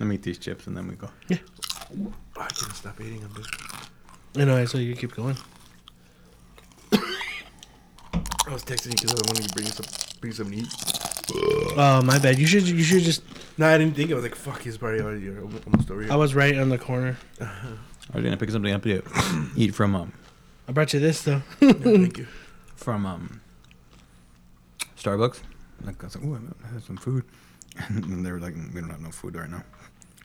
Let 0.00 0.06
me 0.06 0.14
eat 0.16 0.22
these 0.22 0.38
chips 0.38 0.66
and 0.66 0.76
then 0.76 0.88
we 0.88 0.94
go. 0.96 1.08
Oh, 1.30 2.12
I 2.36 2.46
can't 2.48 2.74
stop 2.74 2.98
eating 3.00 3.20
them, 3.20 3.32
dude. 3.34 3.46
I 4.36 4.44
know. 4.46 4.56
I 4.56 4.64
saw 4.64 4.78
you 4.78 4.96
keep 4.96 5.14
going. 5.14 5.36
I 6.92 8.52
was 8.52 8.64
texting 8.64 8.86
you 8.86 8.92
because 8.92 9.12
I 9.12 9.22
wanted 9.28 9.46
to 9.46 9.54
bring 9.54 9.66
you 9.66 9.72
some, 9.72 9.86
bring 10.20 10.30
you 10.32 10.36
something 10.36 10.58
to 10.58 10.64
eat. 10.64 11.74
Oh, 11.76 12.02
my 12.02 12.18
bad. 12.18 12.38
You 12.38 12.46
should. 12.46 12.66
You 12.66 12.82
should 12.82 13.02
just. 13.02 13.22
No, 13.58 13.68
I 13.68 13.78
didn't 13.78 13.94
think. 13.94 14.10
I 14.10 14.14
was 14.14 14.24
like, 14.24 14.34
fuck, 14.34 14.62
he's 14.62 14.78
probably 14.78 15.00
already 15.00 15.28
almost 15.28 15.90
over 15.90 16.02
here. 16.02 16.10
I 16.12 16.16
was 16.16 16.34
right 16.34 16.56
on 16.58 16.70
the 16.70 16.78
corner. 16.78 17.16
I 17.40 17.46
was 18.14 18.24
gonna 18.24 18.36
pick 18.36 18.50
something 18.50 18.72
up 18.72 18.82
to 18.84 19.02
eat 19.56 19.74
from 19.74 19.94
um 19.94 20.12
I 20.66 20.72
brought 20.72 20.92
you 20.94 20.98
this 21.00 21.22
though. 21.22 21.42
Yeah, 21.60 21.72
thank 21.74 22.18
you. 22.18 22.26
from 22.74 23.06
um 23.06 23.40
Starbucks. 24.96 25.40
Like 25.84 26.02
I 26.02 26.06
was 26.06 26.16
like, 26.16 26.24
ooh, 26.24 26.40
I 26.64 26.72
have 26.72 26.82
some 26.82 26.96
food, 26.96 27.24
and 27.88 28.24
they 28.24 28.32
were 28.32 28.40
like, 28.40 28.54
mm, 28.54 28.72
we 28.74 28.80
don't 28.80 28.90
have 28.90 29.00
no 29.00 29.10
food 29.10 29.36
right 29.36 29.50
now. 29.50 29.64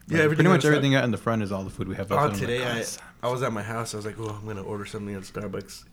Yeah, 0.08 0.20
everything 0.20 0.46
pretty 0.46 0.50
much 0.50 0.66
everything 0.66 0.96
out 0.96 1.04
in 1.04 1.12
the 1.12 1.18
front 1.18 1.42
is 1.42 1.52
all 1.52 1.64
the 1.64 1.70
food 1.70 1.88
we 1.88 1.96
have. 1.96 2.12
Oh, 2.12 2.16
left. 2.16 2.34
I'm 2.34 2.40
today 2.40 2.60
like, 2.60 2.86
oh, 2.88 3.04
I 3.24 3.28
I 3.28 3.32
was 3.32 3.42
at 3.42 3.52
my 3.52 3.64
house. 3.64 3.94
I 3.94 3.98
was 3.98 4.06
like, 4.06 4.20
oh, 4.20 4.30
I'm 4.40 4.46
gonna 4.46 4.62
order 4.62 4.86
something 4.86 5.16
at 5.16 5.24
Starbucks 5.24 5.84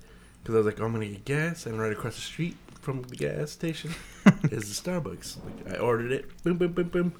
because 0.42 0.54
I 0.54 0.58
was 0.58 0.66
like, 0.66 0.80
oh, 0.80 0.84
I'm 0.84 0.92
gonna 0.92 1.06
get 1.06 1.24
gas, 1.24 1.66
and 1.66 1.80
right 1.80 1.92
across 1.92 2.16
the 2.16 2.20
street 2.20 2.56
from 2.80 3.02
the 3.02 3.16
gas 3.16 3.50
station 3.50 3.94
is 4.50 4.82
the 4.82 4.90
Starbucks. 4.90 5.38
Like, 5.44 5.74
I 5.74 5.78
ordered 5.78 6.12
it, 6.12 6.42
boom, 6.42 6.58
boom, 6.58 6.72
boom, 6.72 6.88
boom, 6.88 7.14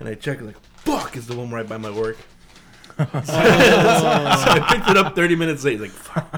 and 0.00 0.08
I 0.08 0.14
checked, 0.14 0.42
like, 0.42 0.58
fuck, 0.76 1.16
is 1.16 1.26
the 1.26 1.36
one 1.36 1.50
right 1.50 1.66
by 1.66 1.78
my 1.78 1.90
work. 1.90 2.18
so, 2.96 3.04
I 3.06 4.66
picked 4.68 4.90
it 4.90 4.96
up 4.96 5.16
30 5.16 5.36
minutes 5.36 5.64
late. 5.64 5.80
Like, 5.80 5.90
fuck. 5.90 6.30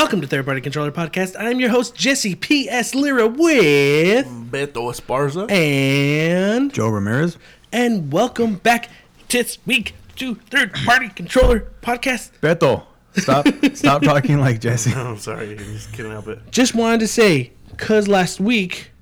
Welcome 0.00 0.22
to 0.22 0.26
Third 0.26 0.46
Party 0.46 0.62
Controller 0.62 0.90
Podcast. 0.90 1.36
I'm 1.38 1.60
your 1.60 1.68
host 1.68 1.94
Jesse 1.94 2.34
P.S. 2.34 2.94
Lira 2.94 3.26
with 3.28 4.24
Beto 4.50 4.90
Esparza. 4.90 5.48
and 5.50 6.72
Joe 6.72 6.88
Ramirez. 6.88 7.36
and 7.70 8.10
welcome 8.10 8.54
back 8.54 8.88
this 9.28 9.58
week 9.66 9.94
to 10.16 10.36
Third 10.36 10.72
Party 10.72 11.10
Controller 11.10 11.70
Podcast. 11.82 12.30
Beto, 12.40 12.84
stop, 13.14 13.46
stop 13.74 14.00
talking 14.02 14.40
like 14.40 14.58
Jesse. 14.62 14.90
Oh, 14.96 15.00
I'm 15.10 15.18
sorry. 15.18 15.50
I 15.52 15.56
just 15.56 15.92
couldn't 15.92 16.12
help 16.12 16.28
it. 16.28 16.38
Just 16.50 16.74
wanted 16.74 17.00
to 17.00 17.06
say, 17.06 17.52
cause 17.76 18.08
last 18.08 18.40
week 18.40 18.92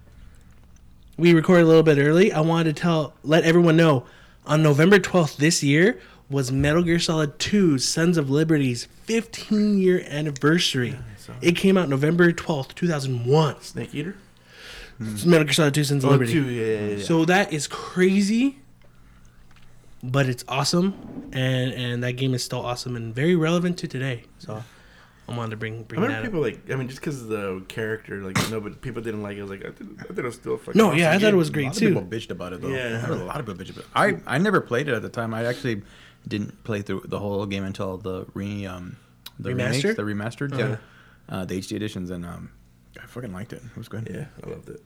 we 1.16 1.32
recorded 1.32 1.62
a 1.62 1.66
little 1.68 1.84
bit 1.84 1.98
early. 1.98 2.32
I 2.32 2.40
wanted 2.40 2.74
to 2.74 2.82
tell, 2.82 3.14
let 3.22 3.44
everyone 3.44 3.76
know, 3.76 4.04
on 4.44 4.64
November 4.64 4.98
12th 4.98 5.36
this 5.36 5.62
year 5.62 6.00
was 6.30 6.52
Metal 6.52 6.82
Gear 6.82 6.98
Solid 6.98 7.38
2: 7.38 7.78
Sons 7.78 8.16
of 8.16 8.28
Liberty's 8.30 8.84
15 9.04 9.78
year 9.78 10.02
anniversary. 10.08 10.96
saw 11.16 11.32
it 11.40 11.52
came 11.56 11.76
out 11.76 11.88
November 11.88 12.32
12th, 12.32 12.74
2001. 12.74 13.60
Snake 13.62 13.94
Eater? 13.94 14.16
It's 15.00 15.24
Metal 15.24 15.44
Gear 15.44 15.54
Solid 15.54 15.74
2: 15.74 15.84
Sons 15.84 16.04
of 16.04 16.10
Oh, 16.10 16.12
Liberty. 16.12 16.32
two, 16.32 16.44
yeah, 16.50 16.66
yeah, 16.80 16.96
yeah. 16.96 17.04
So 17.04 17.24
that 17.24 17.52
is 17.52 17.66
crazy, 17.66 18.58
but 20.02 20.26
it's 20.28 20.44
awesome, 20.48 21.28
and 21.32 21.72
and 21.72 22.02
that 22.02 22.12
game 22.12 22.34
is 22.34 22.42
still 22.44 22.64
awesome 22.64 22.96
and 22.96 23.14
very 23.14 23.36
relevant 23.36 23.78
to 23.78 23.88
today. 23.88 24.24
So 24.38 24.62
I 25.28 25.36
wanted 25.36 25.50
to 25.50 25.56
bring 25.56 25.82
bring 25.84 26.00
that 26.00 26.06
remember 26.08 26.26
up. 26.26 26.32
people 26.32 26.40
like, 26.40 26.70
I 26.70 26.76
mean, 26.76 26.88
just 26.88 27.00
because 27.00 27.22
of 27.22 27.28
the 27.28 27.62
character, 27.68 28.22
like, 28.22 28.36
no, 28.50 28.60
but 28.60 28.80
people 28.80 29.02
didn't 29.02 29.22
like 29.22 29.36
it. 29.36 29.40
I 29.40 29.42
was 29.42 29.50
like, 29.50 29.64
I, 29.64 29.70
did, 29.70 29.88
I 30.00 30.02
thought 30.04 30.18
it 30.18 30.24
was 30.24 30.34
still 30.34 30.54
a 30.54 30.58
fucking. 30.58 30.78
No, 30.78 30.86
awesome 30.88 30.98
yeah, 30.98 31.10
I 31.10 31.12
thought 31.14 31.20
game. 31.20 31.34
it 31.34 31.38
was 31.38 31.48
A 31.48 31.52
great 31.52 31.64
lot 31.66 31.74
of 31.76 31.80
people 31.80 32.02
bitched 32.02 32.30
about 32.30 32.52
it 32.52 32.60
though. 32.62 32.68
Yeah. 32.68 32.96
I 32.96 33.06
heard 33.06 33.20
a 33.20 33.24
lot 33.24 33.38
of 33.40 33.46
people 33.46 33.62
bitch 33.64 33.70
about 33.70 34.10
it. 34.12 34.22
I, 34.26 34.34
I 34.34 34.38
never 34.38 34.60
played 34.60 34.88
it 34.88 34.94
at 34.94 35.02
the 35.02 35.08
time. 35.08 35.32
I 35.34 35.44
actually 35.44 35.82
didn't 36.28 36.62
play 36.64 36.82
through 36.82 37.02
the 37.06 37.18
whole 37.18 37.44
game 37.46 37.64
until 37.64 37.96
the 37.96 38.26
re 38.34 38.66
um 38.66 38.96
the 39.38 39.54
remakes, 39.54 39.78
Remastered? 39.78 39.96
the 39.96 40.02
remastered, 40.02 40.52
Uh-huh. 40.52 40.76
yeah, 41.30 41.36
uh, 41.36 41.44
the 41.44 41.58
HD 41.58 41.72
editions, 41.76 42.10
and 42.10 42.24
um, 42.26 42.50
I 43.02 43.06
fucking 43.06 43.32
liked 43.32 43.52
it. 43.52 43.62
It 43.64 43.76
was 43.76 43.88
good. 43.88 44.08
Yeah, 44.12 44.26
I 44.44 44.50
loved 44.50 44.68
it. 44.68 44.82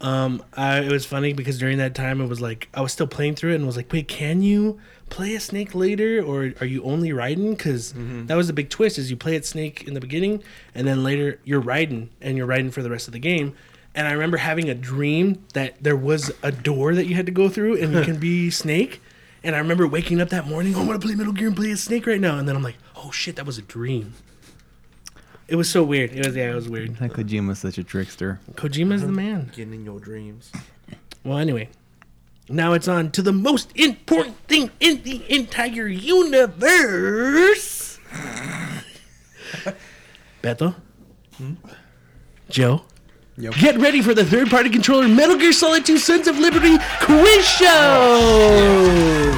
Um, 0.00 0.42
I, 0.54 0.80
it 0.80 0.90
was 0.90 1.06
funny 1.06 1.32
because 1.32 1.58
during 1.58 1.78
that 1.78 1.94
time 1.94 2.20
it 2.20 2.26
was 2.26 2.40
like 2.40 2.68
I 2.74 2.80
was 2.80 2.92
still 2.92 3.06
playing 3.06 3.36
through 3.36 3.52
it 3.52 3.56
and 3.56 3.66
was 3.66 3.76
like, 3.76 3.92
wait, 3.92 4.08
can 4.08 4.42
you 4.42 4.80
play 5.10 5.34
a 5.36 5.40
snake 5.40 5.74
later, 5.76 6.20
or 6.20 6.52
are 6.60 6.66
you 6.66 6.82
only 6.82 7.10
Raiden? 7.10 7.50
Because 7.56 7.92
that 8.26 8.34
was 8.34 8.48
the 8.48 8.52
big 8.52 8.68
twist: 8.68 8.98
is 8.98 9.10
you 9.10 9.16
play 9.16 9.36
it 9.36 9.44
snake 9.46 9.84
in 9.86 9.94
the 9.94 10.00
beginning, 10.00 10.42
and 10.74 10.86
then 10.88 11.04
later 11.04 11.38
you're 11.44 11.62
Raiden, 11.62 12.08
and 12.20 12.36
you're 12.36 12.48
Raiden 12.48 12.72
for 12.72 12.82
the 12.82 12.90
rest 12.90 13.06
of 13.06 13.12
the 13.12 13.20
game. 13.20 13.54
And 13.94 14.08
I 14.08 14.12
remember 14.12 14.38
having 14.38 14.70
a 14.70 14.74
dream 14.74 15.44
that 15.52 15.74
there 15.82 15.96
was 15.96 16.32
a 16.42 16.50
door 16.50 16.94
that 16.94 17.04
you 17.06 17.14
had 17.14 17.26
to 17.26 17.32
go 17.32 17.48
through, 17.50 17.76
and 17.80 17.92
you 17.92 18.02
can 18.02 18.16
be 18.18 18.50
snake. 18.50 19.01
And 19.44 19.56
I 19.56 19.58
remember 19.58 19.86
waking 19.86 20.20
up 20.20 20.28
that 20.28 20.46
morning, 20.46 20.74
oh, 20.76 20.82
I 20.82 20.84
want 20.84 21.00
to 21.00 21.06
play 21.06 21.16
Metal 21.16 21.32
Gear 21.32 21.48
and 21.48 21.56
play 21.56 21.72
a 21.72 21.76
snake 21.76 22.06
right 22.06 22.20
now. 22.20 22.38
And 22.38 22.48
then 22.48 22.54
I'm 22.54 22.62
like, 22.62 22.76
oh 22.96 23.10
shit, 23.10 23.36
that 23.36 23.46
was 23.46 23.58
a 23.58 23.62
dream. 23.62 24.14
It 25.48 25.56
was 25.56 25.68
so 25.68 25.82
weird. 25.82 26.12
It 26.12 26.24
was 26.24 26.36
yeah, 26.36 26.52
it 26.52 26.54
was 26.54 26.68
weird. 26.68 26.96
That 26.96 27.12
Kojima's 27.12 27.58
such 27.58 27.76
a 27.76 27.84
trickster. 27.84 28.40
Kojima's 28.52 29.02
the 29.02 29.08
man. 29.08 29.50
Getting 29.54 29.74
in 29.74 29.84
your 29.84 29.98
dreams. 29.98 30.52
Well, 31.24 31.38
anyway, 31.38 31.68
now 32.48 32.72
it's 32.72 32.88
on 32.88 33.10
to 33.12 33.22
the 33.22 33.32
most 33.32 33.70
important 33.74 34.38
thing 34.48 34.70
in 34.80 35.02
the 35.02 35.22
entire 35.30 35.88
universe. 35.88 37.98
Beto, 40.42 40.74
hmm? 41.36 41.54
Joe, 42.48 42.82
Yep. 43.38 43.54
get 43.54 43.78
ready 43.78 44.02
for 44.02 44.12
the 44.12 44.24
third-party 44.26 44.68
controller 44.68 45.08
Metal 45.08 45.36
Gear 45.36 45.52
Solid 45.52 45.86
2: 45.86 45.96
Sons 45.96 46.28
of 46.28 46.38
Liberty 46.38 46.76
quiz 47.00 47.46
show. 47.46 49.32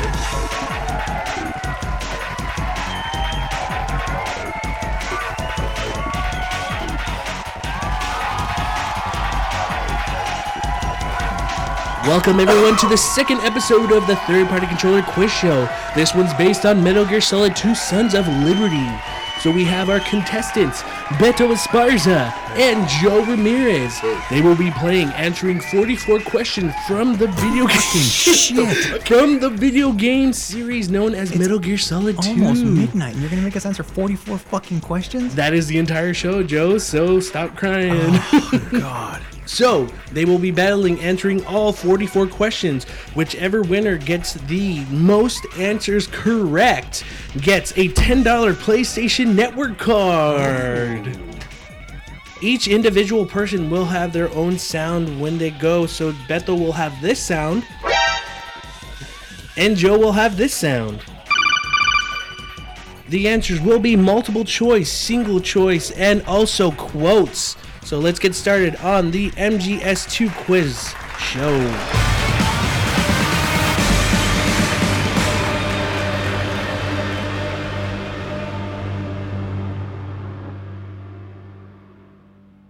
Welcome 12.06 12.38
everyone 12.38 12.76
to 12.78 12.86
the 12.88 12.98
second 12.98 13.40
episode 13.40 13.90
of 13.92 14.06
the 14.06 14.16
Third 14.26 14.48
Party 14.48 14.66
Controller 14.66 15.02
Quiz 15.02 15.32
Show. 15.32 15.66
This 15.94 16.14
one's 16.14 16.34
based 16.34 16.66
on 16.66 16.84
Metal 16.84 17.06
Gear 17.06 17.22
Solid 17.22 17.56
2 17.56 17.74
Sons 17.74 18.12
of 18.12 18.28
Liberty. 18.28 18.90
So 19.44 19.50
we 19.50 19.64
have 19.64 19.90
our 19.90 20.00
contestants, 20.00 20.80
Beto 21.20 21.52
Esparza 21.52 22.32
and 22.56 22.88
Joe 22.88 23.22
Ramirez. 23.26 24.00
They 24.30 24.40
will 24.40 24.56
be 24.56 24.70
playing, 24.70 25.08
answering 25.08 25.60
44 25.60 26.20
questions 26.20 26.72
from 26.88 27.18
the 27.18 27.26
video 27.26 27.66
game 27.66 27.76
Shit. 27.76 29.06
from 29.06 29.40
the 29.40 29.50
video 29.50 29.92
game 29.92 30.32
series 30.32 30.88
known 30.88 31.14
as 31.14 31.38
Metal 31.38 31.58
Gear 31.58 31.76
Solid 31.76 32.16
2. 32.22 32.30
Almost 32.30 32.64
midnight. 32.64 33.12
and 33.12 33.20
You're 33.20 33.28
gonna 33.28 33.42
make 33.42 33.54
us 33.54 33.66
answer 33.66 33.82
44 33.82 34.38
fucking 34.38 34.80
questions? 34.80 35.34
That 35.34 35.52
is 35.52 35.66
the 35.66 35.76
entire 35.76 36.14
show, 36.14 36.42
Joe, 36.42 36.78
so 36.78 37.20
stop 37.20 37.54
crying. 37.54 37.92
Oh, 37.92 38.68
God. 38.72 39.22
So, 39.46 39.88
they 40.10 40.24
will 40.24 40.38
be 40.38 40.50
battling 40.50 41.00
answering 41.00 41.44
all 41.44 41.72
44 41.72 42.26
questions. 42.28 42.84
Whichever 43.14 43.62
winner 43.62 43.98
gets 43.98 44.34
the 44.34 44.84
most 44.86 45.44
answers 45.58 46.06
correct 46.06 47.04
gets 47.40 47.72
a 47.72 47.88
$10 47.90 48.24
PlayStation 48.54 49.34
Network 49.34 49.76
card. 49.78 51.18
Each 52.40 52.68
individual 52.68 53.26
person 53.26 53.70
will 53.70 53.84
have 53.84 54.12
their 54.12 54.32
own 54.34 54.58
sound 54.58 55.20
when 55.20 55.36
they 55.38 55.50
go. 55.50 55.86
So, 55.86 56.12
Beto 56.12 56.58
will 56.58 56.72
have 56.72 57.00
this 57.02 57.20
sound, 57.20 57.66
and 59.56 59.76
Joe 59.76 59.98
will 59.98 60.12
have 60.12 60.36
this 60.36 60.54
sound. 60.54 61.04
The 63.10 63.28
answers 63.28 63.60
will 63.60 63.78
be 63.78 63.94
multiple 63.94 64.44
choice, 64.44 64.90
single 64.90 65.38
choice, 65.38 65.90
and 65.90 66.22
also 66.22 66.70
quotes. 66.70 67.56
So 67.94 68.00
let's 68.00 68.18
get 68.18 68.34
started 68.34 68.74
on 68.78 69.12
the 69.12 69.30
MGS2 69.30 70.28
quiz 70.46 70.92
show. 71.16 71.54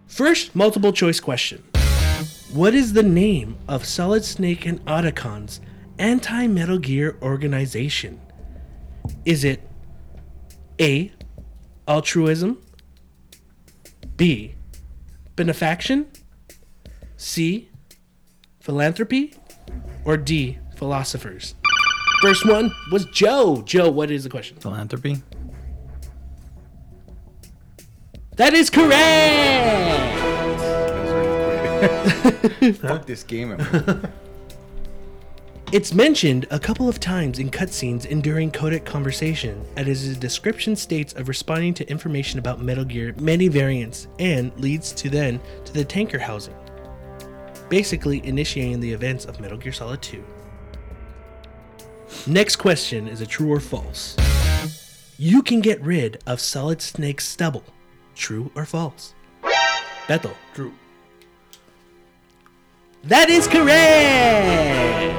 First, 0.06 0.54
multiple 0.54 0.92
choice 0.92 1.20
question. 1.20 1.64
What 2.52 2.74
is 2.74 2.92
the 2.92 3.02
name 3.02 3.56
of 3.66 3.86
Solid 3.86 4.26
Snake 4.26 4.66
and 4.66 4.84
Otacon's 4.84 5.58
anti 5.98 6.46
Metal 6.48 6.78
Gear 6.78 7.16
organization? 7.22 8.20
Is 9.24 9.42
it 9.42 9.66
A. 10.78 11.12
Altruism, 11.88 12.62
B. 14.18 14.56
Benefaction, 15.36 16.06
C. 17.16 17.68
Philanthropy, 18.60 19.34
or 20.04 20.16
D. 20.16 20.58
Philosophers? 20.76 21.54
First 22.22 22.46
one 22.46 22.72
was 22.90 23.04
Joe. 23.06 23.62
Joe, 23.66 23.90
what 23.90 24.10
is 24.10 24.24
the 24.24 24.30
question? 24.30 24.56
Philanthropy? 24.58 25.22
That 28.36 28.54
is 28.54 28.70
correct! 28.70 30.14
Fuck 32.80 33.06
this 33.06 33.22
game. 33.22 33.56
It's 35.74 35.92
mentioned 35.92 36.46
a 36.52 36.60
couple 36.60 36.88
of 36.88 37.00
times 37.00 37.40
in 37.40 37.50
cutscenes 37.50 38.08
and 38.08 38.22
during 38.22 38.52
codec 38.52 38.84
conversation, 38.84 39.66
as 39.76 40.06
a 40.06 40.14
description 40.14 40.76
states 40.76 41.14
of 41.14 41.26
responding 41.26 41.74
to 41.74 41.90
information 41.90 42.38
about 42.38 42.60
Metal 42.60 42.84
Gear 42.84 43.12
many 43.18 43.48
variants 43.48 44.06
and 44.20 44.56
leads 44.56 44.92
to 44.92 45.10
then 45.10 45.40
to 45.64 45.72
the 45.72 45.84
tanker 45.84 46.20
housing, 46.20 46.54
basically 47.68 48.24
initiating 48.24 48.78
the 48.78 48.92
events 48.92 49.24
of 49.24 49.40
Metal 49.40 49.58
Gear 49.58 49.72
Solid 49.72 50.00
2. 50.00 50.22
Next 52.28 52.54
question 52.54 53.08
is 53.08 53.20
a 53.20 53.26
true 53.26 53.52
or 53.52 53.58
false. 53.58 54.16
You 55.18 55.42
can 55.42 55.60
get 55.60 55.82
rid 55.82 56.22
of 56.24 56.38
Solid 56.38 56.82
Snake's 56.82 57.26
stubble. 57.26 57.64
True 58.14 58.52
or 58.54 58.64
false? 58.64 59.12
Beto. 60.06 60.36
True. 60.54 60.72
That 63.02 63.28
is 63.28 63.48
correct! 63.48 65.13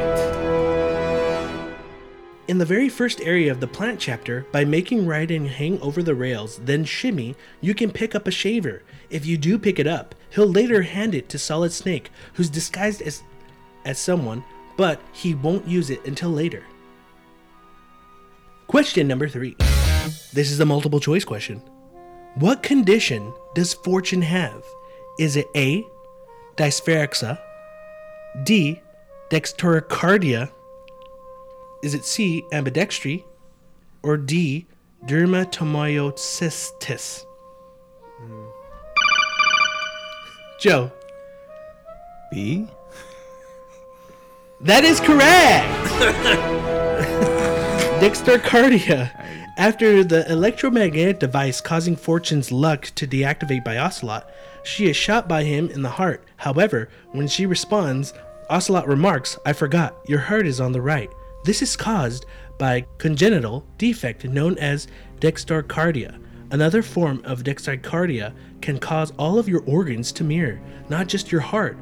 In 2.48 2.60
the 2.60 2.66
very 2.66 2.90
first 2.90 3.22
area 3.22 3.52
of 3.52 3.60
the 3.60 3.68
plant 3.68 4.00
chapter, 4.00 4.46
by 4.52 4.64
making 4.66 5.06
Raiden 5.06 5.48
hang 5.48 5.82
over 5.82 6.04
the 6.04 6.14
rails, 6.14 6.60
then 6.60 6.86
shimmy, 6.86 7.36
you 7.60 7.74
can 7.74 7.90
pick 7.90 8.14
up 8.14 8.28
a 8.28 8.32
shaver. 8.32 8.84
If 9.10 9.26
you 9.26 9.36
do 9.36 9.58
pick 9.58 9.80
it 9.80 9.88
up, 9.88 10.14
he'll 10.30 10.48
later 10.48 10.84
hand 10.84 11.16
it 11.16 11.28
to 11.30 11.40
Solid 11.40 11.72
Snake, 11.72 12.12
who's 12.34 12.50
disguised 12.50 13.02
as 13.02 13.24
as 13.84 13.98
someone, 13.98 14.44
but 14.78 15.02
he 15.12 15.34
won't 15.34 15.68
use 15.68 15.90
it 15.90 16.06
until 16.06 16.30
later. 16.30 16.64
Question 18.68 19.08
number 19.08 19.28
3. 19.28 19.56
This 20.34 20.52
is 20.52 20.60
a 20.60 20.66
multiple 20.66 21.00
choice 21.00 21.26
question. 21.26 21.62
What 22.36 22.62
condition 22.62 23.34
does 23.56 23.74
Fortune 23.74 24.22
have? 24.22 24.64
Is 25.18 25.36
it 25.36 25.48
A, 25.56 25.84
dyspharexa, 26.58 27.40
D, 28.44 28.82
dextrocardia, 29.32 30.52
is 31.86 31.94
it 31.94 32.04
C, 32.04 32.44
ambidextry, 32.52 33.24
or 34.02 34.18
D, 34.18 34.66
dermatomyositis? 35.06 37.24
Hmm. 38.18 38.46
Joe, 40.60 40.92
B? 42.32 42.68
that 44.62 44.84
is 44.84 45.00
correct! 45.00 45.92
Dextrocardia. 48.02 49.12
After 49.58 50.04
the 50.04 50.30
electromagnetic 50.30 51.20
device 51.20 51.62
causing 51.62 51.96
Fortune's 51.96 52.52
luck 52.52 52.86
to 52.96 53.06
deactivate 53.06 53.64
by 53.64 53.78
Ocelot, 53.78 54.28
she 54.64 54.90
is 54.90 54.98
shot 54.98 55.28
by 55.28 55.44
him 55.44 55.70
in 55.70 55.84
the 55.84 55.90
heart. 55.90 56.24
However, 56.38 56.90
when 57.12 57.28
she 57.28 57.46
responds, 57.46 58.12
Ocelot 58.50 58.88
remarks, 58.88 59.38
I 59.46 59.54
forgot, 59.54 59.96
your 60.08 60.22
heart 60.22 60.48
is 60.48 60.60
on 60.60 60.72
the 60.72 60.82
right. 60.82 61.12
This 61.46 61.62
is 61.62 61.78
caused 61.78 62.26
by 62.58 62.88
congenital 62.98 63.68
defect 63.78 64.26
known 64.26 64.58
as 64.58 64.88
dextrocardia. 65.20 66.20
Another 66.50 66.82
form 66.82 67.22
of 67.24 67.44
dextrocardia 67.44 68.34
can 68.62 68.80
cause 68.80 69.14
all 69.20 69.38
of 69.38 69.48
your 69.48 69.62
organs 69.68 70.12
to 70.14 70.24
mirror, 70.24 70.60
not 70.90 71.06
just 71.06 71.32
your 71.32 71.42
heart. 71.42 71.78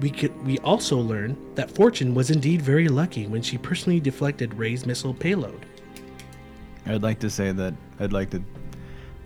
We 0.00 0.10
could, 0.10 0.46
we 0.46 0.58
also 0.58 0.98
learn 0.98 1.36
that 1.56 1.68
Fortune 1.68 2.14
was 2.14 2.30
indeed 2.30 2.62
very 2.62 2.86
lucky 2.86 3.26
when 3.26 3.42
she 3.42 3.58
personally 3.58 3.98
deflected 3.98 4.54
Ray's 4.54 4.86
missile 4.86 5.14
payload. 5.14 5.66
I'd 6.86 7.02
like 7.02 7.18
to 7.18 7.28
say 7.28 7.50
that 7.50 7.74
I'd 7.98 8.12
like 8.12 8.30
to 8.30 8.42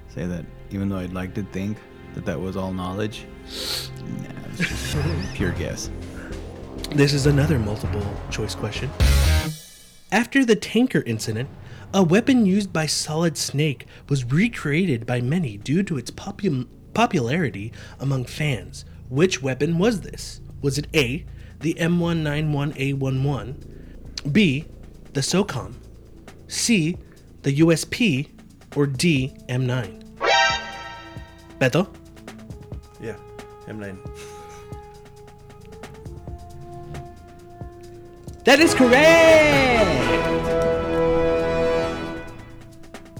say 0.08 0.24
that 0.24 0.46
even 0.70 0.88
though 0.88 1.00
I'd 1.00 1.12
like 1.12 1.34
to 1.34 1.42
think 1.42 1.76
that 2.14 2.24
that 2.24 2.40
was 2.40 2.56
all 2.56 2.72
knowledge, 2.72 3.26
nah, 3.44 4.30
it's 4.58 4.94
just 4.94 5.34
pure 5.34 5.52
guess. 5.52 5.90
This 6.92 7.12
is 7.12 7.26
another 7.26 7.58
multiple 7.58 8.02
choice 8.30 8.54
question. 8.54 8.90
After 10.12 10.44
the 10.44 10.56
tanker 10.56 11.02
incident, 11.06 11.48
a 11.94 12.02
weapon 12.02 12.44
used 12.44 12.70
by 12.70 12.84
Solid 12.84 13.38
Snake 13.38 13.86
was 14.10 14.30
recreated 14.30 15.06
by 15.06 15.22
many 15.22 15.56
due 15.56 15.82
to 15.84 15.96
its 15.96 16.10
popu- 16.10 16.66
popularity 16.92 17.72
among 17.98 18.26
fans. 18.26 18.84
Which 19.08 19.42
weapon 19.42 19.78
was 19.78 20.02
this? 20.02 20.42
Was 20.60 20.76
it 20.76 20.86
A, 20.94 21.24
the 21.60 21.72
M1911A1, 21.74 23.54
B, 24.30 24.66
the 25.14 25.22
SOCOM, 25.22 25.76
C, 26.46 26.98
the 27.40 27.60
USP, 27.60 28.28
or 28.76 28.86
D, 28.86 29.32
M9? 29.48 30.04
Beto? 31.58 31.88
Yeah. 33.00 33.16
M9. 33.66 33.96
That 38.44 38.58
is 38.58 38.74
correct! 38.74 40.02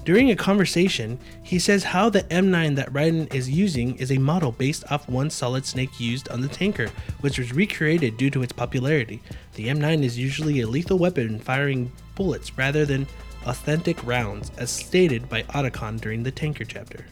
During 0.03 0.31
a 0.31 0.35
conversation, 0.35 1.17
he 1.41 1.59
says 1.59 1.85
how 1.85 2.09
the 2.09 2.23
M9 2.23 2.75
that 2.75 2.91
Raiden 2.91 3.33
is 3.33 3.49
using 3.49 3.95
is 3.95 4.11
a 4.11 4.17
model 4.17 4.51
based 4.51 4.83
off 4.91 5.07
one 5.07 5.29
Solid 5.29 5.65
Snake 5.65 5.97
used 5.97 6.27
on 6.27 6.41
the 6.41 6.49
tanker, 6.49 6.89
which 7.21 7.39
was 7.39 7.53
recreated 7.53 8.17
due 8.17 8.29
to 8.31 8.43
its 8.43 8.51
popularity. 8.51 9.21
The 9.53 9.69
M9 9.69 10.03
is 10.03 10.19
usually 10.19 10.59
a 10.59 10.67
lethal 10.67 10.99
weapon 10.99 11.39
firing 11.39 11.89
bullets 12.15 12.57
rather 12.57 12.85
than 12.85 13.07
authentic 13.45 14.05
rounds, 14.05 14.51
as 14.57 14.71
stated 14.71 15.29
by 15.29 15.43
Otacon 15.43 16.01
during 16.01 16.23
the 16.23 16.31
tanker 16.31 16.65
chapter. 16.65 17.05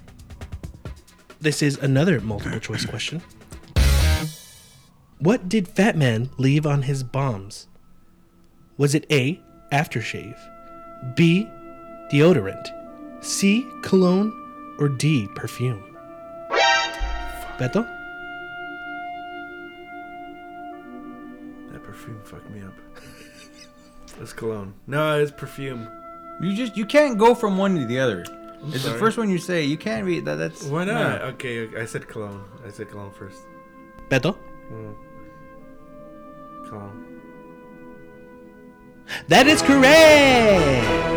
This 1.40 1.62
is 1.62 1.78
another 1.78 2.20
multiple 2.20 2.60
choice 2.60 2.86
question. 2.86 3.22
What 5.20 5.48
did 5.48 5.70
Fat 5.70 5.96
Man 5.96 6.30
leave 6.38 6.66
on 6.66 6.82
his 6.82 7.04
bombs? 7.04 7.68
Was 8.78 8.96
it 8.96 9.06
A, 9.12 9.40
aftershave, 9.72 10.38
B, 11.16 11.48
deodorant, 12.12 12.66
C, 13.24 13.66
cologne, 13.84 14.32
or 14.80 14.90
D, 14.90 15.28
perfume? 15.36 15.84
Beto? 17.58 17.86
That 21.72 21.84
perfume 21.84 22.20
fucked 22.24 22.50
me 22.50 22.62
up. 22.62 22.74
It's 24.20 24.34
cologne. 24.34 24.74
No, 24.88 25.18
it's 25.20 25.32
perfume. 25.32 25.88
You 26.42 26.54
just 26.54 26.76
you 26.78 26.86
can't 26.86 27.18
go 27.18 27.34
from 27.34 27.58
one 27.58 27.76
to 27.76 27.86
the 27.86 27.98
other. 27.98 28.26
it's 28.68 28.84
the 28.84 28.94
first 28.96 29.18
one 29.18 29.30
you 29.32 29.38
say. 29.40 29.64
You 29.64 29.78
can't 29.78 30.06
read 30.06 30.26
that. 30.26 30.36
That's 30.36 30.64
Why 30.66 30.84
not? 30.84 31.22
no. 31.22 31.26
Okay, 31.30 31.70
I 31.80 31.86
said 31.86 32.08
cologne. 32.08 32.44
I 32.68 32.70
said 32.70 32.90
cologne 32.92 33.12
first. 33.18 33.40
Beto? 34.10 34.36
Mm. 34.72 34.96
Cologne. 36.70 37.21
That 39.28 39.48
is 39.48 39.62
correct! 39.62 41.12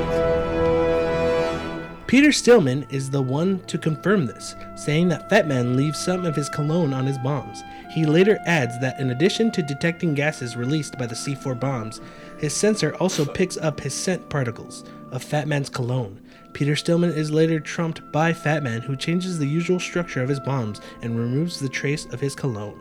Peter 2.07 2.31
Stillman 2.31 2.87
is 2.91 3.11
the 3.11 3.21
one 3.21 3.59
to 3.67 3.77
confirm 3.77 4.25
this, 4.27 4.55
saying 4.77 5.09
that 5.09 5.29
Fat 5.29 5.49
Man 5.49 5.77
leaves 5.77 5.99
some 5.99 6.25
of 6.25 6.37
his 6.37 6.49
cologne 6.49 6.93
on 6.93 7.07
his 7.07 7.19
bombs. 7.19 7.65
He 7.91 8.05
later 8.05 8.39
adds 8.47 8.79
that 8.79 9.01
in 9.01 9.11
addition 9.11 9.51
to 9.51 9.63
detecting 9.63 10.15
gases 10.15 10.57
released 10.57 10.97
by 10.97 11.07
the 11.07 11.15
C4 11.15 11.59
bombs, 11.59 12.01
his 12.39 12.55
sensor 12.55 12.95
also 12.97 13.25
picks 13.25 13.57
up 13.57 13.81
his 13.81 13.95
scent 13.95 14.29
particles 14.29 14.85
of 15.11 15.25
Fatman's 15.25 15.69
cologne. 15.69 16.21
Peter 16.53 16.77
Stillman 16.77 17.11
is 17.11 17.33
later 17.33 17.59
trumped 17.59 18.01
by 18.13 18.33
Fatman, 18.33 18.83
who 18.83 18.95
changes 18.95 19.39
the 19.39 19.49
usual 19.49 19.81
structure 19.81 20.23
of 20.23 20.29
his 20.29 20.39
bombs 20.39 20.81
and 21.03 21.19
removes 21.19 21.59
the 21.59 21.69
trace 21.69 22.05
of 22.07 22.21
his 22.21 22.37
cologne. 22.37 22.81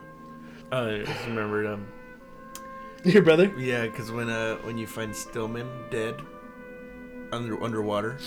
I 0.71 1.03
just 1.05 1.25
remembered. 1.25 1.65
Um, 1.65 1.87
Your 3.05 3.21
brother? 3.23 3.51
yeah, 3.57 3.85
because 3.85 4.11
when 4.11 4.29
uh 4.29 4.55
when 4.57 4.77
you 4.77 4.87
find 4.87 5.15
Stillman 5.15 5.67
dead 5.91 6.15
under 7.31 7.61
underwater, 7.63 8.17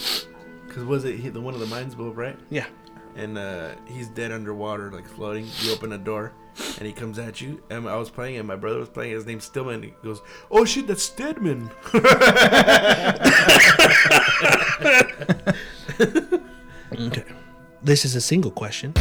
because 0.66 0.85
was 0.85 1.04
it 1.04 1.16
he, 1.18 1.28
the 1.30 1.40
one 1.40 1.54
of 1.54 1.61
the 1.61 1.66
mines 1.66 1.95
blew 1.95 2.11
up, 2.11 2.16
right? 2.16 2.38
Yeah. 2.50 2.66
and 3.14 3.38
uh, 3.38 3.71
he's 3.87 4.09
dead 4.09 4.33
underwater, 4.33 4.90
like 4.92 5.06
floating. 5.09 5.47
You 5.62 5.73
open 5.73 5.92
a 5.92 5.99
door, 5.99 6.33
and 6.78 6.87
he 6.87 6.92
comes 6.92 7.18
at 7.18 7.40
you. 7.40 7.62
And 7.71 7.88
I 7.88 7.97
was 7.97 8.11
playing, 8.11 8.37
and 8.38 8.47
my 8.47 8.56
brother 8.56 8.78
was 8.78 8.90
playing. 8.90 9.12
His 9.12 9.25
name's 9.25 9.45
Stillman. 9.45 9.83
He 9.83 9.95
goes, 10.04 10.21
"Oh 10.50 10.66
shit, 10.66 10.87
that's 10.87 11.02
Stedman." 11.04 11.71
Okay. 16.99 17.25
This 17.83 18.04
is 18.04 18.14
a 18.14 18.21
single 18.21 18.50
question. 18.50 18.92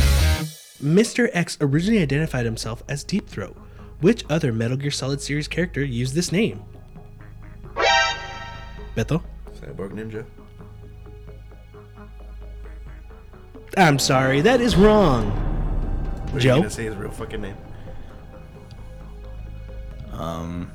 Mr. 0.83 1.29
X 1.33 1.57
originally 1.61 2.01
identified 2.01 2.45
himself 2.45 2.83
as 2.89 3.03
Deep 3.03 3.27
Throat. 3.27 3.55
Which 4.01 4.23
other 4.29 4.51
Metal 4.51 4.77
Gear 4.77 4.91
Solid 4.91 5.21
series 5.21 5.47
character 5.47 5.83
used 5.83 6.13
this 6.15 6.31
name? 6.31 6.61
Beto? 8.95 9.21
Cyborg 9.59 9.91
Ninja. 9.93 10.25
I'm 13.77 13.99
sorry, 13.99 14.41
that 14.41 14.61
is 14.61 14.75
wrong. 14.75 15.31
What 16.27 16.35
are 16.35 16.39
Joe? 16.39 16.55
you 16.55 16.61
gonna 16.61 16.69
say 16.69 16.85
his 16.85 16.95
real 16.95 17.11
fucking 17.11 17.41
name? 17.41 17.57
Um, 20.13 20.71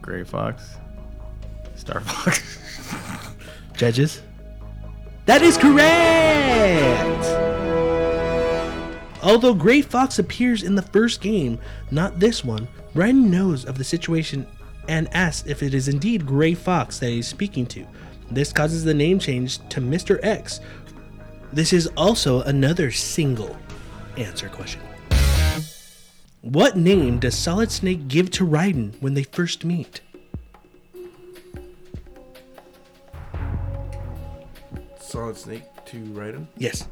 Gray 0.00 0.24
Fox, 0.24 0.76
Star 1.74 2.00
Fox. 2.00 2.58
Judges? 3.74 4.22
That 5.26 5.42
is 5.42 5.58
correct! 5.58 7.26
Although 9.28 9.52
Gray 9.52 9.82
Fox 9.82 10.18
appears 10.18 10.62
in 10.62 10.74
the 10.74 10.80
first 10.80 11.20
game, 11.20 11.58
not 11.90 12.18
this 12.18 12.42
one, 12.42 12.66
Raiden 12.94 13.28
knows 13.28 13.66
of 13.66 13.76
the 13.76 13.84
situation 13.84 14.46
and 14.88 15.06
asks 15.14 15.46
if 15.46 15.62
it 15.62 15.74
is 15.74 15.86
indeed 15.86 16.24
Gray 16.24 16.54
Fox 16.54 16.98
that 16.98 17.10
he 17.10 17.18
is 17.18 17.28
speaking 17.28 17.66
to. 17.66 17.86
This 18.30 18.54
causes 18.54 18.84
the 18.84 18.94
name 18.94 19.18
change 19.18 19.58
to 19.68 19.82
Mr. 19.82 20.18
X. 20.22 20.60
This 21.52 21.74
is 21.74 21.88
also 21.88 22.40
another 22.44 22.90
single 22.90 23.54
answer 24.16 24.48
question. 24.48 24.80
What 26.40 26.78
name 26.78 27.18
does 27.18 27.36
Solid 27.36 27.70
Snake 27.70 28.08
give 28.08 28.30
to 28.30 28.46
Raiden 28.46 28.98
when 29.02 29.12
they 29.12 29.24
first 29.24 29.62
meet? 29.62 30.00
Solid 34.98 35.36
Snake 35.36 35.64
to 35.84 35.98
Raiden. 35.98 36.46
Yes. 36.56 36.88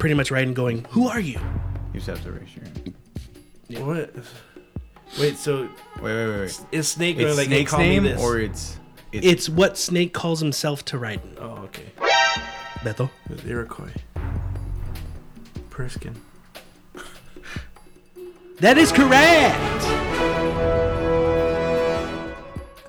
Pretty 0.00 0.14
much 0.14 0.30
Raiden 0.30 0.54
going, 0.54 0.84
Who 0.90 1.06
are 1.08 1.20
you? 1.20 1.38
You 1.92 2.00
just 2.00 2.06
have 2.08 2.22
to 2.24 2.32
raise 2.32 2.48
your 2.56 2.64
hand. 2.64 2.94
What? 3.86 4.14
Wait, 5.20 5.36
so 5.36 5.62
Wait, 5.62 6.02
wait, 6.02 6.26
wait, 6.26 6.40
wait. 6.40 6.60
is 6.72 6.88
Snake 6.88 7.16
gonna 7.18 7.28
It's 7.28 7.36
like 7.38 7.46
Snake's 7.46 7.70
call 7.70 7.80
me 7.80 7.88
name, 7.88 8.02
this? 8.04 8.20
or 8.20 8.38
it's 8.40 8.78
it's, 9.12 9.26
It's 9.26 9.48
what 9.48 9.76
Snake 9.78 10.12
calls 10.12 10.40
himself 10.40 10.84
to 10.86 10.96
Raiden. 10.98 11.36
oh, 11.38 11.62
okay. 11.64 11.84
Beto? 12.80 13.10
With 13.28 13.46
Iroquois. 13.46 13.92
Pliskin. 15.70 16.14
That 18.60 18.76
is 18.78 18.90
correct! 18.92 20.09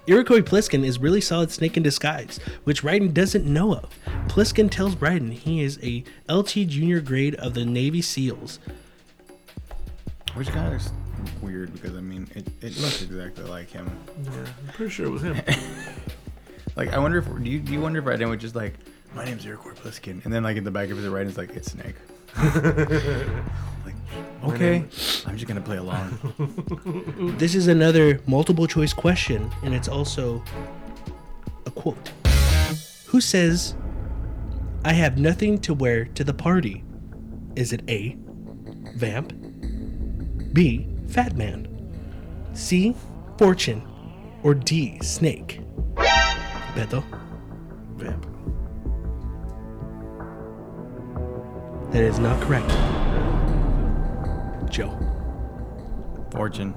Iroquois 0.07 0.41
Pliskin 0.41 0.83
is 0.83 0.99
really 0.99 1.21
solid 1.21 1.51
Snake 1.51 1.77
in 1.77 1.83
disguise, 1.83 2.39
which 2.63 2.81
Raiden 2.81 3.13
doesn't 3.13 3.45
know 3.45 3.75
of. 3.75 3.89
Pliskin 4.27 4.69
tells 4.69 4.95
Raiden 4.95 5.31
he 5.31 5.61
is 5.61 5.79
a 5.83 6.03
LT 6.31 6.67
junior 6.67 7.01
grade 7.01 7.35
of 7.35 7.53
the 7.53 7.65
Navy 7.65 8.01
SEALs. 8.01 8.59
which 10.33 10.47
kind 10.47 10.73
of 10.73 11.43
weird 11.43 11.71
because 11.73 11.95
I 11.95 12.01
mean 12.01 12.27
it, 12.33 12.47
it 12.61 12.77
looks 12.79 13.01
exactly 13.03 13.43
like 13.43 13.69
him. 13.69 13.89
Yeah, 14.23 14.31
I'm 14.67 14.73
pretty 14.73 14.91
sure 14.91 15.05
it 15.05 15.09
was 15.09 15.21
him. 15.23 15.39
Like 16.77 16.93
I 16.93 16.99
wonder 16.99 17.17
if 17.17 17.25
do 17.25 17.49
you 17.49 17.59
do 17.59 17.73
you 17.73 17.81
wonder 17.81 17.99
if 17.99 18.05
Raiden 18.05 18.29
would 18.29 18.39
just 18.39 18.55
like 18.55 18.75
my 19.13 19.25
name's 19.25 19.45
Iroquois 19.45 19.73
Pliskin 19.73 20.23
and 20.23 20.33
then 20.33 20.41
like 20.41 20.55
in 20.55 20.63
the 20.63 20.71
back 20.71 20.89
of 20.89 20.95
his 20.97 21.05
Raiden's 21.05 21.37
like 21.37 21.49
it's 21.49 21.73
Snake. 21.73 21.95
like 23.85 23.90
okay, 24.43 24.77
I'm 25.25 25.35
just 25.35 25.47
gonna 25.47 25.61
play 25.61 25.77
along. 25.77 26.17
This 27.37 27.55
is 27.55 27.67
another 27.67 28.19
multiple 28.27 28.67
choice 28.67 28.93
question, 28.93 29.49
and 29.63 29.73
it's 29.73 29.87
also 29.87 30.43
a 31.65 31.71
quote. 31.71 32.11
Who 33.07 33.21
says, 33.21 33.75
I 34.85 34.93
have 34.93 35.17
nothing 35.17 35.59
to 35.59 35.73
wear 35.73 36.05
to 36.05 36.23
the 36.23 36.33
party? 36.33 36.83
Is 37.55 37.73
it 37.73 37.81
A, 37.89 38.15
Vamp, 38.95 39.33
B, 40.53 40.87
Fat 41.09 41.35
Man, 41.35 41.67
C, 42.53 42.95
Fortune, 43.37 43.81
or 44.43 44.53
D, 44.53 44.99
Snake? 45.01 45.61
Beto, 46.75 47.03
Vamp. 47.97 48.25
that 51.91 52.03
is 52.03 52.19
not 52.19 52.39
correct. 52.41 53.00
Joe. 54.71 54.97
Fortune. 56.31 56.73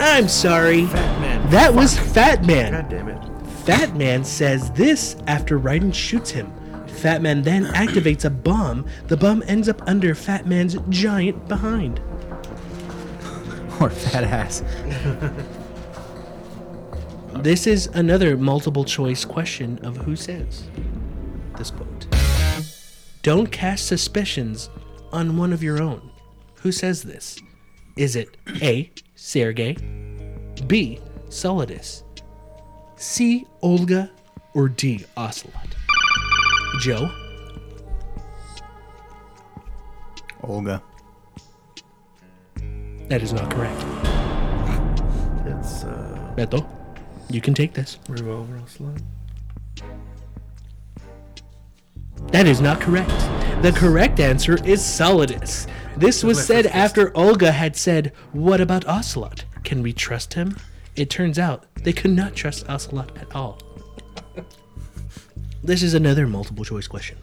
I'm 0.00 0.28
sorry. 0.28 0.86
Fat 0.86 1.20
man. 1.20 1.50
That 1.50 1.72
was 1.72 1.98
Fat 1.98 2.44
Man. 2.44 2.72
God 2.72 2.88
damn 2.88 3.08
it. 3.08 3.46
Fat 3.64 3.96
Man 3.96 4.24
says 4.24 4.70
this 4.72 5.16
after 5.26 5.58
Raiden 5.58 5.94
shoots 5.94 6.30
him. 6.30 6.52
Fat 6.86 7.22
Man 7.22 7.42
then 7.42 7.64
activates 7.74 8.24
a 8.24 8.30
bomb. 8.30 8.86
The 9.06 9.16
bomb 9.16 9.42
ends 9.46 9.68
up 9.68 9.80
under 9.86 10.14
Fat 10.14 10.46
Man's 10.46 10.76
giant 10.88 11.48
behind. 11.48 12.00
Or 13.78 13.90
fat 13.90 14.24
ass. 14.24 14.62
This 17.42 17.66
is 17.66 17.86
another 17.88 18.36
multiple 18.36 18.84
choice 18.84 19.24
question 19.24 19.78
of 19.84 19.98
who 19.98 20.16
says 20.16 20.64
this 21.58 21.70
quote. 21.70 22.06
Don't 23.22 23.52
cast 23.52 23.86
suspicions 23.86 24.70
on 25.16 25.38
one 25.38 25.50
of 25.50 25.62
your 25.62 25.82
own. 25.82 26.10
Who 26.56 26.70
says 26.70 27.02
this? 27.02 27.40
Is 27.96 28.16
it 28.16 28.36
A. 28.60 28.92
Sergey, 29.14 29.72
B. 30.66 31.00
Solidus, 31.30 32.02
C. 32.96 33.46
Olga, 33.62 34.10
or 34.52 34.68
D. 34.68 35.06
Ocelot? 35.16 35.74
Joe? 36.80 37.10
Olga. 40.42 40.82
That 43.08 43.22
is 43.22 43.32
not 43.32 43.50
correct. 43.50 43.80
It's 45.46 45.84
uh 45.84 46.34
Beto, 46.36 46.68
you 47.30 47.40
can 47.40 47.54
take 47.54 47.72
this. 47.72 47.98
Revolver 48.08 48.60
Slot. 48.66 49.00
That 52.32 52.46
is 52.46 52.60
not 52.60 52.80
correct. 52.80 53.10
The 53.62 53.72
correct 53.74 54.20
answer 54.20 54.62
is 54.64 54.82
Solidus. 54.82 55.66
This 55.96 56.22
was 56.22 56.44
said 56.44 56.66
after 56.66 57.16
Olga 57.16 57.52
had 57.52 57.76
said, 57.76 58.12
What 58.32 58.60
about 58.60 58.86
Ocelot? 58.86 59.44
Can 59.64 59.82
we 59.82 59.92
trust 59.92 60.34
him? 60.34 60.56
It 60.94 61.10
turns 61.10 61.38
out 61.38 61.64
they 61.74 61.92
could 61.92 62.10
not 62.10 62.34
trust 62.34 62.68
Ocelot 62.68 63.16
at 63.18 63.34
all. 63.34 63.58
This 65.64 65.82
is 65.82 65.94
another 65.94 66.28
multiple 66.28 66.64
choice 66.64 66.86
question. 66.86 67.18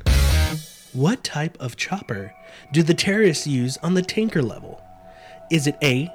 What 0.92 1.24
type 1.24 1.56
of 1.62 1.78
chopper 1.78 2.34
do 2.74 2.84
the 2.84 2.94
terrorists 2.94 3.48
use 3.48 3.78
on 3.78 3.94
the 3.94 4.02
tanker 4.02 4.42
level? 4.42 4.84
Is 5.50 5.66
it 5.66 5.78
A, 5.82 6.12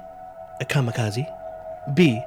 a 0.61 0.65
kamikaze, 0.65 1.25
B, 1.95 2.21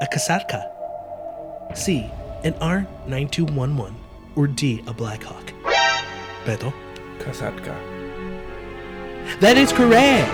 a 0.00 0.06
kasatka, 0.06 1.76
C, 1.76 2.08
an 2.44 2.54
R 2.60 2.86
9211, 3.08 3.96
or 4.36 4.46
D, 4.46 4.80
a 4.86 4.92
Black 4.92 5.24
Hawk? 6.56 6.74
Kasatka. 7.18 7.76
That 9.40 9.56
is 9.58 9.72
correct! 9.72 10.30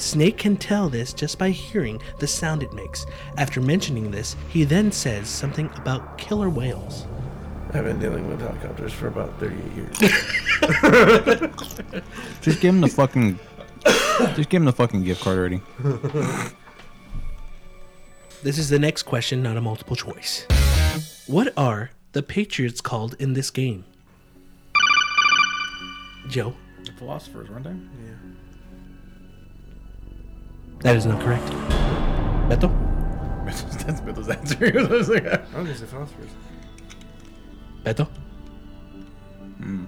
Snake 0.00 0.38
can 0.38 0.56
tell 0.56 0.88
this 0.88 1.12
just 1.12 1.38
by 1.38 1.50
hearing 1.50 2.00
the 2.18 2.26
sound 2.26 2.62
it 2.62 2.72
makes. 2.72 3.04
After 3.36 3.60
mentioning 3.60 4.10
this, 4.10 4.34
he 4.48 4.64
then 4.64 4.90
says 4.90 5.28
something 5.28 5.70
about 5.76 6.16
killer 6.18 6.48
whales. 6.48 7.06
I've 7.74 7.84
been 7.84 7.98
dealing 8.00 8.28
with 8.28 8.40
helicopters 8.40 8.92
for 8.92 9.08
about 9.08 9.38
38 9.38 9.72
years. 9.72 9.98
Just 12.40 12.60
give 12.60 12.74
him 12.74 12.80
the 12.80 12.88
fucking. 12.88 13.38
just 14.36 14.48
give 14.50 14.60
him 14.60 14.66
the 14.66 14.72
fucking 14.72 15.04
gift 15.04 15.22
card 15.22 15.38
already. 15.38 15.60
This 18.42 18.58
is 18.58 18.68
the 18.68 18.78
next 18.78 19.04
question, 19.04 19.42
not 19.42 19.56
a 19.56 19.60
multiple 19.60 19.96
choice. 19.96 20.46
What 21.26 21.52
are 21.56 21.90
the 22.12 22.22
Patriots 22.22 22.80
called 22.80 23.16
in 23.18 23.32
this 23.32 23.50
game? 23.50 23.84
Joe? 26.28 26.54
The 26.84 26.92
philosophers, 26.92 27.48
weren't 27.50 27.64
they? 27.64 27.70
yeah. 27.70 28.14
That 30.80 30.96
is 30.96 31.06
not 31.06 31.20
correct. 31.22 31.44
Beto? 32.48 32.70
That's 33.86 34.00
Biddle's 34.00 34.28
answer. 34.28 34.78
I 34.78 34.82
was 34.82 35.08
like, 35.08 35.26
I 35.26 35.38
was 35.38 35.48
gonna 35.52 35.74
say 35.74 35.86
philosophers. 35.86 36.30
Beto? 37.84 38.08
Hmm. 39.58 39.84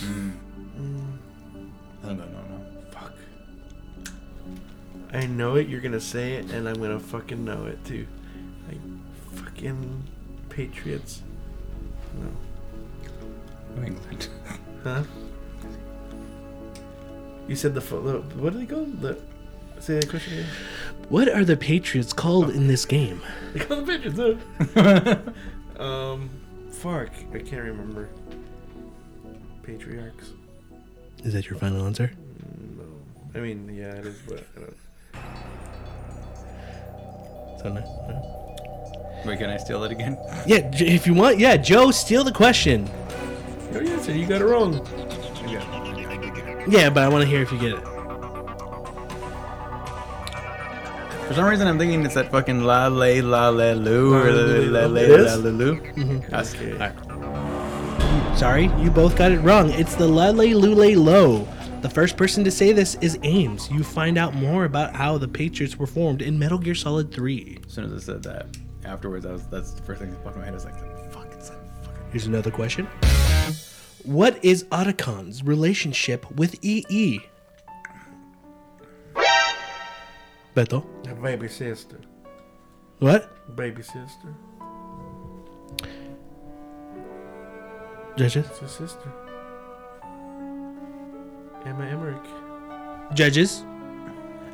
Hmm. 0.00 0.30
Hmm. 0.30 1.16
no, 2.02 2.08
no, 2.08 2.14
no, 2.14 2.24
no. 2.24 2.60
Fuck. 2.90 3.12
I 5.12 5.26
know 5.26 5.54
it, 5.56 5.68
you're 5.68 5.80
gonna 5.80 6.00
say 6.00 6.34
it, 6.34 6.50
and 6.50 6.68
I'm 6.68 6.80
gonna 6.80 7.00
fucking 7.00 7.44
know 7.44 7.66
it 7.66 7.84
too. 7.84 8.06
Like, 8.68 8.80
fucking 9.44 10.02
Patriots. 10.56 11.22
No. 12.18 12.28
New 13.76 13.86
England. 13.86 14.28
Huh? 14.82 15.02
You 17.48 17.56
said 17.56 17.74
the, 17.74 17.80
the 17.80 18.22
what 18.36 18.52
do 18.52 18.60
they 18.60 18.66
call 18.66 18.84
the? 18.84 19.18
Say 19.80 19.94
that 19.94 20.08
question 20.08 20.34
again. 20.34 20.46
What 21.08 21.28
are 21.28 21.44
the 21.44 21.56
Patriots 21.56 22.12
called 22.12 22.50
in 22.50 22.68
this 22.68 22.84
game? 22.84 23.20
They 23.52 23.64
call 23.64 23.82
the 23.82 23.98
Patriots. 23.98 24.40
Huh? 24.74 25.82
um, 25.82 26.30
fuck, 26.70 27.10
I 27.34 27.38
can't 27.40 27.64
remember. 27.64 28.08
Patriarchs. 29.64 30.34
Is 31.24 31.32
that 31.32 31.50
your 31.50 31.58
final 31.58 31.84
answer? 31.84 32.12
No, 32.76 32.84
I 33.34 33.38
mean 33.42 33.68
yeah, 33.74 33.96
it 33.96 34.06
is, 34.06 34.18
but 34.28 34.46
I 34.56 34.60
don't. 34.60 34.76
So 37.58 37.72
no, 37.72 37.80
no. 37.80 38.45
Wait, 39.26 39.38
can 39.38 39.50
I 39.50 39.56
steal 39.56 39.82
it 39.84 39.92
again? 39.92 40.16
Yeah, 40.46 40.60
J- 40.70 40.86
if 40.94 41.06
you 41.06 41.14
want, 41.14 41.38
yeah, 41.38 41.56
Joe, 41.56 41.90
steal 41.90 42.22
the 42.24 42.32
question. 42.32 42.88
Oh 43.74 43.80
yeah, 43.80 44.00
so 44.00 44.12
you 44.12 44.26
got 44.26 44.40
it 44.40 44.44
wrong. 44.46 44.74
Yeah, 46.68 46.90
but 46.90 47.02
I 47.04 47.08
want 47.08 47.22
to 47.22 47.28
hear 47.28 47.42
if 47.42 47.52
you 47.52 47.58
get 47.58 47.72
it. 47.72 47.82
For 51.28 51.34
some 51.34 51.44
reason, 51.46 51.66
I'm 51.66 51.78
thinking 51.78 52.04
it's 52.04 52.14
that 52.14 52.30
fucking 52.30 52.62
la 52.62 52.86
lay 52.86 53.20
la 53.20 53.48
la 53.48 53.72
loo 53.72 54.14
or 54.14 54.30
la 54.30 54.80
la 54.80 54.86
lay 54.86 55.06
This? 55.06 55.26
la 55.28 55.34
la 55.36 55.50
loo. 55.50 55.80
Mm-hmm. 55.80 56.30
That's 56.30 56.54
Okay. 56.54 56.72
alright. 56.72 58.38
Sorry, 58.38 58.64
you 58.82 58.90
both 58.90 59.16
got 59.16 59.32
it 59.32 59.38
wrong. 59.40 59.70
It's 59.70 59.94
the 59.96 60.06
Lele 60.06 60.54
Lule 60.60 60.96
Low. 60.96 61.48
The 61.80 61.88
first 61.90 62.16
person 62.16 62.44
to 62.44 62.50
say 62.50 62.72
this 62.72 62.94
is 63.00 63.18
Ames. 63.22 63.70
You 63.70 63.82
find 63.82 64.18
out 64.18 64.34
more 64.34 64.64
about 64.66 64.94
how 64.94 65.18
the 65.18 65.26
Patriots 65.28 65.78
were 65.78 65.86
formed 65.86 66.20
in 66.22 66.38
Metal 66.38 66.58
Gear 66.58 66.74
Solid 66.74 67.12
3. 67.12 67.58
As 67.66 67.72
soon 67.72 67.84
as 67.84 67.92
I 67.92 67.98
said 68.12 68.22
that, 68.24 68.46
afterwards, 68.86 69.26
I 69.26 69.32
was 69.32 69.46
that's 69.46 69.72
the 69.72 69.82
first 69.82 70.00
thing 70.00 70.10
that 70.10 70.22
popped 70.22 70.36
in 70.36 70.40
my 70.40 70.46
head. 70.46 70.54
I 70.54 70.56
was 70.56 70.64
like, 70.64 71.12
fuck, 71.12 71.26
it's 71.32 71.50
that 71.50 71.58
fucking. 71.84 72.02
Here's 72.10 72.26
another 72.26 72.50
question. 72.50 72.86
What 74.04 74.42
is 74.44 74.64
Otacon's 74.64 75.42
relationship 75.42 76.30
with 76.32 76.64
EE? 76.64 77.20
Beto. 80.54 80.84
A 81.10 81.14
baby 81.14 81.48
sister. 81.48 82.00
What? 83.00 83.56
Baby 83.56 83.82
sister. 83.82 84.34
Judges? 88.16 88.46
It's 88.46 88.62
a 88.62 88.68
sister. 88.68 89.12
Emma 91.66 91.84
Emmerich. 91.84 92.24
Judges? 93.14 93.64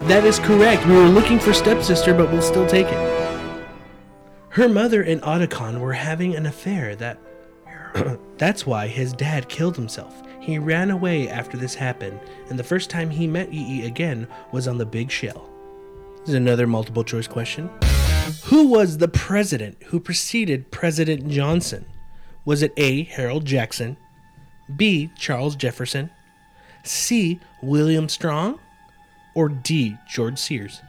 That 0.00 0.24
is 0.24 0.40
correct. 0.40 0.84
We 0.86 0.96
were 0.96 1.08
looking 1.08 1.38
for 1.38 1.52
stepsister, 1.52 2.12
but 2.12 2.32
we'll 2.32 2.42
still 2.42 2.66
take 2.66 2.88
it. 2.88 3.21
Her 4.52 4.68
mother 4.68 5.02
and 5.02 5.22
Otacon 5.22 5.80
were 5.80 5.94
having 5.94 6.36
an 6.36 6.44
affair 6.44 6.94
that. 6.96 7.18
That's 8.36 8.66
why 8.66 8.86
his 8.86 9.14
dad 9.14 9.48
killed 9.48 9.76
himself. 9.76 10.22
He 10.40 10.58
ran 10.58 10.90
away 10.90 11.30
after 11.30 11.56
this 11.56 11.74
happened, 11.74 12.20
and 12.50 12.58
the 12.58 12.64
first 12.64 12.90
time 12.90 13.08
he 13.08 13.26
met 13.26 13.50
EE 13.50 13.86
again 13.86 14.28
was 14.50 14.68
on 14.68 14.76
the 14.76 14.84
Big 14.84 15.10
Shell. 15.10 15.48
This 16.20 16.30
is 16.30 16.34
another 16.34 16.66
multiple 16.66 17.02
choice 17.02 17.26
question. 17.26 17.70
Who 18.44 18.66
was 18.66 18.98
the 18.98 19.08
president 19.08 19.82
who 19.84 19.98
preceded 19.98 20.70
President 20.70 21.28
Johnson? 21.28 21.86
Was 22.44 22.62
it 22.62 22.74
A. 22.76 23.04
Harold 23.04 23.46
Jackson, 23.46 23.96
B. 24.76 25.10
Charles 25.16 25.56
Jefferson, 25.56 26.10
C. 26.82 27.40
William 27.62 28.06
Strong, 28.06 28.60
or 29.34 29.48
D. 29.48 29.96
George 30.10 30.36
Sears? 30.38 30.82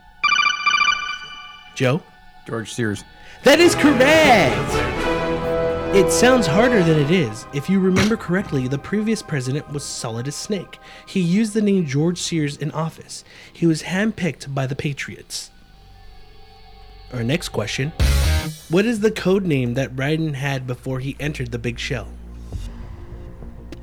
Joe? 1.76 2.02
George 2.46 2.74
Sears. 2.74 3.06
That 3.44 3.60
is 3.60 3.76
correct! 3.76 4.94
It 5.94 6.12
sounds 6.12 6.48
harder 6.48 6.82
than 6.82 6.98
it 6.98 7.12
is. 7.12 7.46
If 7.54 7.70
you 7.70 7.80
remember 7.80 8.16
correctly, 8.16 8.70
the 8.70 8.80
previous 8.80 9.22
president 9.22 9.70
was 9.72 9.84
Solidus 9.84 10.34
Snake. 10.34 10.80
He 11.06 11.20
used 11.20 11.54
the 11.54 11.62
name 11.62 11.86
George 11.86 12.18
Sears 12.18 12.56
in 12.56 12.72
office. 12.72 13.26
He 13.52 13.68
was 13.68 13.84
handpicked 13.84 14.56
by 14.56 14.66
the 14.66 14.76
Patriots. 14.76 15.52
Our 17.14 17.22
next 17.22 17.50
question 17.50 17.92
What 18.70 18.86
is 18.86 19.02
the 19.02 19.12
code 19.12 19.46
name 19.46 19.74
that 19.74 19.96
Raiden 19.96 20.34
had 20.34 20.66
before 20.66 21.00
he 21.00 21.18
entered 21.20 21.52
the 21.52 21.60
big 21.60 21.78
shell? 21.78 22.08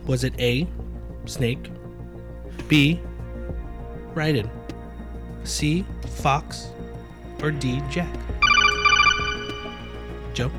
Was 0.07 0.25
it 0.25 0.33
A. 0.41 0.67
Snake, 1.27 1.71
B. 2.67 2.99
Raiden, 4.15 4.49
C. 5.45 5.85
Fox, 6.23 6.71
or 7.43 7.51
D. 7.51 7.83
Jack? 7.91 8.17
Joe? 10.35 10.51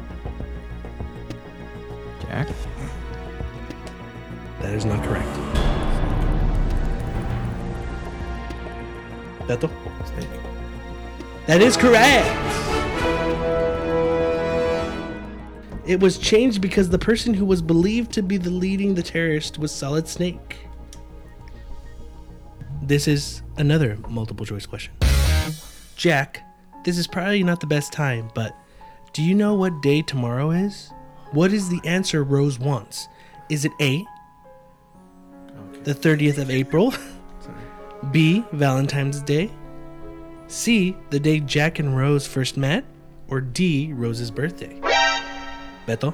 Jack. 2.21 2.47
That 4.61 4.73
is 4.73 4.85
not 4.85 5.03
correct. 5.03 5.27
Beto? 9.47 9.69
Snake. 10.05 10.29
That 11.47 11.61
is 11.61 11.75
correct! 11.75 12.27
It 15.85 15.99
was 15.99 16.17
changed 16.17 16.61
because 16.61 16.89
the 16.89 16.99
person 16.99 17.33
who 17.33 17.43
was 17.43 17.61
believed 17.61 18.11
to 18.13 18.21
be 18.21 18.37
the 18.37 18.51
leading 18.51 18.93
the 18.93 19.03
terrorist 19.03 19.57
was 19.57 19.71
Solid 19.71 20.07
Snake. 20.07 20.59
This 22.83 23.07
is 23.07 23.41
another 23.57 23.97
multiple 24.07 24.45
choice 24.45 24.65
question. 24.65 24.93
Jack, 25.95 26.43
this 26.85 26.97
is 26.97 27.07
probably 27.07 27.43
not 27.43 27.59
the 27.59 27.67
best 27.67 27.91
time, 27.91 28.29
but 28.35 28.55
do 29.13 29.21
you 29.21 29.35
know 29.35 29.53
what 29.53 29.81
day 29.81 30.01
tomorrow 30.01 30.51
is? 30.51 30.91
What 31.31 31.51
is 31.51 31.69
the 31.69 31.81
answer 31.85 32.23
Rose 32.23 32.57
wants? 32.57 33.09
Is 33.49 33.65
it 33.65 33.71
A, 33.81 34.05
the 35.83 35.93
30th 35.93 36.37
of 36.37 36.49
April? 36.49 36.93
B, 38.11 38.45
Valentine's 38.53 39.21
Day? 39.21 39.51
C, 40.47 40.95
the 41.09 41.19
day 41.19 41.39
Jack 41.39 41.79
and 41.79 41.95
Rose 41.95 42.25
first 42.25 42.57
met? 42.57 42.85
Or 43.27 43.41
D, 43.41 43.91
Rose's 43.93 44.31
birthday? 44.31 44.79
Beto? 45.87 46.13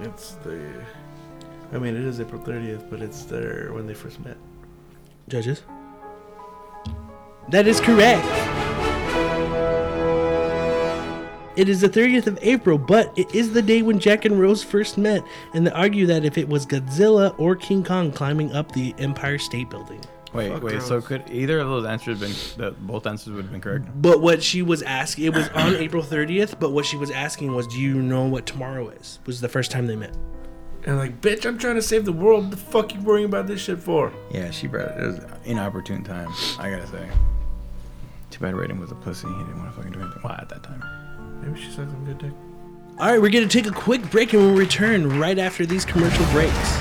It's 0.00 0.32
the. 0.36 0.60
I 1.72 1.78
mean, 1.78 1.96
it 1.96 2.04
is 2.04 2.20
April 2.20 2.40
30th, 2.40 2.90
but 2.90 3.00
it's 3.00 3.24
their 3.24 3.72
when 3.72 3.86
they 3.86 3.94
first 3.94 4.20
met. 4.20 4.36
Judges? 5.28 5.62
That 7.48 7.66
is 7.66 7.80
correct. 7.80 8.61
It 11.54 11.68
is 11.68 11.80
the 11.80 11.88
30th 11.88 12.26
of 12.26 12.38
April, 12.40 12.78
but 12.78 13.12
it 13.18 13.34
is 13.34 13.52
the 13.52 13.62
day 13.62 13.82
when 13.82 13.98
Jack 13.98 14.24
and 14.24 14.40
Rose 14.40 14.62
first 14.62 14.96
met, 14.96 15.22
and 15.52 15.66
they 15.66 15.70
argue 15.72 16.06
that 16.06 16.24
if 16.24 16.38
it 16.38 16.48
was 16.48 16.64
Godzilla 16.64 17.34
or 17.38 17.56
King 17.56 17.84
Kong 17.84 18.10
climbing 18.10 18.52
up 18.52 18.72
the 18.72 18.94
Empire 18.98 19.38
State 19.38 19.68
Building. 19.68 20.00
Wait, 20.32 20.50
Fuck 20.50 20.62
wait. 20.62 20.80
So 20.82 21.00
could 21.02 21.24
either 21.30 21.58
of 21.58 21.68
those 21.68 21.84
answers 21.84 22.20
been 22.20 22.32
that 22.56 22.86
both 22.86 23.06
answers 23.06 23.34
would 23.34 23.44
have 23.44 23.52
been 23.52 23.60
correct? 23.60 23.86
But 24.00 24.22
what 24.22 24.42
she 24.42 24.62
was 24.62 24.82
asking, 24.82 25.26
it 25.26 25.34
was 25.34 25.48
on 25.50 25.76
April 25.76 26.02
30th, 26.02 26.58
but 26.58 26.70
what 26.70 26.86
she 26.86 26.96
was 26.96 27.10
asking 27.10 27.54
was, 27.54 27.66
do 27.66 27.78
you 27.78 28.00
know 28.00 28.24
what 28.24 28.46
tomorrow 28.46 28.88
is? 28.88 29.18
Was 29.26 29.40
the 29.40 29.48
first 29.48 29.70
time 29.70 29.86
they 29.86 29.96
met. 29.96 30.16
And 30.84 30.96
like, 30.96 31.20
bitch, 31.20 31.44
I'm 31.44 31.58
trying 31.58 31.76
to 31.76 31.82
save 31.82 32.06
the 32.06 32.12
world. 32.12 32.50
The 32.50 32.56
fuck 32.56 32.94
you 32.94 33.00
worrying 33.02 33.26
about 33.26 33.46
this 33.46 33.60
shit 33.60 33.78
for? 33.78 34.12
Yeah, 34.30 34.50
she 34.50 34.66
brought 34.66 34.88
it. 34.88 35.02
It 35.02 35.06
was 35.06 35.18
an 35.18 35.32
inopportune 35.44 36.02
time. 36.02 36.32
I 36.58 36.70
gotta 36.70 36.86
say. 36.86 37.08
Too 38.30 38.40
bad 38.40 38.54
Raiden 38.54 38.80
was 38.80 38.90
a 38.90 38.94
pussy. 38.94 39.28
He 39.28 39.34
didn't 39.34 39.58
want 39.58 39.70
to 39.70 39.76
fucking 39.76 39.92
do 39.92 40.00
anything. 40.00 40.22
Why 40.22 40.38
at 40.40 40.48
that 40.48 40.62
time. 40.62 40.82
Maybe 41.42 41.60
she 41.60 41.70
sucks 41.70 41.90
some 41.90 42.04
good 42.04 42.18
dick. 42.18 42.32
All 42.98 43.10
right, 43.10 43.20
we're 43.20 43.30
going 43.30 43.48
to 43.48 43.62
take 43.62 43.66
a 43.66 43.74
quick 43.74 44.08
break 44.10 44.32
and 44.32 44.42
we'll 44.42 44.56
return 44.56 45.18
right 45.18 45.38
after 45.38 45.66
these 45.66 45.84
commercial 45.84 46.24
breaks. 46.26 46.78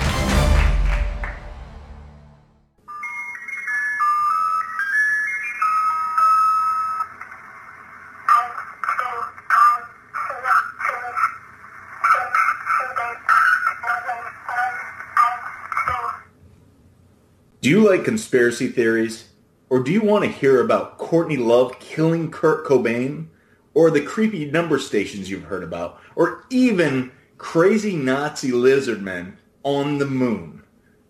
Do 17.61 17.69
you 17.69 17.87
like 17.87 18.03
conspiracy 18.03 18.67
theories? 18.67 19.29
Or 19.69 19.79
do 19.79 19.91
you 19.91 20.01
want 20.01 20.25
to 20.25 20.29
hear 20.29 20.59
about 20.59 20.97
Courtney 20.97 21.37
Love 21.37 21.79
killing 21.79 22.29
Kurt 22.29 22.65
Cobain? 22.65 23.27
Or 23.73 23.89
the 23.89 24.01
creepy 24.01 24.45
number 24.45 24.79
stations 24.79 25.29
you've 25.29 25.45
heard 25.45 25.63
about? 25.63 25.99
Or 26.15 26.45
even 26.49 27.11
crazy 27.37 27.95
Nazi 27.95 28.51
lizard 28.51 29.01
men 29.01 29.37
on 29.63 29.97
the 29.97 30.05
moon? 30.05 30.63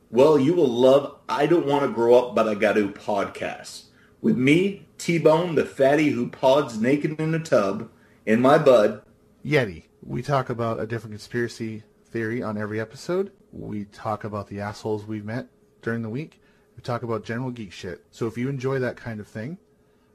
Well, 0.10 0.38
you 0.38 0.54
will 0.54 0.68
love 0.68 1.18
I 1.30 1.46
Don't 1.46 1.66
Want 1.66 1.84
to 1.84 1.92
Grow 1.92 2.16
Up 2.16 2.36
But 2.36 2.48
I 2.48 2.56
Got 2.56 2.74
to 2.74 2.90
podcast. 2.90 3.86
With 4.22 4.38
me, 4.38 4.86
T-Bone, 4.98 5.56
the 5.56 5.66
fatty 5.66 6.10
who 6.10 6.30
pods 6.30 6.80
naked 6.80 7.20
in 7.20 7.34
a 7.34 7.40
tub, 7.40 7.90
and 8.28 8.42
my 8.42 8.58
bud, 8.58 9.02
Yeti. 9.44 9.86
We 10.04 10.22
talk 10.22 10.50
about 10.50 10.80
a 10.80 10.86
different 10.86 11.14
conspiracy 11.14 11.84
theory 12.06 12.44
on 12.44 12.58
every 12.58 12.80
episode. 12.80 13.32
We 13.52 13.86
talk 13.86 14.24
about 14.24 14.48
the 14.48 14.60
assholes 14.60 15.06
we've 15.06 15.26
met 15.26 15.48
during 15.82 16.02
the 16.02 16.10
week. 16.10 16.42
We 16.76 16.84
talk 16.84 17.04
about 17.04 17.24
general 17.24 17.52
geek 17.52 17.72
shit. 17.72 18.04
So 18.12 18.28
if 18.28 18.38
you 18.38 18.50
enjoy 18.50 18.80
that 18.80 18.98
kind 18.98 19.20
of 19.20 19.28
thing, 19.28 19.58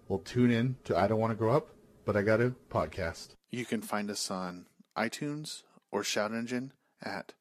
well, 0.08 0.20
tune 0.20 0.50
in 0.50 0.76
to 0.84 0.96
I 0.96 1.06
Don't 1.08 1.18
Want 1.18 1.32
to 1.32 1.36
Grow 1.36 1.56
Up, 1.56 1.68
but 2.06 2.16
I 2.16 2.22
Got 2.22 2.40
a 2.40 2.54
podcast. 2.70 3.34
You 3.50 3.64
can 3.66 3.82
find 3.82 4.10
us 4.10 4.30
on 4.30 4.66
iTunes 4.96 5.62
or 5.92 6.02
Shout 6.02 6.32
Engine 6.32 6.72
at 7.02 7.32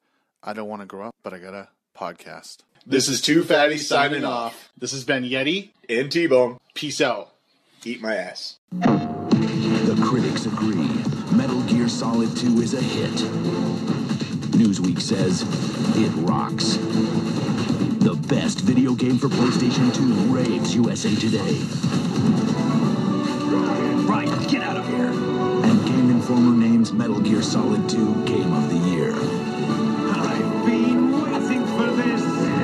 I 0.44 0.52
Don't 0.54 0.68
Want 0.68 0.82
to 0.82 0.86
Grow 0.86 1.08
Up, 1.08 1.16
but 1.24 1.34
I 1.34 1.40
Got 1.40 1.54
a 1.54 1.70
podcast. 1.98 2.58
this 2.86 3.08
is 3.08 3.22
Two 3.22 3.44
Fatty 3.44 3.78
signing 3.78 4.26
off, 4.26 4.70
This 4.78 4.92
has 4.92 5.04
been 5.06 5.24
Yeti. 5.24 5.70
and 5.88 6.12
T-Bone, 6.12 6.58
Peace 6.74 7.00
out. 7.00 7.34
eat 7.86 8.02
my 8.02 8.16
ass. 8.16 8.58
The 8.72 10.02
critics 10.04 10.46
agree. 10.46 10.90
Metal 11.36 11.62
Gear 11.64 11.88
Solid 11.88 12.36
2 12.36 12.62
is 12.62 12.74
a 12.74 12.82
hit. 12.82 13.12
Newsweek 14.56 15.00
says 15.02 15.42
it 15.98 16.12
rocks. 16.28 16.78
The 18.04 18.16
best 18.28 18.60
video 18.62 18.94
game 18.94 19.18
for 19.18 19.28
PlayStation 19.30 19.94
2 19.94 20.34
raves 20.34 20.76
USA 20.76 21.14
Today. 21.16 22.45
Informer 26.86 27.08
Metal 27.08 27.20
Gear 27.22 27.42
Solid 27.42 27.90
2 27.90 28.26
Game 28.26 28.54
of 28.54 28.70
the 28.70 28.78
Year. 28.90 29.12
I've 29.14 30.66
been 30.68 31.12
waiting 31.12 31.66
for 31.66 31.88
this. 31.96 32.22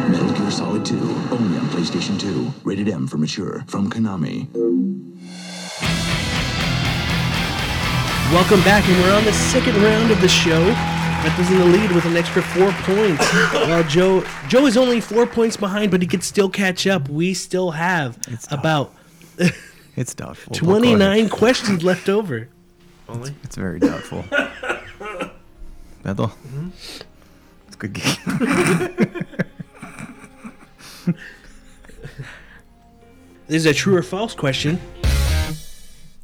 Metal 0.09 0.31
Gear 0.33 0.51
Solid 0.51 0.85
2, 0.85 0.95
only 1.31 1.57
on 1.57 1.65
PlayStation 1.69 2.19
2. 2.19 2.53
Rated 2.63 2.87
M 2.87 3.07
for 3.07 3.17
mature. 3.17 3.63
From 3.67 3.89
Konami. 3.89 4.47
Welcome 8.31 8.61
back, 8.61 8.87
and 8.87 9.01
we're 9.01 9.15
on 9.15 9.25
the 9.25 9.33
second 9.33 9.75
round 9.81 10.11
of 10.11 10.21
the 10.21 10.29
show. 10.29 10.65
Beto's 11.23 11.49
in 11.49 11.57
the 11.57 11.65
lead 11.65 11.91
with 11.91 12.05
an 12.05 12.15
extra 12.15 12.43
four 12.43 12.71
points. 12.83 13.27
while 13.53 13.83
Joe 13.85 14.23
Joe 14.47 14.67
is 14.67 14.77
only 14.77 15.01
four 15.01 15.25
points 15.25 15.57
behind, 15.57 15.89
but 15.89 16.01
he 16.01 16.07
could 16.07 16.23
still 16.23 16.49
catch 16.49 16.85
up. 16.85 17.09
We 17.09 17.33
still 17.33 17.71
have 17.71 18.19
It's 18.27 18.47
about 18.51 18.93
It's 19.95 20.13
doubtful. 20.13 20.51
but 20.51 20.59
go 20.61 20.67
ahead. 20.73 20.81
29 20.97 21.29
questions 21.29 21.83
left 21.83 22.07
over. 22.07 22.49
Only. 23.11 23.35
It's 23.43 23.55
very 23.55 23.79
doubtful. 23.79 24.23
Beto. 26.03 26.29
Mm-hmm. 26.29 26.69
It's 27.67 27.75
a 27.75 27.77
good 27.77 27.93
game. 27.93 29.25
This 33.51 33.65
is 33.65 33.65
a 33.65 33.73
true 33.73 33.97
or 33.97 34.01
false 34.01 34.33
question. 34.33 34.79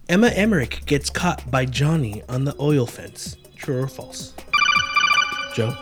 Emma 0.07 0.27
Emmerich 0.27 0.85
gets 0.85 1.09
caught 1.09 1.51
by 1.51 1.65
Johnny 1.65 2.23
on 2.29 2.45
the 2.45 2.55
oil 2.57 2.85
fence. 2.85 3.35
True 3.57 3.81
or 3.83 3.89
false? 3.89 4.33
Joe? 5.53 5.75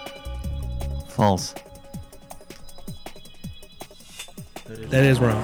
False. 1.09 1.53
That 4.65 5.03
is 5.03 5.19
wrong. 5.19 5.43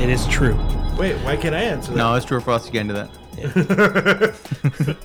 It 0.00 0.08
is 0.08 0.24
true. 0.28 0.54
Wait, 0.96 1.16
why 1.24 1.36
can't 1.36 1.56
I 1.56 1.62
answer 1.62 1.90
that? 1.90 1.96
No, 1.96 2.14
it's 2.14 2.24
true 2.24 2.36
or 2.36 2.40
false. 2.40 2.66
You 2.66 2.72
get 2.72 2.82
into 2.82 2.94
that. 2.94 3.10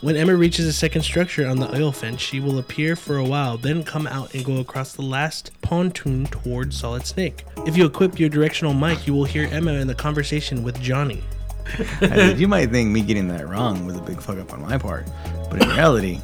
When 0.00 0.16
Emma 0.16 0.34
reaches 0.36 0.66
a 0.66 0.72
second 0.72 1.00
structure 1.00 1.46
on 1.46 1.58
the 1.58 1.74
oil 1.74 1.90
fence, 1.90 2.20
she 2.20 2.38
will 2.38 2.58
appear 2.58 2.94
for 2.94 3.16
a 3.16 3.24
while, 3.24 3.56
then 3.56 3.82
come 3.82 4.06
out 4.06 4.34
and 4.34 4.44
go 4.44 4.58
across 4.58 4.92
the 4.92 5.00
last 5.00 5.50
pontoon 5.62 6.26
towards 6.26 6.76
Solid 6.78 7.06
Snake. 7.06 7.46
If 7.66 7.74
you 7.78 7.86
equip 7.86 8.20
your 8.20 8.28
directional 8.28 8.74
mic, 8.74 9.06
you 9.06 9.14
will 9.14 9.24
hear 9.24 9.48
Emma 9.50 9.72
in 9.72 9.86
the 9.86 9.94
conversation 9.94 10.62
with 10.62 10.78
Johnny. 10.78 11.22
I- 12.02 12.34
you 12.36 12.46
might 12.48 12.70
think 12.70 12.90
me 12.90 13.00
getting 13.00 13.28
that 13.28 13.48
wrong 13.48 13.86
was 13.86 13.96
a 13.96 14.02
big 14.02 14.20
fuck 14.20 14.36
up 14.36 14.52
on 14.52 14.60
my 14.60 14.76
part, 14.76 15.06
but 15.50 15.62
in 15.62 15.68
reality, 15.70 16.20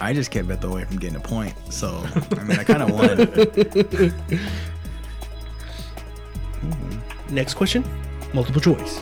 I 0.00 0.12
just 0.12 0.30
kept 0.30 0.46
Beto 0.46 0.70
away 0.70 0.84
from 0.84 0.98
getting 0.98 1.16
a 1.16 1.20
point. 1.20 1.52
So 1.68 2.04
I 2.38 2.44
mean, 2.44 2.60
I 2.60 2.64
kind 2.64 2.82
of 2.84 2.92
won. 2.92 3.16
Next 7.34 7.54
question, 7.54 7.84
multiple 8.32 8.60
choice. 8.60 9.00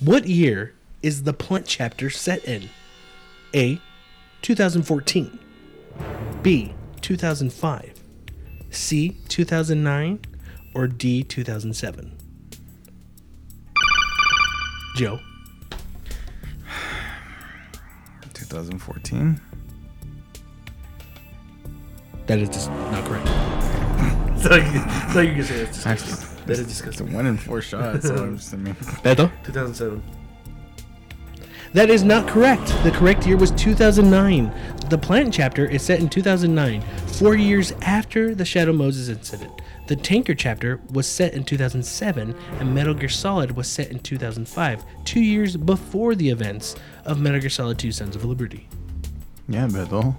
What 0.00 0.26
year 0.26 0.72
is 1.02 1.22
the 1.24 1.32
plant 1.32 1.66
chapter 1.66 2.10
set 2.10 2.44
in? 2.44 2.68
A. 3.54 3.80
2014. 4.42 5.38
B. 6.42 6.72
2005. 7.00 7.94
C. 8.70 9.16
2009. 9.28 10.20
Or 10.74 10.86
D. 10.86 11.22
2007. 11.24 12.16
Joe. 14.96 15.18
2014. 18.34 19.40
That 22.26 22.38
is 22.38 22.48
just 22.48 22.70
not 22.70 23.04
correct. 23.04 23.28
So 24.38 24.54
you, 24.54 24.62
so 25.12 25.20
you 25.20 25.32
can 25.34 25.42
say 25.42 25.54
it's 25.56 25.84
Actually, 25.84 26.12
disgusting. 26.12 26.46
That 26.46 26.52
is 26.52 26.60
it's 26.60 26.60
a 26.60 26.72
disgusting. 26.72 27.12
one 27.12 27.26
in 27.26 27.36
four 27.36 27.60
shots. 27.60 28.06
So 28.06 28.14
I'm 28.14 28.36
just, 28.36 28.54
I 28.54 28.56
mean, 28.56 28.74
Beto? 28.76 29.28
2007. 29.42 30.00
That 31.72 31.90
is 31.90 32.02
not 32.02 32.26
correct. 32.26 32.66
The 32.82 32.90
correct 32.90 33.26
year 33.26 33.36
was 33.36 33.50
2009. 33.52 34.52
The 34.88 34.98
plant 34.98 35.34
chapter 35.34 35.66
is 35.66 35.82
set 35.82 36.00
in 36.00 36.08
2009, 36.08 36.80
four 37.08 37.34
years 37.36 37.72
after 37.82 38.34
the 38.34 38.44
Shadow 38.44 38.72
Moses 38.72 39.08
incident. 39.08 39.52
The 39.86 39.96
tanker 39.96 40.34
chapter 40.34 40.80
was 40.92 41.06
set 41.06 41.34
in 41.34 41.44
2007, 41.44 42.34
and 42.58 42.74
Metal 42.74 42.94
Gear 42.94 43.08
Solid 43.08 43.52
was 43.56 43.68
set 43.68 43.90
in 43.90 43.98
2005, 44.00 44.84
two 45.04 45.20
years 45.20 45.56
before 45.56 46.14
the 46.14 46.28
events 46.30 46.74
of 47.04 47.20
Metal 47.20 47.40
Gear 47.40 47.50
Solid 47.50 47.78
2 47.78 47.92
Sons 47.92 48.16
of 48.16 48.24
Liberty. 48.24 48.68
yeah, 49.48 49.66
Beto. 49.66 50.14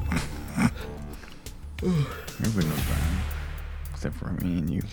Everybody 1.81 2.67
knows 2.67 2.87
that. 2.87 3.01
Except 3.91 4.15
for 4.15 4.31
me 4.43 4.59
and 4.59 4.69
you. 4.69 4.81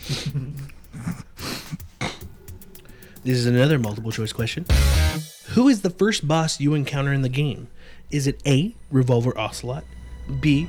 This 3.23 3.37
is 3.39 3.45
another 3.45 3.77
multiple 3.77 4.11
choice 4.11 4.31
question. 4.31 4.65
Who 5.51 5.69
is 5.69 5.81
the 5.81 5.89
first 5.89 6.27
boss 6.27 6.59
you 6.59 6.73
encounter 6.73 7.13
in 7.13 7.21
the 7.21 7.29
game? 7.29 7.69
Is 8.11 8.27
it 8.27 8.41
A. 8.45 8.75
Revolver 8.91 9.37
Ocelot, 9.37 9.85
B. 10.41 10.67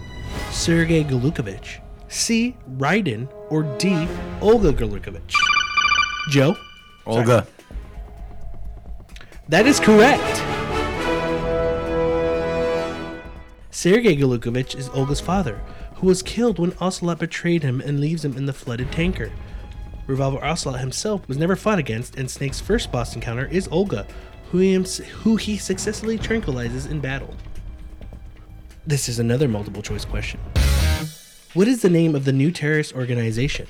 Sergei 0.50 1.02
Gurlukovich, 1.02 1.80
C. 2.08 2.56
Raiden, 2.76 3.28
or 3.50 3.64
D. 3.78 4.06
Olga 4.40 4.72
Gurlukovich? 4.72 5.34
Joe? 6.30 6.56
Olga. 7.06 7.46
That 9.48 9.66
is 9.66 9.80
correct. 9.80 10.36
Sergei 13.70 14.16
Gurlukovich 14.16 14.76
is 14.76 14.88
Olga's 14.90 15.20
father, 15.20 15.60
who 15.96 16.06
was 16.06 16.22
killed 16.22 16.60
when 16.60 16.72
Ocelot 16.80 17.18
betrayed 17.18 17.64
him 17.64 17.80
and 17.80 18.00
leaves 18.00 18.24
him 18.24 18.36
in 18.36 18.46
the 18.46 18.52
flooded 18.52 18.92
tanker. 18.92 19.32
Revolver 20.06 20.42
Ocelot 20.42 20.80
himself 20.80 21.26
was 21.28 21.36
never 21.36 21.56
fought 21.56 21.78
against, 21.78 22.16
and 22.16 22.30
Snake's 22.30 22.60
first 22.60 22.90
boss 22.92 23.14
encounter 23.14 23.46
is 23.46 23.68
Olga, 23.68 24.06
who 24.50 24.58
he, 24.58 24.74
who 24.74 25.36
he 25.36 25.56
successfully 25.56 26.18
tranquilizes 26.18 26.90
in 26.90 27.00
battle. 27.00 27.34
This 28.86 29.08
is 29.08 29.18
another 29.18 29.48
multiple 29.48 29.82
choice 29.82 30.04
question. 30.04 30.40
What 31.54 31.68
is 31.68 31.82
the 31.82 31.90
name 31.90 32.14
of 32.14 32.24
the 32.24 32.32
new 32.32 32.50
terrorist 32.50 32.94
organization? 32.94 33.66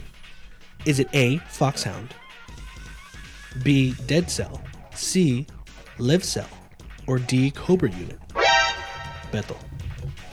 Is 0.84 1.00
it 1.00 1.08
A. 1.12 1.38
Foxhound, 1.48 2.14
B. 3.62 3.94
Dead 4.06 4.30
Cell, 4.30 4.62
C. 4.94 5.46
Live 5.98 6.22
Cell, 6.22 6.48
or 7.06 7.18
D. 7.18 7.50
Cobra 7.50 7.90
Unit? 7.90 8.18
Beto. 9.32 9.56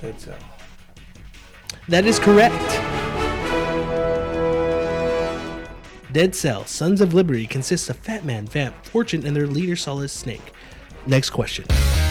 Dead 0.01 0.19
Cell. 0.19 0.37
That 1.87 2.05
is 2.05 2.19
correct. 2.19 2.84
Dead 6.15 6.33
Cell, 6.33 6.63
Sons 6.65 7.01
of 7.01 7.13
Liberty 7.13 7.45
consists 7.45 7.89
of 7.89 7.97
Fat 7.97 8.23
Man, 8.23 8.47
Vamp, 8.47 8.85
Fortune, 8.85 9.25
and 9.25 9.35
their 9.35 9.47
leader 9.47 9.75
Solid 9.75 10.07
Snake. 10.07 10.53
Next 11.05 11.31
question. 11.31 11.65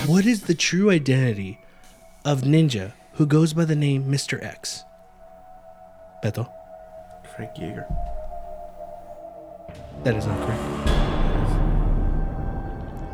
What 0.04 0.26
is 0.26 0.42
the 0.42 0.52
true 0.52 0.90
identity 0.90 1.58
of 2.22 2.42
Ninja 2.42 2.92
who 3.14 3.24
goes 3.24 3.54
by 3.54 3.64
the 3.64 3.74
name 3.74 4.04
Mr. 4.04 4.44
X? 4.44 4.84
Beto. 6.22 6.52
Frank 7.34 7.52
Jaeger. 7.56 7.86
That 10.02 10.16
is 10.16 10.26
not 10.26 10.38
correct. 10.46 10.60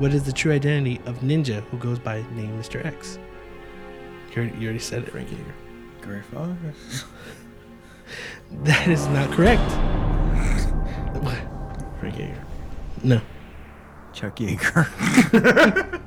What 0.00 0.12
is 0.12 0.24
the 0.24 0.32
true 0.32 0.50
identity 0.50 1.00
of 1.06 1.20
Ninja 1.20 1.62
who 1.66 1.78
goes 1.78 2.00
by 2.00 2.16
name 2.32 2.60
Mr. 2.60 2.84
X? 2.84 3.16
You 4.34 4.42
already, 4.42 4.58
you 4.58 4.64
already 4.64 4.80
said 4.80 5.04
it. 5.04 5.10
Frank 5.12 5.30
Jaeger. 5.30 5.54
Gray 6.00 6.22
Fox. 6.22 7.04
That 8.64 8.88
is 8.88 9.06
not 9.06 9.30
correct. 9.30 10.09
Frank 12.10 12.18
Jaeger. 12.18 12.44
No. 13.02 13.20
Chuck 14.12 14.36
Yeager. 14.36 16.00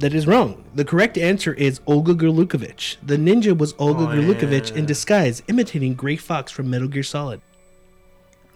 That 0.00 0.14
is 0.14 0.26
wrong. 0.26 0.64
The 0.74 0.84
correct 0.86 1.18
answer 1.18 1.52
is 1.52 1.80
Olga 1.86 2.14
Gurlukovich. 2.14 2.96
The 3.02 3.16
ninja 3.18 3.56
was 3.56 3.74
Olga 3.78 4.04
Oh, 4.04 4.06
Gurlukovich 4.06 4.70
yeah. 4.70 4.78
in 4.78 4.86
disguise, 4.86 5.42
imitating 5.46 5.92
Gray 5.94 6.16
Fox 6.16 6.50
from 6.50 6.70
Metal 6.70 6.88
Gear 6.88 7.02
Solid. 7.02 7.42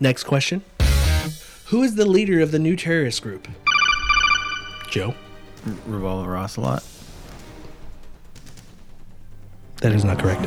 Next 0.00 0.24
question. 0.24 0.62
Who 1.66 1.83
is 1.83 1.96
the 1.96 2.07
leader 2.07 2.40
of 2.40 2.50
the 2.50 2.59
new 2.59 2.77
terrorist 2.77 3.22
group? 3.22 3.46
Joe. 4.88 5.14
Revolver 5.87 6.35
Ocelot. 6.37 6.83
That 9.83 9.92
is 9.92 10.05
not 10.05 10.18
correct. 10.18 10.42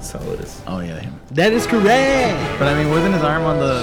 Solidus. 0.00 0.60
Oh 0.66 0.80
yeah, 0.80 1.00
him. 1.00 1.18
That 1.32 1.52
is 1.52 1.66
correct. 1.66 2.58
But 2.58 2.68
I 2.68 2.82
mean, 2.82 2.90
wasn't 2.90 3.14
his 3.14 3.22
arm 3.22 3.42
on 3.44 3.58
the 3.58 3.74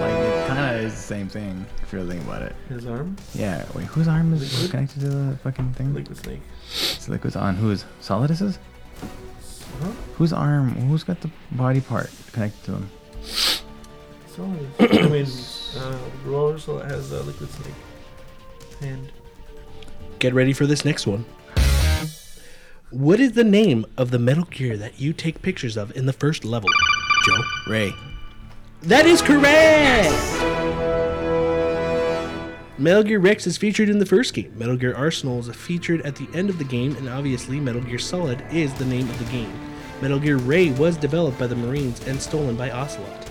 like? 0.00 0.12
It 0.12 0.48
kind 0.48 0.76
of 0.76 0.82
is 0.84 0.92
the 0.94 0.98
same 1.00 1.28
thing 1.28 1.66
if 1.82 1.92
you 1.92 1.98
really 2.00 2.16
think 2.16 2.26
about 2.26 2.42
it. 2.42 2.54
His 2.68 2.86
arm? 2.86 3.16
Yeah. 3.34 3.64
Wait, 3.74 3.86
whose 3.86 4.08
arm 4.08 4.32
is 4.34 4.68
connected 4.70 5.00
to 5.00 5.08
the 5.08 5.36
fucking 5.38 5.72
thing? 5.74 5.94
Liquid 5.94 6.16
Snake. 6.16 6.40
It's 6.70 7.08
Liquid's 7.08 7.36
on 7.36 7.56
whose? 7.56 7.84
Solidus's? 8.00 8.58
Huh? 9.82 9.90
Whose 10.14 10.32
arm? 10.32 10.70
Who's 10.70 11.04
got 11.04 11.20
the 11.20 11.30
body 11.52 11.80
part 11.80 12.10
connected 12.32 12.64
to 12.66 12.72
him? 12.72 12.90
Solid. 14.34 14.68
I 14.80 15.08
mean, 15.08 15.26
uh, 15.76 15.98
Roller 16.24 16.58
Solid 16.58 16.90
has 16.90 17.12
uh, 17.12 17.22
Liquid 17.22 17.50
Snake. 17.50 17.74
hand. 18.80 19.12
Get 20.18 20.32
ready 20.32 20.52
for 20.54 20.66
this 20.66 20.84
next 20.84 21.06
one. 21.06 21.24
What 22.90 23.18
is 23.18 23.32
the 23.32 23.42
name 23.42 23.84
of 23.96 24.12
the 24.12 24.18
Metal 24.20 24.44
Gear 24.44 24.76
that 24.76 25.00
you 25.00 25.12
take 25.12 25.42
pictures 25.42 25.76
of 25.76 25.90
in 25.96 26.06
the 26.06 26.12
first 26.12 26.44
level? 26.44 26.68
Joe. 27.24 27.42
Ray. 27.66 27.92
That 28.82 29.06
is 29.06 29.20
correct! 29.20 30.12
Metal 32.78 33.02
Gear 33.02 33.18
Rex 33.18 33.44
is 33.48 33.56
featured 33.56 33.88
in 33.88 33.98
the 33.98 34.06
first 34.06 34.34
game. 34.34 34.56
Metal 34.56 34.76
Gear 34.76 34.94
Arsenal 34.94 35.40
is 35.40 35.48
featured 35.56 36.02
at 36.02 36.14
the 36.14 36.28
end 36.32 36.48
of 36.48 36.58
the 36.58 36.64
game, 36.64 36.94
and 36.94 37.08
obviously, 37.08 37.58
Metal 37.58 37.80
Gear 37.80 37.98
Solid 37.98 38.40
is 38.52 38.72
the 38.74 38.84
name 38.84 39.10
of 39.10 39.18
the 39.18 39.32
game. 39.32 39.52
Metal 40.00 40.20
Gear 40.20 40.36
Ray 40.36 40.70
was 40.70 40.96
developed 40.96 41.40
by 41.40 41.48
the 41.48 41.56
Marines 41.56 42.06
and 42.06 42.22
stolen 42.22 42.54
by 42.54 42.70
Ocelot. 42.70 43.28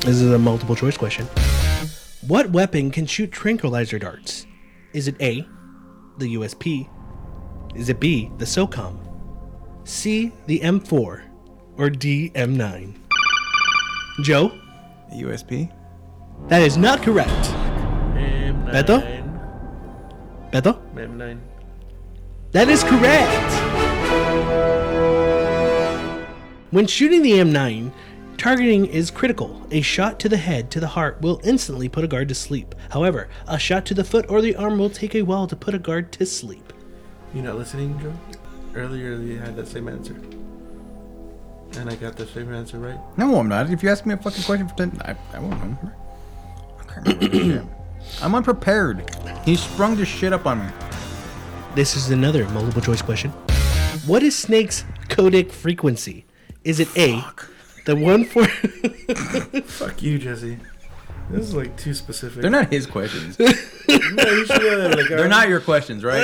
This 0.00 0.20
is 0.20 0.32
a 0.32 0.38
multiple 0.38 0.74
choice 0.74 0.96
question. 0.96 1.26
What 2.26 2.50
weapon 2.50 2.90
can 2.90 3.06
shoot 3.06 3.30
tranquilizer 3.30 4.00
darts? 4.00 4.46
Is 4.92 5.06
it 5.06 5.14
A, 5.20 5.46
the 6.16 6.34
USP? 6.34 6.88
Is 7.74 7.88
it 7.88 8.00
B, 8.00 8.30
the 8.38 8.44
SOCOM? 8.44 8.98
C, 9.84 10.32
the 10.46 10.60
M4? 10.60 11.22
Or 11.76 11.90
D, 11.90 12.30
M9? 12.34 12.94
Joe? 14.22 14.52
USP. 15.12 15.72
That 16.48 16.62
is 16.62 16.76
not 16.76 17.02
correct. 17.02 17.30
M9. 17.30 18.72
Beto? 18.72 19.00
Beto? 20.50 20.94
M9. 20.94 21.38
That 22.52 22.68
is 22.68 22.82
correct. 22.82 23.54
When 26.70 26.86
shooting 26.86 27.22
the 27.22 27.32
M9, 27.32 27.92
targeting 28.36 28.86
is 28.86 29.10
critical. 29.10 29.66
A 29.70 29.80
shot 29.80 30.18
to 30.20 30.28
the 30.28 30.36
head 30.36 30.70
to 30.70 30.80
the 30.80 30.86
heart 30.86 31.20
will 31.20 31.40
instantly 31.44 31.88
put 31.88 32.04
a 32.04 32.08
guard 32.08 32.28
to 32.28 32.34
sleep. 32.34 32.74
However, 32.90 33.28
a 33.46 33.58
shot 33.58 33.86
to 33.86 33.94
the 33.94 34.04
foot 34.04 34.26
or 34.28 34.42
the 34.42 34.56
arm 34.56 34.78
will 34.78 34.90
take 34.90 35.14
a 35.14 35.22
while 35.22 35.46
to 35.46 35.56
put 35.56 35.74
a 35.74 35.78
guard 35.78 36.12
to 36.12 36.26
sleep. 36.26 36.72
You 37.34 37.42
not 37.42 37.56
listening, 37.56 37.98
Joe? 38.00 38.12
Earlier 38.74 39.14
you 39.14 39.38
had 39.38 39.56
that 39.56 39.68
same 39.68 39.88
answer. 39.88 40.14
And 41.78 41.90
I 41.90 41.96
got 41.96 42.16
the 42.16 42.26
same 42.26 42.52
answer 42.54 42.78
right. 42.78 42.98
No, 43.16 43.38
I'm 43.38 43.48
not. 43.48 43.70
If 43.70 43.82
you 43.82 43.90
ask 43.90 44.06
me 44.06 44.14
a 44.14 44.16
fucking 44.16 44.42
question 44.44 44.68
for 44.68 44.74
ten, 44.74 44.98
I, 45.04 45.14
I 45.34 45.38
won't 45.38 45.54
remember. 45.60 45.94
I 46.80 46.84
can't 46.84 47.22
remember 47.22 47.68
I'm 48.22 48.34
unprepared. 48.34 49.10
He 49.44 49.56
sprung 49.56 49.96
this 49.96 50.08
shit 50.08 50.32
up 50.32 50.46
on 50.46 50.60
me. 50.66 50.72
This 51.74 51.96
is 51.96 52.10
another 52.10 52.48
multiple 52.48 52.80
choice 52.80 53.02
question. 53.02 53.30
What 54.06 54.22
is 54.22 54.34
Snake's 54.36 54.84
codec 55.08 55.52
frequency? 55.52 56.24
Is 56.64 56.80
it 56.80 56.88
A, 56.96 57.22
the 57.84 57.94
one 57.94 58.24
for 58.24 58.46
Fuck 59.64 60.02
you, 60.02 60.18
Jesse. 60.18 60.58
This 61.30 61.42
is 61.42 61.54
like 61.54 61.76
too 61.76 61.92
specific. 61.92 62.40
They're 62.40 62.50
not 62.50 62.72
his 62.72 62.86
questions. 62.86 63.38
No, 63.88 64.24
you 64.30 64.46
should 64.46 64.60
know 64.62 64.78
that, 64.80 64.96
like, 64.98 65.08
They're 65.08 65.28
not 65.28 65.48
your 65.48 65.60
questions, 65.60 66.04
right? 66.04 66.22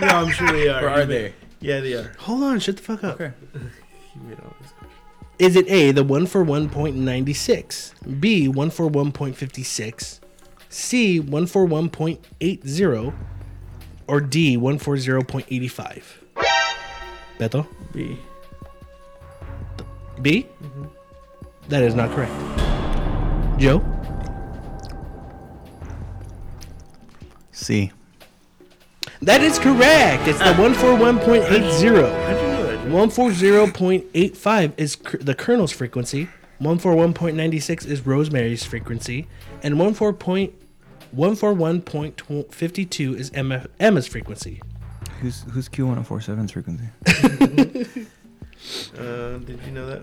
No, 0.00 0.08
I'm 0.08 0.30
sure 0.30 0.50
they 0.52 0.68
are. 0.68 0.84
Or 0.84 0.88
are 0.88 1.04
they? 1.04 1.34
Yeah, 1.60 1.80
they 1.80 1.94
are. 1.94 2.12
Hold 2.20 2.42
on, 2.42 2.58
shut 2.60 2.76
the 2.76 2.82
fuck 2.82 3.04
up. 3.04 3.20
Okay. 3.20 3.32
You 4.12 4.22
made 4.22 4.40
all 4.40 4.56
this. 4.60 4.72
Is 5.38 5.54
it 5.56 5.68
A, 5.68 5.92
the 5.92 6.02
1 6.02 6.26
for 6.26 6.44
1.96, 6.44 8.20
B, 8.20 8.48
1 8.48 8.70
for 8.70 8.90
1.56, 8.90 10.20
C, 10.68 11.20
1 11.20 11.46
for 11.46 11.66
1.80, 11.66 13.14
or 14.08 14.20
D, 14.20 14.56
1 14.56 14.78
for 14.78 14.96
0.85? 14.96 16.02
Beto? 17.38 17.66
B. 17.92 18.18
B? 20.20 20.46
Mm-hmm. 20.62 20.84
That 21.68 21.82
is 21.84 21.94
not 21.94 22.10
correct. 22.10 22.32
Joe? 23.60 23.82
C. 27.52 27.92
That 29.22 29.42
is 29.42 29.58
correct. 29.58 30.26
It's 30.26 30.38
the 30.38 30.54
one 30.54 30.72
four 30.74 30.94
one 30.96 31.18
point 31.18 31.44
eight 31.44 31.70
zero. 31.72 32.08
How'd 32.26 32.36
you 32.40 32.48
know 32.48 32.70
it? 32.70 32.90
One 32.90 33.10
four 33.10 33.32
zero 33.32 33.66
point 33.70 34.06
eight 34.14 34.36
five 34.36 34.72
is 34.76 34.96
cr- 34.96 35.18
the 35.18 35.34
colonel's 35.34 35.72
frequency. 35.72 36.28
141.96 36.60 37.86
is 37.86 38.04
Rosemary's 38.06 38.64
frequency, 38.64 39.26
and 39.62 39.78
141 39.78 40.52
141.52 41.16 43.14
is 43.16 43.30
Emma, 43.32 43.64
Emma's 43.80 44.06
frequency. 44.06 44.60
Who's 45.22 45.42
who's 45.52 45.68
Q1047's 45.68 46.52
frequency? 46.52 48.06
Uh, 48.98 49.38
did 49.38 49.58
you 49.64 49.72
know 49.72 49.86
that? 49.86 50.02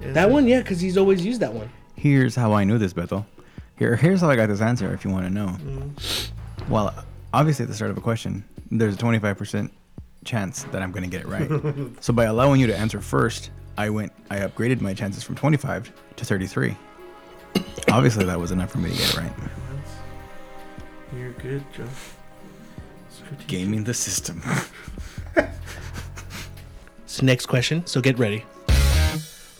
Is 0.00 0.14
That 0.14 0.30
it- 0.30 0.32
one, 0.32 0.48
yeah, 0.48 0.60
because 0.62 0.80
he's 0.80 0.96
always 0.96 1.22
used 1.24 1.40
that 1.42 1.52
one. 1.52 1.68
Here's 1.94 2.34
how 2.34 2.54
I 2.54 2.64
knew 2.64 2.78
this, 2.78 2.94
Beto. 2.94 3.26
Here, 3.78 3.94
here's 3.94 4.22
how 4.22 4.30
I 4.30 4.36
got 4.36 4.48
this 4.48 4.62
answer. 4.62 4.90
If 4.94 5.04
you 5.04 5.10
want 5.10 5.26
to 5.26 5.30
know, 5.30 5.54
well, 6.70 6.94
obviously 7.36 7.64
at 7.64 7.68
the 7.68 7.74
start 7.74 7.90
of 7.90 7.98
a 7.98 8.00
question, 8.00 8.44
there's 8.70 8.94
a 8.94 8.98
25% 8.98 9.70
chance 10.24 10.64
that 10.64 10.82
I'm 10.82 10.90
going 10.90 11.08
to 11.08 11.10
get 11.10 11.20
it 11.20 11.28
right. 11.28 11.92
so 12.02 12.12
by 12.12 12.24
allowing 12.24 12.60
you 12.60 12.66
to 12.66 12.76
answer 12.76 13.00
first, 13.00 13.50
I 13.76 13.90
went, 13.90 14.10
I 14.30 14.38
upgraded 14.38 14.80
my 14.80 14.94
chances 14.94 15.22
from 15.22 15.36
25 15.36 15.92
to 16.16 16.24
33. 16.24 16.74
obviously, 17.92 18.24
that 18.24 18.40
was 18.40 18.52
enough 18.52 18.70
for 18.70 18.78
me 18.78 18.90
to 18.90 18.96
get 18.96 19.10
it 19.10 19.16
right. 19.18 19.32
You're 21.14 21.32
good, 21.32 21.62
Joe. 21.74 21.84
Strategic. 23.10 23.46
Gaming 23.46 23.84
the 23.84 23.94
system. 23.94 24.42
So 27.08 27.24
next 27.24 27.46
question. 27.46 27.86
So 27.86 28.02
get 28.02 28.18
ready. 28.18 28.44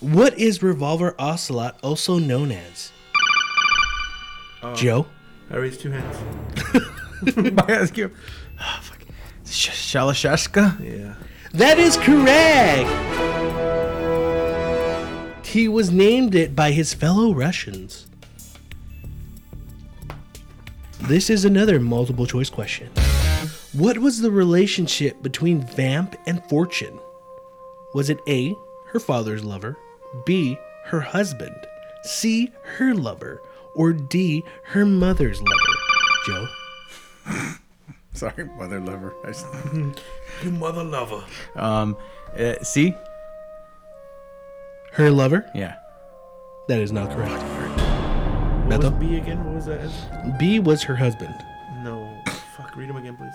What 0.01 0.39
is 0.39 0.62
Revolver 0.62 1.15
Ocelot 1.19 1.79
also 1.83 2.19
known 2.19 2.53
as? 2.53 2.93
Uh, 4.62 4.75
Joe. 4.75 5.07
I 5.51 5.57
raised 5.57 5.81
two 5.81 5.91
hands. 5.91 6.19
You. 7.96 8.11
Oh, 8.61 8.79
fuck. 8.83 8.98
Sh- 9.46 9.70
Shalashaska? 9.94 10.81
Yeah. 10.81 11.14
That 11.52 11.79
is 11.79 11.96
correct. 11.96 12.90
He 15.46 15.68
was 15.68 15.90
named 15.90 16.35
it 16.35 16.55
by 16.55 16.72
his 16.72 16.92
fellow 16.92 17.33
Russians. 17.33 18.07
This 21.00 21.31
is 21.31 21.44
another 21.44 21.79
multiple 21.81 22.26
choice 22.26 22.50
question. 22.50 22.90
What 23.72 23.98
was 23.98 24.20
the 24.20 24.31
relationship 24.31 25.22
between 25.22 25.61
Vamp 25.61 26.16
and 26.26 26.42
Fortune? 26.44 26.98
Was 27.94 28.11
it 28.11 28.18
A, 28.29 28.55
her 28.88 28.98
father's 29.00 29.44
lover, 29.44 29.76
B, 30.24 30.59
her 30.87 31.00
husband, 31.00 31.57
C, 32.02 32.52
her 32.76 32.94
lover, 32.94 33.42
or 33.74 33.92
D, 33.92 34.44
her 34.64 34.85
mother's 34.85 35.40
lover? 35.40 35.76
Joe? 36.26 36.46
Sorry, 38.15 38.45
mother 38.57 38.81
lover. 38.81 39.15
I 39.25 39.29
just- 39.29 39.47
You 40.43 40.51
mother 40.53 40.85
lover. 40.85 41.23
um, 41.55 41.97
uh, 42.39 42.55
C? 42.62 42.95
Her 44.93 45.11
lover? 45.11 45.49
Yeah. 45.55 45.77
That 46.69 46.81
is 46.81 46.93
not 46.93 47.11
correct. 47.11 47.33
What 48.67 48.79
was 48.83 48.91
Beto? 48.91 48.99
B 48.99 49.17
again? 49.17 49.45
What 49.45 49.55
was 49.57 49.67
that? 49.67 50.37
B 50.39 50.59
was 50.59 50.83
her 50.85 50.97
husband. 50.97 51.35
No. 51.83 52.12
Fuck. 52.57 52.75
Read 52.77 52.89
them 52.89 52.97
again, 52.97 53.17
please. 53.17 53.35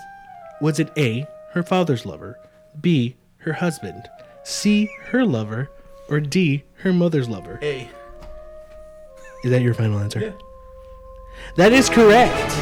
Was 0.60 0.78
it 0.80 0.90
A, 0.96 1.26
her 1.52 1.62
father's 1.62 2.04
lover, 2.04 2.38
B, 2.80 3.16
her 3.38 3.52
husband, 3.54 4.08
C, 4.44 4.88
her 5.06 5.24
lover, 5.24 5.70
or 6.08 6.20
D, 6.20 6.64
her 6.82 6.92
mother's 6.92 7.28
lover? 7.28 7.58
A. 7.62 7.88
Is 9.44 9.50
that 9.50 9.62
your 9.62 9.74
final 9.74 9.98
answer? 9.98 10.20
Yeah. 10.20 10.32
That 11.56 11.72
is 11.72 11.88
correct. 11.88 12.52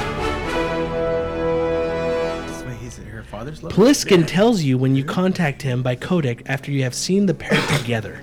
Wait, 2.98 3.04
he's 3.04 3.12
her 3.14 3.22
father's 3.22 3.62
lover? 3.62 3.74
Pliskin 3.74 4.26
tells 4.26 4.62
you 4.62 4.78
when 4.78 4.96
you 4.96 5.04
contact 5.04 5.62
him 5.62 5.82
by 5.82 5.96
codec 5.96 6.42
after 6.46 6.70
you 6.70 6.82
have 6.82 6.94
seen 6.94 7.26
the 7.26 7.34
pair 7.34 7.60
together. 7.78 8.20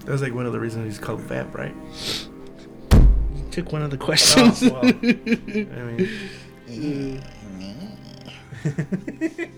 That 0.00 0.12
was 0.12 0.22
like 0.22 0.34
one 0.34 0.46
of 0.46 0.52
the 0.52 0.60
reasons 0.60 0.86
he's 0.86 0.98
called 0.98 1.20
Vamp, 1.20 1.54
right? 1.54 1.74
You 2.92 3.46
took 3.50 3.72
one 3.72 3.82
of 3.82 3.90
the 3.90 3.98
questions. 3.98 4.62
Oh, 4.62 4.70
well. 4.72 4.84
I 4.86 4.92
mean, 6.68 7.22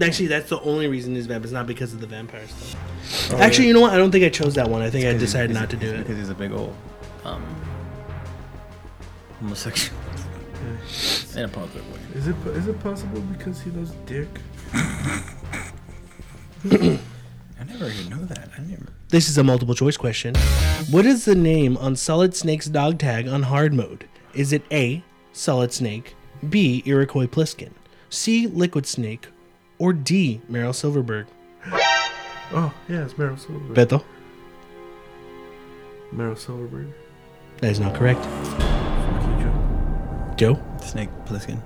Actually, 0.00 0.26
that's 0.28 0.48
the 0.48 0.60
only 0.60 0.86
reason 0.86 1.14
he's 1.14 1.26
vamp. 1.26 1.42
It's 1.44 1.52
not 1.52 1.66
because 1.66 1.92
of 1.92 2.00
the 2.00 2.06
vampire 2.06 2.46
stuff. 2.46 3.32
Oh, 3.32 3.38
Actually, 3.38 3.66
you 3.66 3.74
know 3.74 3.80
what? 3.80 3.92
I 3.92 3.96
don't 3.96 4.12
think 4.12 4.24
I 4.24 4.28
chose 4.28 4.54
that 4.54 4.68
one. 4.68 4.80
I 4.80 4.90
think 4.90 5.06
I 5.06 5.12
decided 5.18 5.52
not 5.52 5.70
to 5.70 5.76
do 5.76 5.92
it. 5.92 5.98
Because 5.98 6.16
he's 6.18 6.28
a 6.28 6.34
big 6.34 6.52
old, 6.52 6.76
um, 7.24 7.44
homosexual. 9.40 9.98
In 11.36 11.44
a 11.44 11.48
positive 11.48 11.84
way. 11.92 12.00
is 12.14 12.28
it 12.28 12.36
is 12.48 12.66
it 12.66 12.80
possible 12.80 13.20
because 13.20 13.60
he 13.60 13.70
loves 13.70 13.92
dick? 14.06 14.28
I 16.64 17.64
never 17.64 17.88
even 17.88 18.08
know 18.10 18.24
that. 18.26 18.50
I 18.56 18.62
never. 18.62 18.86
This 19.08 19.28
is 19.28 19.38
a 19.38 19.44
multiple 19.44 19.74
choice 19.74 19.96
question. 19.96 20.34
What 20.90 21.06
is 21.06 21.24
the 21.24 21.34
name 21.34 21.76
on 21.78 21.96
Solid 21.96 22.34
Snake's 22.34 22.66
dog 22.66 22.98
tag 22.98 23.28
on 23.28 23.44
hard 23.44 23.72
mode? 23.72 24.06
Is 24.34 24.52
it 24.52 24.62
A, 24.70 25.02
Solid 25.32 25.72
Snake, 25.72 26.14
B, 26.48 26.82
Iroquois 26.84 27.26
Pliskin, 27.26 27.70
C, 28.10 28.46
Liquid 28.46 28.86
Snake, 28.86 29.28
or 29.78 29.92
D, 29.92 30.40
Meryl 30.50 30.74
Silverburgh? 30.74 31.26
Oh 32.52 32.72
yeah, 32.88 33.04
it's 33.04 33.14
Meryl 33.14 33.38
Silverburgh. 33.38 33.74
Beto? 33.74 34.04
Meryl 36.14 36.36
Silverburgh. 36.36 36.92
That 37.60 37.70
is 37.70 37.80
not 37.80 37.94
correct. 37.94 38.24
Joe. 40.38 40.62
Snake 40.80 41.10
Plissken. 41.26 41.60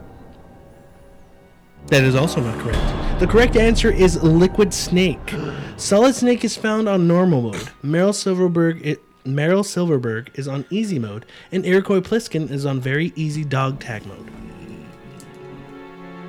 That 1.89 2.05
is 2.05 2.15
also 2.15 2.41
not 2.41 2.59
correct. 2.59 3.21
The 3.21 3.27
correct 3.27 3.55
answer 3.55 3.91
is 3.91 4.23
Liquid 4.23 4.73
Snake. 4.73 5.35
Solid 5.77 6.15
Snake 6.15 6.43
is 6.43 6.57
found 6.57 6.89
on 6.89 7.07
normal 7.07 7.43
mode. 7.43 7.69
Meryl 7.85 8.15
Silverburgh 8.15 8.81
it, 8.83 8.99
Meryl 9.25 9.63
Silverburgh 9.63 10.29
is 10.39 10.49
on 10.49 10.65
easy 10.71 10.99
mode, 10.99 11.27
and 11.53 11.67
Iroquois 11.67 12.01
Pliskin 12.01 12.51
is 12.51 12.65
on 12.65 12.81
very 12.81 13.13
easy 13.15 13.45
dog 13.45 13.79
tag 13.79 14.07
mode. 14.07 14.31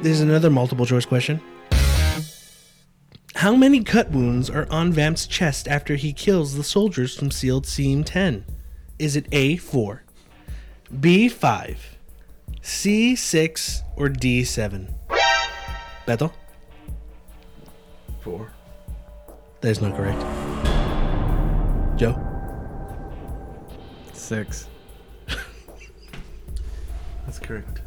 There's 0.02 0.20
another 0.20 0.50
multiple 0.50 0.86
choice 0.86 1.06
question. 1.06 1.42
How 3.36 3.56
many 3.56 3.86
cut 3.86 4.12
wounds 4.12 4.50
are 4.50 4.68
on 4.70 4.92
Vamp's 4.92 5.28
chest 5.28 5.70
after 5.70 5.96
he 5.96 6.12
kills 6.12 6.56
the 6.56 6.64
soldiers 6.64 7.16
from 7.18 7.32
SEAL 7.32 7.62
Team 7.62 8.04
10? 8.04 8.44
Is 9.00 9.16
it 9.16 9.28
A, 9.32 9.56
4, 9.56 10.04
B, 11.00 11.30
5, 11.30 11.93
C6 12.64 13.82
or 13.98 14.08
D7? 14.08 14.88
Beto? 16.08 16.32
Four. 18.22 18.52
That 19.60 19.70
is 19.70 19.82
not 19.82 19.98
correct. 19.98 20.22
Joe? 21.98 22.18
Six. 24.14 24.68
That's 27.26 27.40
correct. 27.40 27.82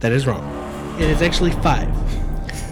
That 0.00 0.12
is 0.12 0.26
wrong. 0.26 0.96
It 0.98 1.10
is 1.10 1.20
actually 1.20 1.50
five. 1.50 1.88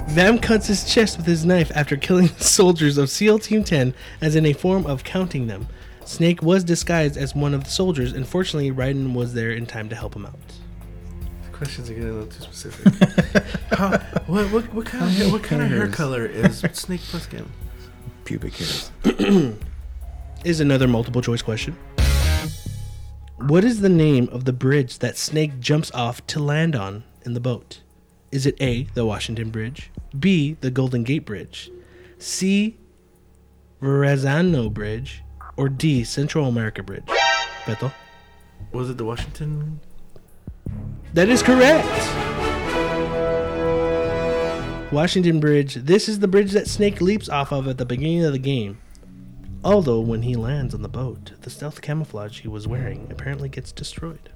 Vamp 0.09 0.41
cuts 0.41 0.67
his 0.67 0.91
chest 0.91 1.19
with 1.19 1.27
his 1.27 1.45
knife 1.45 1.71
after 1.75 1.95
killing 1.97 2.29
the 2.29 2.35
soldiers 2.45 2.97
of 2.97 3.11
SEAL 3.11 3.41
Team 3.41 3.63
10 3.63 3.93
as 4.23 4.35
in 4.35 4.47
a 4.47 4.55
form 4.55 4.87
of 4.87 5.05
counting 5.05 5.47
them. 5.47 5.69
Snake 6.07 6.40
was 6.40 6.62
disguised 6.62 7.16
as 7.16 7.35
one 7.35 7.53
of 7.53 7.64
the 7.64 7.71
soldiers, 7.71 8.12
and 8.12 8.27
fortunately, 8.27 8.71
Raiden 8.71 9.12
was 9.12 9.35
there 9.35 9.51
in 9.51 9.66
time 9.66 9.88
to 9.88 9.97
help 9.97 10.14
him 10.14 10.25
out. 10.25 10.38
The 11.45 11.51
Questions 11.51 11.90
are 11.90 11.95
getting 11.95 12.11
a 12.11 12.12
little 12.12 12.29
too 12.29 12.42
specific. 12.42 13.45
How, 13.71 13.99
what, 14.27 14.51
what, 14.53 14.73
what 14.73 14.87
kind 14.87 15.05
of 15.05 15.11
hair, 15.11 15.33
what 15.33 15.42
kind 15.42 15.62
of 15.62 15.69
hair 15.69 15.88
color 15.88 16.25
is 16.25 16.59
Snake 16.73 17.01
Plissken? 17.01 17.47
Pubic 18.25 18.55
hairs. 18.55 18.90
Is 20.45 20.61
another 20.61 20.87
multiple 20.87 21.23
choice 21.23 21.42
question. 21.42 21.77
What 23.38 23.64
is 23.64 23.81
the 23.81 23.88
name 23.88 24.29
of 24.31 24.45
the 24.45 24.53
bridge 24.53 25.01
that 25.01 25.16
Snake 25.16 25.59
jumps 25.59 25.90
off 25.92 26.25
to 26.29 26.40
land 26.40 26.77
on 26.77 27.03
in 27.25 27.35
the 27.35 27.40
boat? 27.40 27.81
Is 28.31 28.47
it 28.47 28.57
A, 28.61 28.85
the 28.95 29.05
Washington 29.05 29.51
Bridge, 29.51 29.90
B, 30.19 30.57
the 30.61 30.71
Golden 30.71 31.03
Gate 31.03 31.25
Bridge, 31.25 31.71
C, 32.19 32.77
Verrazano 33.81 34.71
Bridge, 34.71 35.23
or 35.57 35.69
D, 35.69 36.05
Central 36.05 36.47
America 36.47 36.83
Bridge? 36.83 37.07
Beto? 37.64 37.92
Was 38.73 38.90
it 38.90 38.99
the 38.99 39.05
Washington? 39.05 39.81
That 41.14 41.29
is 41.29 41.42
correct. 41.42 41.87
Washington 44.92 45.40
Bridge. 45.40 45.75
This 45.75 46.09
is 46.09 46.21
the 46.21 46.29
bridge 46.29 46.53
that 46.53 46.69
Snake 46.69 47.01
leaps 47.01 47.29
off 47.29 47.53
of 47.53 47.66
at 47.69 47.79
the 47.79 47.85
beginning 47.85 48.25
of 48.25 48.33
the 48.33 48.38
game. 48.38 48.79
Although, 49.64 50.01
when 50.01 50.23
he 50.23 50.37
lands 50.37 50.75
on 50.75 50.83
the 50.83 50.88
boat, 50.88 51.33
the 51.40 51.51
stealth 51.51 51.83
camouflage 51.83 52.40
he 52.40 52.49
was 52.49 52.69
wearing 52.69 53.09
apparently 53.11 53.49
gets 53.49 53.73
destroyed. 53.73 54.31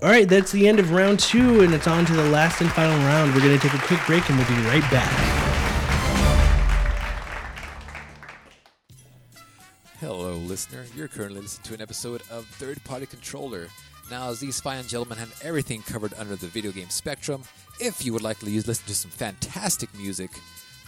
All 0.00 0.08
right, 0.08 0.28
that's 0.28 0.52
the 0.52 0.68
end 0.68 0.78
of 0.78 0.92
round 0.92 1.18
two, 1.18 1.62
and 1.62 1.74
it's 1.74 1.88
on 1.88 2.06
to 2.06 2.12
the 2.12 2.28
last 2.30 2.60
and 2.60 2.70
final 2.70 2.96
round. 2.98 3.34
We're 3.34 3.40
going 3.40 3.58
to 3.58 3.68
take 3.68 3.74
a 3.74 3.84
quick 3.84 4.00
break 4.06 4.28
and 4.30 4.38
we'll 4.38 4.46
be 4.46 4.54
right 4.68 4.88
back. 4.92 5.37
Hello, 10.00 10.34
listener. 10.36 10.84
You're 10.94 11.08
currently 11.08 11.40
listening 11.40 11.64
to 11.64 11.74
an 11.74 11.80
episode 11.80 12.22
of 12.30 12.46
Third 12.46 12.82
Party 12.84 13.04
Controller. 13.04 13.66
Now, 14.08 14.30
as 14.30 14.38
these 14.38 14.60
fine 14.60 14.86
gentlemen 14.86 15.18
have 15.18 15.36
everything 15.42 15.82
covered 15.82 16.14
under 16.16 16.36
the 16.36 16.46
video 16.46 16.70
game 16.70 16.88
spectrum, 16.88 17.42
if 17.80 18.04
you 18.04 18.12
would 18.12 18.22
like 18.22 18.38
to 18.38 18.46
listen 18.46 18.86
to 18.86 18.94
some 18.94 19.10
fantastic 19.10 19.92
music, 19.98 20.30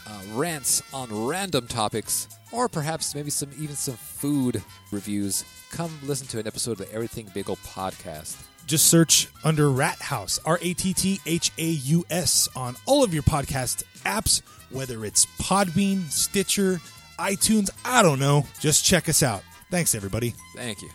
uh, 0.07 0.21
rants 0.35 0.81
on 0.95 1.27
random 1.27 1.67
topics, 1.67 2.29
or 2.53 2.69
perhaps 2.69 3.13
maybe 3.13 3.31
some 3.31 3.51
even 3.59 3.75
some 3.75 3.97
food 3.97 4.63
reviews, 4.93 5.45
come 5.73 5.91
listen 6.05 6.29
to 6.29 6.39
an 6.39 6.47
episode 6.47 6.73
of 6.73 6.79
the 6.79 6.95
Everything 6.95 7.29
Bagel 7.35 7.57
podcast. 7.67 8.37
Just 8.65 8.87
search 8.87 9.27
under 9.43 9.73
Rat 9.73 10.01
House, 10.01 10.39
R 10.45 10.61
A 10.63 10.73
T 10.73 10.95
T 10.95 11.21
H 11.27 11.51
A 11.59 11.67
U 11.67 12.05
S, 12.11 12.49
on 12.55 12.77
all 12.87 13.03
of 13.03 13.13
your 13.13 13.25
podcast 13.25 13.83
apps, 14.05 14.41
whether 14.71 15.05
it's 15.05 15.27
Podbean, 15.43 16.09
Stitcher, 16.13 16.81
iTunes, 17.21 17.69
I 17.85 18.03
don't 18.03 18.19
know. 18.19 18.47
Just 18.61 18.85
check 18.85 19.09
us 19.09 19.23
out. 19.23 19.43
Thanks, 19.71 19.95
everybody. 19.95 20.35
Thank 20.57 20.81
you. 20.81 20.89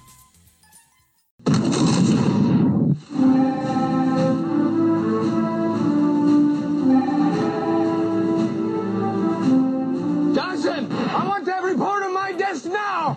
Johnson, 10.34 10.92
I 10.92 11.26
want 11.28 11.46
to 11.46 11.54
report 11.62 12.04
on 12.04 12.14
my 12.14 12.32
desk 12.34 12.66
now. 12.66 13.14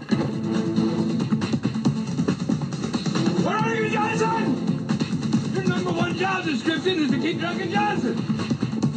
Where 3.43 3.57
are 3.57 3.75
you, 3.75 3.91
Johnson? 3.91 5.55
Your 5.55 5.65
number 5.65 5.93
one 5.93 6.15
job 6.17 6.45
description 6.45 6.99
is 7.05 7.11
to 7.11 7.19
keep 7.19 7.41
Duncan 7.41 7.71
Johnson. 7.71 8.23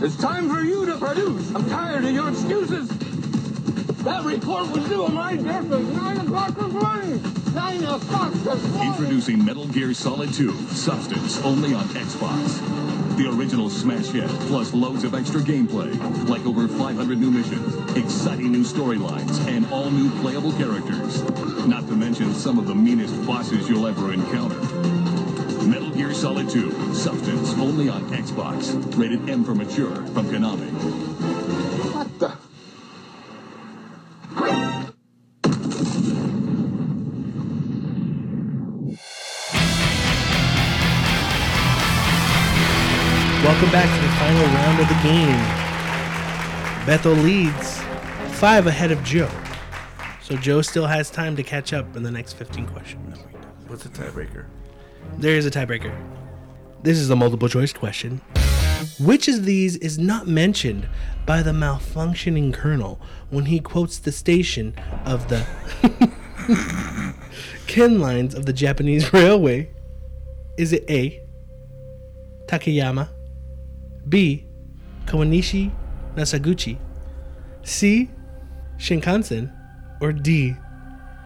It's 0.04 0.18
time 0.18 0.50
for 0.50 0.62
you 0.62 0.86
to 0.86 0.98
produce. 0.98 1.56
I'm 1.56 1.68
tired 1.70 2.04
of 2.04 2.12
your 2.12 2.30
excuses. 2.30 3.01
That 4.04 4.24
report 4.24 4.68
was 4.72 4.90
due 4.90 5.06
on 5.06 5.14
my 5.14 5.36
desk 5.36 5.72
at 5.72 5.80
9 5.80 6.18
o'clock 6.18 6.56
this 6.56 6.74
morning. 6.74 7.22
9 7.54 7.84
o'clock 7.84 8.34
this 8.34 8.68
morning. 8.70 8.94
Introducing 8.94 9.46
Metal 9.46 9.68
Gear 9.68 9.94
Solid 9.94 10.34
2 10.34 10.52
Substance 10.70 11.40
only 11.44 11.76
on 11.76 11.84
Xbox. 11.90 12.58
The 13.18 13.30
original 13.30 13.70
smash 13.70 14.08
hit, 14.08 14.28
plus 14.48 14.74
loads 14.74 15.04
of 15.04 15.14
extra 15.14 15.42
gameplay, 15.42 15.96
like 16.28 16.44
over 16.48 16.68
500 16.68 17.20
new 17.20 17.30
missions, 17.30 17.76
exciting 17.96 18.52
new 18.52 18.64
storylines, 18.64 19.40
and 19.48 19.72
all 19.72 19.92
new 19.92 20.10
playable 20.22 20.54
characters. 20.54 21.22
Not 21.68 21.88
to 21.88 21.94
mention 21.96 22.34
some 22.34 22.58
of 22.58 22.66
the 22.66 22.74
meanest 22.74 23.24
bosses 23.28 23.70
you'll 23.70 23.86
ever 23.86 24.14
encounter. 24.14 24.60
Metal 25.68 25.92
Gear 25.92 26.16
Solid 26.16 26.50
2 26.50 26.96
Substance 26.96 27.54
only 27.60 27.88
on 27.88 28.02
Xbox. 28.10 28.98
Rated 28.98 29.30
M 29.30 29.44
for 29.44 29.54
mature 29.54 29.96
from 30.08 30.26
Konami. 30.26 30.72
What 31.94 32.20
the? 32.20 32.51
Welcome 43.62 43.80
back 43.80 43.96
to 43.96 44.02
the 44.02 44.14
final 44.16 44.46
round 44.56 44.80
of 44.80 44.88
the 44.88 44.96
game. 45.04 45.38
Beto 46.88 47.24
leads 47.24 47.80
five 48.40 48.66
ahead 48.66 48.92
of 48.92 49.04
Joe. 49.04 49.30
So 50.24 50.36
Joe 50.36 50.64
still 50.64 50.88
has 50.88 51.12
time 51.12 51.36
to 51.36 51.44
catch 51.44 51.72
up 51.72 51.96
in 51.96 52.02
the 52.02 52.10
next 52.10 52.34
15 52.34 52.66
questions. 52.66 53.20
What's 53.68 53.84
the 53.84 53.90
tiebreaker? 53.90 54.46
There 55.20 55.36
is 55.36 55.46
a 55.46 55.52
tiebreaker. 55.52 55.96
This 56.82 56.98
is 56.98 57.12
a 57.12 57.16
multiple 57.16 57.48
choice 57.48 57.72
question. 57.72 58.20
Which 59.00 59.28
of 59.28 59.46
these 59.46 59.76
is 59.76 60.00
not 60.00 60.26
mentioned 60.26 60.90
by 61.28 61.44
the 61.44 61.52
malfunctioning 61.52 62.56
colonel 62.56 63.00
when 63.30 63.46
he 63.46 63.60
quotes 63.60 64.00
the 64.00 64.12
station 64.12 64.74
of 65.06 65.28
the 65.28 65.46
ken 67.68 68.00
lines 68.00 68.34
of 68.34 68.48
the 68.48 68.54
Japanese 68.54 69.14
railway? 69.14 69.70
Is 70.58 70.74
it 70.74 70.84
A. 70.90 71.22
Takayama, 72.48 73.10
B. 74.08 74.46
Kawanishi 75.06 75.72
Nasaguchi, 76.16 76.78
C. 77.64 78.10
Shinkansen, 78.78 79.52
or 80.02 80.12
D. 80.12 80.56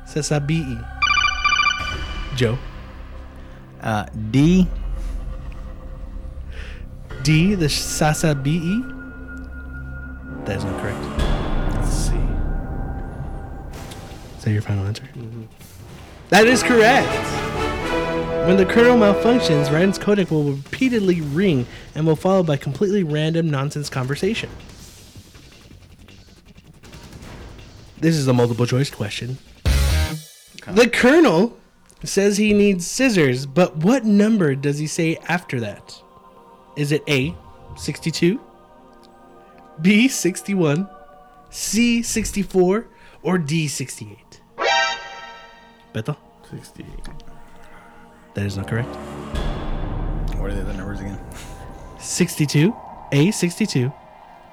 Sasabii? 0.05 0.85
Joe. 2.35 2.57
Uh, 3.81 4.05
D. 4.31 4.67
D, 7.23 7.55
the 7.55 7.65
Sasabii? 7.65 8.91
That 10.45 10.57
is 10.57 10.63
not 10.63 10.79
correct. 10.81 11.85
C. 11.91 12.13
Is 14.37 14.43
that 14.43 14.51
your 14.51 14.61
final 14.61 14.85
answer? 14.85 15.03
That 16.29 16.45
is 16.45 16.61
correct. 16.61 17.64
When 18.45 18.57
the 18.57 18.65
colonel 18.67 18.95
malfunctions, 18.95 19.71
Raiden's 19.71 19.97
codec 19.97 20.29
will 20.29 20.43
repeatedly 20.43 21.19
ring 21.19 21.65
and 21.95 22.05
will 22.05 22.15
followed 22.15 22.45
by 22.45 22.57
completely 22.57 23.01
random 23.01 23.49
nonsense 23.49 23.89
conversation. 23.89 24.51
This 27.97 28.15
is 28.15 28.27
a 28.27 28.33
multiple 28.33 28.67
choice 28.67 28.91
question. 28.91 29.39
The 30.67 30.87
colonel 30.87 31.57
says 32.03 32.37
he 32.37 32.53
needs 32.53 32.85
scissors, 32.85 33.47
but 33.47 33.77
what 33.77 34.05
number 34.05 34.53
does 34.53 34.77
he 34.77 34.85
say 34.85 35.17
after 35.27 35.59
that? 35.61 35.99
Is 36.75 36.91
it 36.91 37.01
A, 37.07 37.35
62, 37.77 38.39
B, 39.81 40.07
61, 40.07 40.87
C, 41.49 42.03
64, 42.03 42.87
or 43.23 43.37
D, 43.39 43.67
68? 43.67 44.41
Beto? 45.95 46.15
68. 46.51 47.24
That 48.35 48.45
is 48.45 48.57
not 48.57 48.67
correct. 48.67 48.89
What 50.37 50.51
are 50.51 50.53
the 50.53 50.61
other 50.61 50.73
numbers 50.73 50.99
again? 50.99 51.19
62, 51.99 52.75
A, 53.11 53.31
62, 53.31 53.91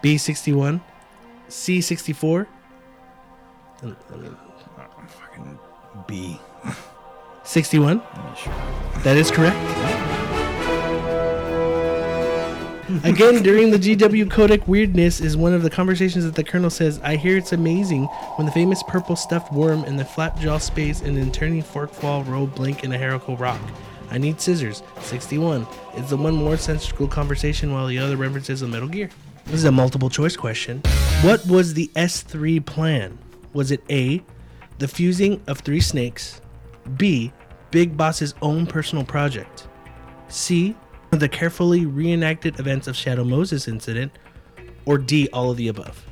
B, 0.01 0.16
61, 0.16 0.80
C, 1.49 1.80
64. 1.80 2.49
and- 3.83 3.97
Fucking 5.09 5.59
B. 6.07 6.41
61. 7.43 8.01
Sure. 8.37 8.53
That 9.03 9.16
is 9.16 9.30
correct. 9.30 9.57
Again, 13.05 13.43
during 13.43 13.70
the 13.70 13.78
GW 13.78 14.26
Codec 14.26 14.66
weirdness 14.66 15.20
is 15.20 15.34
one 15.34 15.55
of 15.55 15.62
the 15.62 15.70
conversations 15.70 16.24
that 16.24 16.34
the 16.34 16.45
Colonel 16.45 16.68
says, 16.68 17.01
I 17.03 17.16
hear 17.16 17.38
it's 17.38 17.53
amazing 17.53 18.05
when 18.36 18.45
the 18.45 18.53
famous 18.53 18.82
purple 18.82 19.16
stuffed 19.16 19.51
worm 19.51 19.84
in 19.84 19.97
the 19.97 20.05
flapjaw 20.05 20.61
space 20.61 21.01
and 21.01 21.16
then 21.16 21.32
turning 21.32 21.62
forkfall 21.62 22.26
robe 22.28 22.55
blink 22.55 22.84
in 22.84 22.93
a 22.93 22.99
Harroco 22.99 23.38
rock. 23.38 23.61
I 24.11 24.18
need 24.18 24.43
scissors. 24.43 24.82
61. 25.01 25.66
It's 25.95 26.11
the 26.11 26.18
one 26.18 26.34
more 26.34 26.59
sensical 26.59 27.09
conversation 27.09 27.72
while 27.72 27.86
the 27.86 27.99
other 27.99 28.18
references 28.18 28.61
the 28.61 28.68
Metal 28.68 28.88
Gear. 28.88 29.09
This 29.47 29.55
is 29.55 29.64
a 29.64 29.72
multiple 29.72 30.11
choice 30.11 30.36
question. 30.36 30.82
What 31.22 31.47
was 31.47 31.72
the 31.72 31.90
S3 31.95 32.64
plan? 32.66 33.16
Was 33.55 33.70
it 33.70 33.82
A, 33.88 34.22
the 34.78 34.88
fusing 34.88 35.43
of 35.47 35.61
three 35.61 35.80
snakes, 35.80 36.43
B, 36.99 37.32
Big 37.70 37.97
Boss's 37.97 38.34
own 38.43 38.66
personal 38.66 39.05
project, 39.05 39.66
C, 40.28 40.76
the 41.19 41.29
carefully 41.29 41.85
reenacted 41.85 42.59
events 42.59 42.89
of 42.89 42.97
Shadow 42.97 43.23
Moses 43.23 43.69
incident, 43.69 44.13
or 44.87 44.97
D, 44.97 45.29
all 45.31 45.51
of 45.51 45.59
the 45.59 45.69
above? 45.69 46.07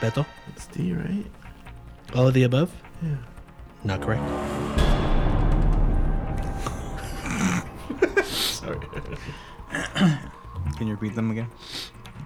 Beto? 0.00 0.24
It's 0.48 0.66
D, 0.68 0.94
right? 0.94 1.26
All 2.14 2.26
of 2.26 2.32
the 2.32 2.44
above? 2.44 2.72
Yeah. 3.02 3.16
Not 3.84 4.00
correct. 4.00 4.22
Sorry. 8.24 8.78
Can 10.78 10.86
you 10.86 10.94
repeat 10.94 11.14
them 11.14 11.30
again? 11.30 11.48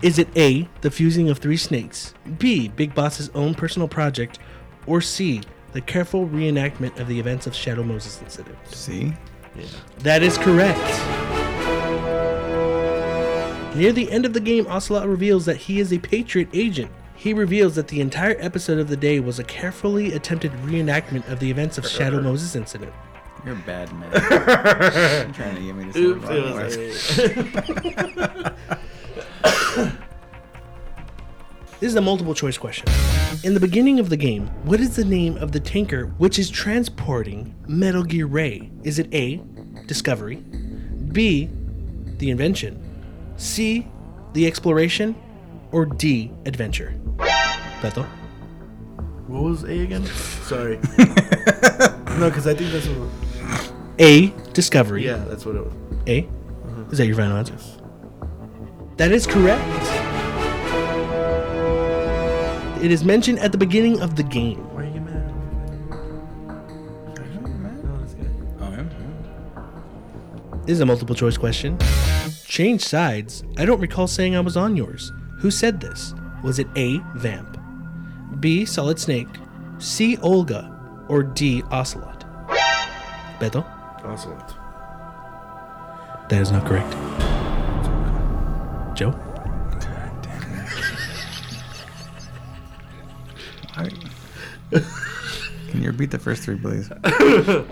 Is 0.03 0.21
it 0.21 0.29
A, 0.37 0.69
the 0.83 0.91
fusing 0.91 1.31
of 1.31 1.39
three 1.39 1.57
snakes, 1.57 2.15
B, 2.39 2.69
Big 2.69 2.95
Boss's 2.95 3.29
own 3.31 3.55
personal 3.55 3.89
project, 3.89 4.39
or 4.87 5.01
C, 5.01 5.41
the 5.73 5.81
careful 5.81 6.29
reenactment 6.29 7.01
of 7.01 7.09
the 7.09 7.19
events 7.19 7.49
of 7.49 7.57
Shadow 7.57 7.83
Moses 7.83 8.23
incident? 8.23 8.57
See? 8.69 9.13
Yeah. 9.57 9.65
That 9.99 10.23
is 10.23 10.39
correct. 10.39 11.36
Near 13.77 13.93
the 13.93 14.11
end 14.11 14.25
of 14.25 14.33
the 14.33 14.41
game, 14.41 14.67
Ocelot 14.69 15.07
reveals 15.07 15.45
that 15.45 15.59
he 15.59 15.81
is 15.81 15.93
a 15.93 15.99
Patriot 15.99 16.49
agent. 16.55 16.91
He 17.15 17.35
reveals 17.35 17.75
that 17.75 17.89
the 17.89 18.01
entire 18.01 18.35
episode 18.39 18.79
of 18.79 18.89
the 18.89 18.97
day 18.97 19.21
was 19.21 19.39
a 19.39 19.45
carefully 19.45 20.15
attempted 20.15 20.51
reenactment 20.65 21.31
of 21.31 21.41
the 21.41 21.51
events 21.51 21.77
of 21.77 21.87
Shadow 21.89 22.23
Moses 22.23 22.57
incident. 22.57 22.91
You're 23.45 23.53
a 23.55 23.59
bad 23.59 23.93
man. 23.93 24.11
Trying 25.35 25.57
to 25.57 25.61
get 25.61 25.77
me 25.77 25.93
to 25.93 25.99
Oops, 25.99 26.27
it 26.31 26.55
was. 26.55 26.77
This 31.79 31.91
is 31.91 31.97
a 31.97 32.01
multiple 32.01 32.33
choice 32.33 32.57
question. 32.57 32.87
In 33.45 33.53
the 33.53 33.61
beginning 33.61 34.01
of 34.01 34.09
the 34.09 34.17
game, 34.17 34.47
what 34.65 34.81
is 34.81 34.97
the 34.97 35.05
name 35.05 35.37
of 35.37 35.53
the 35.53 35.61
tanker 35.61 36.07
which 36.17 36.39
is 36.39 36.49
transporting 36.49 37.55
Metal 37.69 38.03
Gear 38.03 38.25
Ray? 38.25 38.71
Is 38.83 38.99
it 38.99 39.13
A, 39.13 39.43
Discovery, 39.87 40.37
B, 40.37 41.51
the 42.17 42.31
invention, 42.31 42.83
C, 43.37 43.87
the 44.33 44.47
exploration, 44.47 45.15
or 45.73 45.87
D, 45.87 46.31
adventure? 46.47 46.95
Beto? 47.81 48.07
What 49.27 49.43
was 49.43 49.65
A 49.65 49.81
again? 49.81 50.05
Sorry. 50.47 50.77
no, 52.19 52.29
because 52.29 52.47
I 52.47 52.55
think 52.55 52.73
that's 52.73 52.87
what. 52.89 53.11
A, 53.99 54.29
Discovery. 54.53 55.05
Yeah, 55.05 55.17
that's 55.29 55.45
what 55.47 55.57
it 55.57 55.65
was. 55.65 55.73
A? 56.07 56.23
Uh-huh. 56.23 56.83
Is 56.91 56.99
that 56.99 57.07
your 57.07 57.17
final 57.17 57.37
answer? 57.37 57.55
Yes. 57.55 57.79
That 58.97 59.13
is 59.13 59.27
correct. 59.27 59.63
It 62.83 62.93
is 62.93 63.05
mentioned 63.05 63.39
at 63.41 63.53
the 63.53 63.59
beginning 63.59 64.01
of 64.01 64.17
the 64.17 64.23
game. 64.23 64.59
Why 64.75 64.83
are 64.83 64.87
you 64.87 65.01
mad? 65.01 65.33
No, 67.85 67.99
that's 67.99 68.15
good. 68.15 68.31
Oh, 68.61 68.71
yeah? 68.71 68.85
This 70.65 70.75
is 70.75 70.81
a 70.81 70.87
multiple 70.87 71.15
choice 71.15 71.37
question. 71.37 71.79
Change 72.49 72.81
sides. 72.83 73.43
I 73.59 73.65
don't 73.65 73.81
recall 73.81 74.07
saying 74.07 74.37
I 74.37 74.41
was 74.41 74.57
on 74.57 74.77
yours. 74.77 75.13
Who 75.39 75.51
said 75.51 75.81
this? 75.81 76.15
Was 76.43 76.59
it 76.59 76.69
A. 76.77 76.99
Vamp, 77.17 77.59
B. 78.41 78.65
Solid 78.65 78.99
Snake, 78.99 79.29
C. 79.79 80.17
Olga, 80.19 80.73
or 81.09 81.23
D. 81.23 81.63
Ocelot? 81.71 82.25
Beto? 83.41 83.65
Ocelot. 84.05 84.55
That 86.29 86.41
is 86.41 86.51
not 86.53 86.65
correct. 86.67 86.93
Joe? 88.97 89.13
Can 95.71 95.83
you 95.83 95.91
repeat 95.91 96.11
the 96.11 96.19
first 96.19 96.43
three, 96.43 96.57
please? 96.57 96.91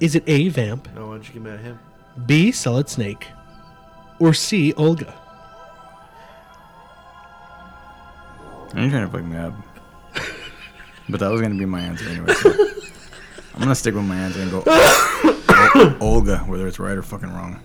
Is 0.00 0.14
it 0.14 0.24
A. 0.26 0.48
Vamp, 0.48 0.88
No, 0.94 1.06
why 1.08 1.14
don't 1.14 1.26
you 1.28 1.34
get 1.34 1.42
mad 1.42 1.58
at 1.58 1.60
him? 1.60 1.78
B. 2.26 2.50
Solid 2.52 2.88
Snake, 2.88 3.26
or 4.24 4.34
C. 4.34 4.72
Olga? 4.74 5.14
You're 8.74 8.90
trying 8.90 9.06
to 9.06 9.08
fuck 9.08 9.24
me 9.24 9.36
up. 9.36 9.54
But 11.06 11.20
that 11.20 11.30
was 11.30 11.42
gonna 11.42 11.54
be 11.54 11.66
my 11.66 11.80
answer 11.80 12.08
anyway. 12.08 12.32
So 12.32 12.50
I'm 13.54 13.60
gonna 13.60 13.74
stick 13.74 13.94
with 13.94 14.04
my 14.04 14.16
answer 14.16 14.40
and 14.40 14.50
go 14.50 14.64
Olga, 16.00 16.38
whether 16.38 16.66
it's 16.66 16.78
right 16.78 16.96
or 16.96 17.02
fucking 17.02 17.30
wrong. 17.30 17.60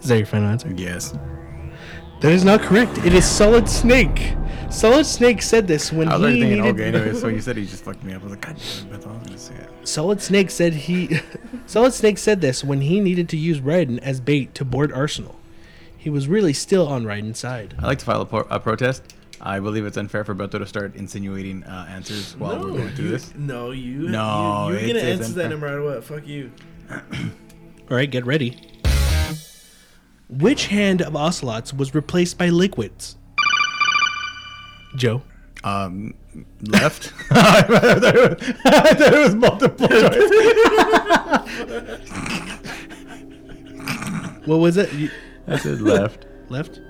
Is 0.00 0.08
that 0.08 0.16
your 0.16 0.26
final 0.26 0.48
answer? 0.48 0.72
Yes. 0.76 1.14
That 2.20 2.32
is 2.32 2.44
not 2.44 2.60
correct. 2.60 2.98
It 2.98 3.14
is 3.14 3.24
Solid 3.24 3.68
Snake. 3.68 4.34
Solid 4.70 5.04
Snake 5.04 5.42
said 5.42 5.66
this 5.66 5.92
when 5.92 6.08
I 6.08 6.12
was 6.16 6.20
he 6.20 6.24
already 6.24 6.40
thinking 6.40 6.58
needed. 6.62 6.68
Olga 6.68 6.84
anyway, 6.84 7.18
so 7.18 7.28
you 7.28 7.40
said 7.40 7.56
he 7.56 7.64
just 7.66 7.82
fucked 7.82 8.04
me 8.04 8.12
up. 8.12 8.20
I 8.20 8.24
was 8.24 8.30
like, 8.32 8.40
God 8.42 8.56
damn 8.56 8.94
it, 9.00 9.06
I 9.06 9.12
was 9.12 9.22
gonna 9.26 9.38
say 9.38 9.54
it. 9.54 9.88
Solid 9.88 10.20
Snake 10.20 10.50
said 10.50 10.74
he. 10.74 11.18
Solid 11.66 11.92
Snake 11.92 12.18
said 12.18 12.40
this 12.40 12.62
when 12.62 12.82
he 12.82 13.00
needed 13.00 13.28
to 13.30 13.36
use 13.36 13.60
Raiden 13.60 13.98
as 14.00 14.20
bait 14.20 14.54
to 14.56 14.64
board 14.64 14.92
Arsenal. 14.92 15.36
He 15.96 16.08
was 16.10 16.28
really 16.28 16.52
still 16.52 16.86
on 16.88 17.04
Raiden's 17.04 17.38
side. 17.38 17.74
I'd 17.78 17.84
like 17.84 17.98
to 17.98 18.04
file 18.04 18.20
a, 18.22 18.26
pro- 18.26 18.46
a 18.50 18.60
protest. 18.60 19.02
I 19.40 19.58
believe 19.58 19.86
it's 19.86 19.96
unfair 19.96 20.22
for 20.24 20.34
Beto 20.34 20.58
to 20.58 20.66
start 20.66 20.94
insinuating 20.96 21.64
uh, 21.64 21.86
answers 21.88 22.36
while 22.36 22.58
we're 22.60 22.70
going 22.76 22.90
through 22.90 23.06
you, 23.06 23.10
this. 23.12 23.34
No, 23.34 23.70
you. 23.70 24.08
No, 24.08 24.68
you, 24.68 24.74
you're 24.76 24.84
it's- 24.84 24.86
gonna 25.02 25.12
it's 25.14 25.20
answer 25.22 25.32
that 25.34 25.44
unfair. 25.52 25.58
no 25.58 25.66
matter 25.66 25.82
what. 25.82 26.04
Fuck 26.04 26.26
you. 26.28 26.52
All 26.90 27.96
right, 27.96 28.10
get 28.10 28.24
ready. 28.26 28.58
Which 30.30 30.66
hand 30.68 31.02
of 31.02 31.16
Ocelot's 31.16 31.72
was 31.74 31.94
replaced 31.94 32.38
by 32.38 32.48
Liquid's? 32.50 33.16
Joe. 34.96 35.22
Um, 35.64 36.14
left. 36.62 37.12
I 37.30 37.62
thought 37.62 39.00
it 39.12 39.18
was 39.24 39.34
multiple 39.34 39.88
choice. 39.88 40.30
What 44.46 44.56
was 44.58 44.76
it? 44.76 44.92
You- 44.94 45.10
I 45.46 45.56
said 45.58 45.80
left. 45.80 46.26
left? 46.48 46.80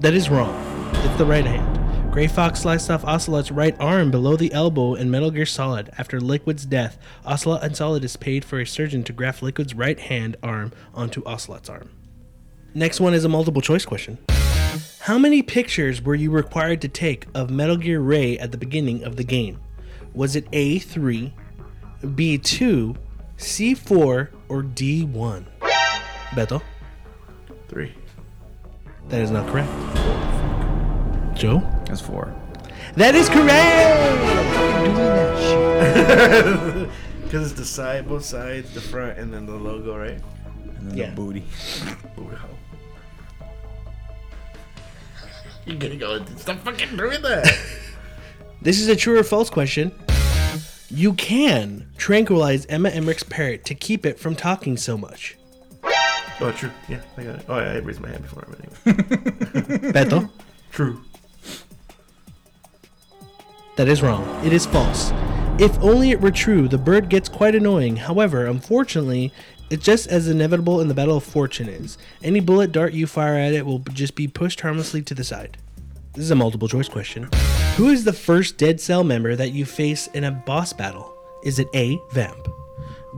That 0.00 0.14
is 0.14 0.28
wrong. 0.28 0.54
It's 1.04 1.16
the 1.16 1.24
right 1.26 1.44
hand. 1.46 2.12
Gray 2.12 2.26
Fox 2.28 2.60
sliced 2.60 2.90
off 2.90 3.04
Ocelot's 3.04 3.50
right 3.50 3.74
arm 3.80 4.10
below 4.10 4.36
the 4.36 4.52
elbow 4.52 4.94
in 4.94 5.10
Metal 5.10 5.30
Gear 5.30 5.46
Solid. 5.46 5.90
After 5.98 6.20
Liquid's 6.20 6.64
death, 6.66 6.98
Ocelot 7.24 7.62
and 7.64 7.74
Solidus 7.74 8.18
paid 8.18 8.44
for 8.44 8.60
a 8.60 8.66
surgeon 8.66 9.02
to 9.04 9.12
graft 9.12 9.42
Liquid's 9.42 9.74
right 9.74 9.98
hand 9.98 10.36
arm 10.42 10.72
onto 10.92 11.22
Ocelot's 11.24 11.68
arm. 11.68 11.90
Next 12.74 13.00
one 13.00 13.14
is 13.14 13.24
a 13.24 13.28
multiple 13.28 13.62
choice 13.62 13.84
question. 13.84 14.18
How 15.00 15.18
many 15.18 15.42
pictures 15.42 16.02
were 16.02 16.14
you 16.14 16.30
required 16.30 16.80
to 16.82 16.88
take 16.88 17.26
of 17.34 17.50
Metal 17.50 17.76
Gear 17.76 18.00
Ray 18.00 18.38
at 18.38 18.50
the 18.50 18.58
beginning 18.58 19.04
of 19.04 19.16
the 19.16 19.24
game? 19.24 19.60
Was 20.12 20.34
it 20.34 20.50
A3, 20.50 21.30
B2, 22.02 22.96
C4, 23.38 24.28
or 24.48 24.62
D1? 24.62 25.44
Beto? 26.30 26.62
Three. 27.68 27.94
That 29.08 29.20
is 29.20 29.30
not 29.30 29.46
correct. 29.48 29.70
Joe? 31.38 31.60
That's 31.86 32.00
four. 32.00 32.34
That 32.96 33.14
is 33.14 33.28
correct! 33.28 34.10
Because 37.24 37.50
it's 37.50 37.58
the 37.58 37.64
side, 37.64 38.06
both 38.08 38.24
sides, 38.24 38.72
the 38.74 38.80
front, 38.80 39.18
and 39.18 39.32
then 39.34 39.44
the 39.44 39.54
logo, 39.56 39.96
right? 39.98 40.20
And 40.78 40.90
then 40.90 40.96
Yeah. 40.96 41.10
the 41.10 41.16
booty. 41.16 41.42
Wow. 42.16 42.30
You're 45.66 45.76
gonna 45.78 45.96
go. 45.96 46.24
Stop 46.36 46.58
fucking 46.60 46.96
doing 46.96 47.22
that. 47.22 47.58
This 48.62 48.80
is 48.80 48.88
a 48.88 48.96
true 48.96 49.18
or 49.18 49.22
false 49.24 49.50
question. 49.50 49.92
You 50.88 51.12
can 51.12 51.90
tranquilize 51.98 52.64
Emma 52.64 52.88
Emmerich's 52.88 53.22
parrot 53.22 53.66
to 53.66 53.74
keep 53.74 54.06
it 54.06 54.18
from 54.18 54.34
talking 54.34 54.78
so 54.78 54.96
much. 54.96 55.36
oh, 56.40 56.50
true. 56.56 56.70
Yeah, 56.88 57.02
I 57.18 57.24
got 57.24 57.34
it. 57.40 57.44
Oh, 57.46 57.58
yeah, 57.58 57.72
I 57.72 57.76
raised 57.80 58.00
my 58.00 58.08
hand 58.08 58.22
before. 58.22 58.46
But 58.48 58.60
anyway. 58.60 59.92
Beto? 59.92 60.30
true. 60.72 61.02
That 63.76 63.86
is 63.88 64.00
wrong. 64.00 64.24
It 64.46 64.54
is 64.54 64.64
false. 64.64 65.12
If 65.58 65.78
only 65.82 66.10
it 66.12 66.20
were 66.22 66.30
true, 66.30 66.66
the 66.66 66.78
bird 66.78 67.10
gets 67.10 67.28
quite 67.28 67.54
annoying. 67.54 67.96
However, 67.96 68.46
unfortunately, 68.46 69.30
it's 69.74 69.84
just 69.84 70.06
as 70.06 70.28
inevitable 70.28 70.80
in 70.80 70.86
the 70.86 70.94
Battle 70.94 71.16
of 71.16 71.24
Fortune 71.24 71.68
is. 71.68 71.98
Any 72.22 72.38
bullet 72.38 72.70
dart 72.70 72.92
you 72.92 73.08
fire 73.08 73.34
at 73.34 73.52
it 73.52 73.66
will 73.66 73.80
just 73.80 74.14
be 74.14 74.28
pushed 74.28 74.60
harmlessly 74.60 75.02
to 75.02 75.16
the 75.16 75.24
side. 75.24 75.58
This 76.12 76.22
is 76.24 76.30
a 76.30 76.36
multiple 76.36 76.68
choice 76.68 76.88
question. 76.88 77.28
Who 77.74 77.88
is 77.88 78.04
the 78.04 78.12
first 78.12 78.56
Dead 78.56 78.80
Cell 78.80 79.02
member 79.02 79.34
that 79.34 79.50
you 79.50 79.64
face 79.64 80.06
in 80.14 80.22
a 80.22 80.30
boss 80.30 80.72
battle? 80.72 81.12
Is 81.42 81.58
it 81.58 81.66
A. 81.74 81.98
Vamp, 82.12 82.46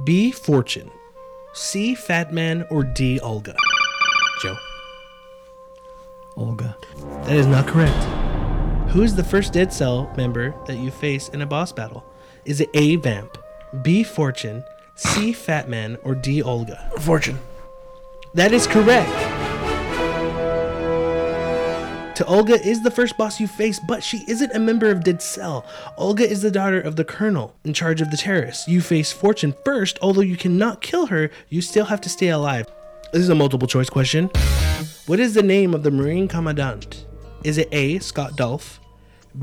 B. 0.04 0.32
Fortune, 0.32 0.90
C. 1.52 1.94
Fat 1.94 2.32
Man, 2.32 2.66
or 2.70 2.84
D. 2.84 3.20
Olga? 3.20 3.54
Joe. 4.42 4.57
Olga. 6.38 6.74
That 7.24 7.36
is 7.36 7.46
not 7.46 7.66
correct. 7.66 8.02
Who 8.92 9.02
is 9.02 9.14
the 9.14 9.24
first 9.24 9.52
Dead 9.52 9.74
Cell 9.74 10.11
member 10.16 10.54
that 10.64 10.78
you 10.78 10.90
face 10.90 11.28
in 11.28 11.42
a 11.42 11.46
boss 11.46 11.70
battle? 11.70 12.02
Is 12.46 12.62
it 12.62 12.70
A. 12.72 12.96
Vamp, 12.96 13.36
B. 13.82 14.02
Fortune, 14.02 14.64
C. 14.97 15.32
Fat 15.32 15.68
Man, 15.68 15.99
or 16.03 16.14
D. 16.14 16.42
Olga? 16.42 16.90
Fortune. 17.01 17.38
That 18.34 18.53
is 18.53 18.66
correct. 18.66 19.11
To 22.16 22.24
Olga 22.24 22.55
is 22.66 22.82
the 22.82 22.90
first 22.90 23.18
boss 23.18 23.38
you 23.38 23.47
face, 23.47 23.78
but 23.78 24.03
she 24.03 24.24
isn't 24.26 24.55
a 24.55 24.59
member 24.59 24.90
of 24.90 25.05
Dead 25.05 25.20
Cell. 25.20 25.66
Olga 25.99 26.26
is 26.26 26.40
the 26.40 26.51
daughter 26.51 26.80
of 26.80 26.97
the 26.97 27.05
colonel 27.05 27.55
in 27.62 27.74
charge 27.74 28.01
of 28.01 28.11
the 28.11 28.16
terrorists. 28.16 28.66
You 28.66 28.80
face 28.80 29.12
Fortune 29.12 29.55
first, 29.66 29.99
although 30.01 30.22
you 30.22 30.36
cannot 30.36 30.80
kill 30.80 31.07
her, 31.07 31.30
you 31.51 31.61
still 31.61 31.84
have 31.84 32.01
to 32.01 32.09
stay 32.09 32.28
alive. 32.28 32.66
This 33.12 33.20
is 33.20 33.28
a 33.28 33.34
multiple 33.34 33.68
choice 33.68 33.90
question. 33.90 34.30
What 35.07 35.20
is 35.20 35.34
the 35.34 35.42
name 35.42 35.74
of 35.74 35.82
the 35.82 35.90
Marine 35.90 36.26
Commandant? 36.26 37.05
Is 37.44 37.59
it 37.59 37.68
A. 37.70 37.99
Scott 37.99 38.34
Dolph, 38.34 38.80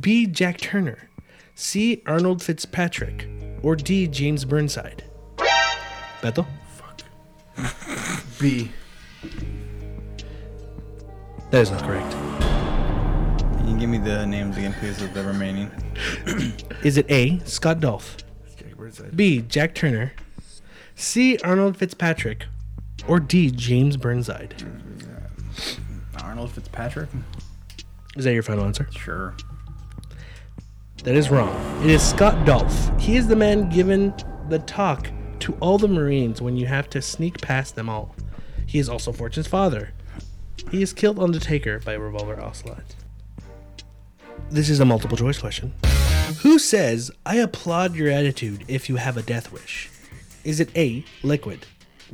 B. 0.02 0.26
Jack 0.26 0.58
Turner, 0.58 1.10
C. 1.54 2.02
Arnold 2.08 2.42
Fitzpatrick, 2.42 3.28
or 3.62 3.76
D. 3.76 4.08
James 4.08 4.46
Burnside? 4.46 5.04
Beto? 6.24 6.46
B. 8.40 8.72
That 11.52 11.62
is 11.62 11.70
not 11.70 11.84
correct. 11.84 12.12
Can 13.58 13.68
you 13.68 13.78
give 13.78 13.90
me 13.90 13.98
the 13.98 14.26
names 14.26 14.56
again, 14.56 14.74
please, 14.80 15.02
of 15.02 15.14
the 15.14 15.22
remaining? 15.22 15.70
Is 16.84 16.96
it 16.96 17.12
A. 17.12 17.40
Scott 17.40 17.82
Dolph, 17.82 18.16
B. 19.14 19.42
Jack 19.42 19.76
Turner, 19.76 20.14
C. 20.96 21.38
Arnold 21.40 21.76
Fitzpatrick, 21.76 22.46
or 23.06 23.20
D. 23.20 23.52
James 23.52 23.98
Burnside? 23.98 24.64
Arnold 26.24 26.52
Fitzpatrick? 26.52 27.10
Is 28.16 28.24
that 28.24 28.34
your 28.34 28.44
final 28.44 28.64
answer? 28.64 28.88
Sure. 28.92 29.36
That 31.04 31.16
is 31.16 31.30
wrong. 31.30 31.84
It 31.84 31.90
is 31.90 32.02
Scott 32.02 32.46
Dolph. 32.46 32.98
He 32.98 33.18
is 33.18 33.28
the 33.28 33.36
man 33.36 33.70
given 33.70 34.14
the 34.48 34.60
talk 34.60 35.10
to 35.44 35.54
all 35.60 35.78
the 35.78 35.90
Marines 35.90 36.42
when 36.42 36.56
you 36.56 36.66
have 36.68 36.90
to 36.90 37.02
sneak 37.02 37.42
past 37.42 37.76
them 37.76 37.90
all. 37.90 38.16
He 38.66 38.80
is 38.80 38.88
also 38.88 39.12
Fortune's 39.12 39.46
father. 39.46 39.92
He 40.72 40.82
is 40.82 40.94
killed 40.94 41.20
on 41.20 41.34
the 41.34 41.40
Taker 41.40 41.80
by 41.80 41.96
Revolver 41.96 42.42
Ocelot. 42.42 42.96
This 44.50 44.70
is 44.70 44.80
a 44.80 44.86
multiple 44.86 45.18
choice 45.18 45.38
question. 45.38 45.74
Who 46.44 46.58
says, 46.58 47.12
I 47.26 47.36
applaud 47.36 47.94
your 47.94 48.10
attitude 48.10 48.64
if 48.70 48.88
you 48.88 48.96
have 48.96 49.18
a 49.18 49.22
death 49.22 49.52
wish? 49.52 49.90
Is 50.46 50.62
it 50.62 50.70
A. 50.78 51.04
Liquid, 51.24 51.66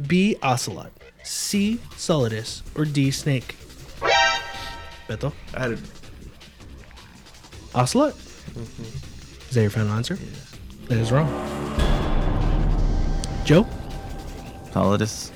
B. 0.08 0.36
Ocelot, 0.42 0.92
C. 1.22 1.80
Solidus, 1.92 2.64
or 2.76 2.84
D. 2.84 3.12
Snake? 3.12 3.56
Beto? 5.08 5.34
I 5.54 5.60
had 5.60 5.72
a 5.74 5.78
Ocelot? 7.76 8.16
Is 8.16 9.54
that 9.54 9.62
your 9.62 9.70
final 9.70 9.94
answer? 9.94 10.18
That 10.88 10.98
is 10.98 11.12
wrong. 11.12 11.89
Joe? 13.50 13.66
Solidus. 14.70 15.32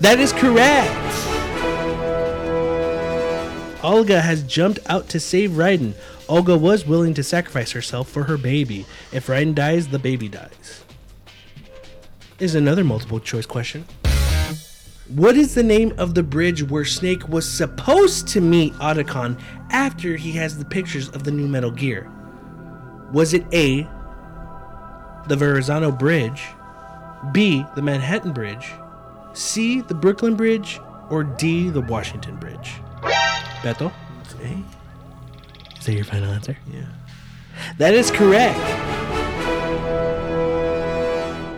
That 0.00 0.18
is 0.20 0.32
correct! 0.32 0.88
Olga 3.84 4.22
has 4.22 4.42
jumped 4.44 4.78
out 4.86 5.10
to 5.10 5.20
save 5.20 5.50
Raiden. 5.50 5.92
Olga 6.30 6.56
was 6.56 6.86
willing 6.86 7.12
to 7.12 7.22
sacrifice 7.22 7.72
herself 7.72 8.08
for 8.08 8.22
her 8.22 8.38
baby. 8.38 8.86
If 9.12 9.26
Raiden 9.26 9.54
dies, 9.54 9.88
the 9.88 9.98
baby 9.98 10.30
dies. 10.30 10.82
Is 12.38 12.54
another 12.54 12.84
multiple 12.84 13.20
choice 13.20 13.44
question. 13.44 13.84
What 15.08 15.36
is 15.36 15.54
the 15.54 15.62
name 15.62 15.92
of 15.98 16.14
the 16.14 16.22
bridge 16.22 16.62
where 16.62 16.86
Snake 16.86 17.28
was 17.28 17.46
supposed 17.46 18.28
to 18.28 18.40
meet 18.40 18.72
Otacon 18.76 19.38
after 19.68 20.16
he 20.16 20.32
has 20.32 20.56
the 20.56 20.64
pictures 20.64 21.10
of 21.10 21.24
the 21.24 21.32
new 21.32 21.46
Metal 21.46 21.70
Gear? 21.70 22.10
Was 23.12 23.34
it 23.34 23.44
A, 23.52 23.82
the 25.28 25.36
Verrazano 25.36 25.92
Bridge, 25.92 26.42
B, 27.32 27.64
the 27.74 27.82
Manhattan 27.82 28.32
Bridge, 28.32 28.72
C, 29.32 29.80
the 29.82 29.94
Brooklyn 29.94 30.36
Bridge, 30.36 30.80
or 31.10 31.24
D, 31.24 31.70
the 31.70 31.80
Washington 31.80 32.36
Bridge? 32.36 32.74
Beto? 33.62 33.92
it's 34.22 34.34
A. 34.34 34.64
Is 35.78 35.86
that 35.86 35.92
your 35.92 36.04
final 36.04 36.30
answer? 36.30 36.56
Yeah. 36.72 36.86
That 37.78 37.94
is 37.94 38.10
correct. 38.10 38.58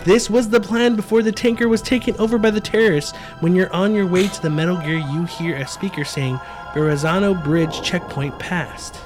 This 0.04 0.30
was 0.30 0.48
the 0.48 0.60
plan 0.60 0.96
before 0.96 1.22
the 1.22 1.32
tanker 1.32 1.68
was 1.68 1.82
taken 1.82 2.16
over 2.16 2.38
by 2.38 2.50
the 2.50 2.60
terrorists. 2.60 3.14
When 3.40 3.54
you're 3.54 3.72
on 3.74 3.94
your 3.94 4.06
way 4.06 4.28
to 4.28 4.42
the 4.42 4.48
Metal 4.48 4.76
Gear, 4.76 4.96
you 4.96 5.24
hear 5.24 5.56
a 5.56 5.66
speaker 5.66 6.04
saying, 6.04 6.40
Verrazano 6.72 7.34
Bridge 7.34 7.82
checkpoint 7.82 8.38
passed. 8.38 8.96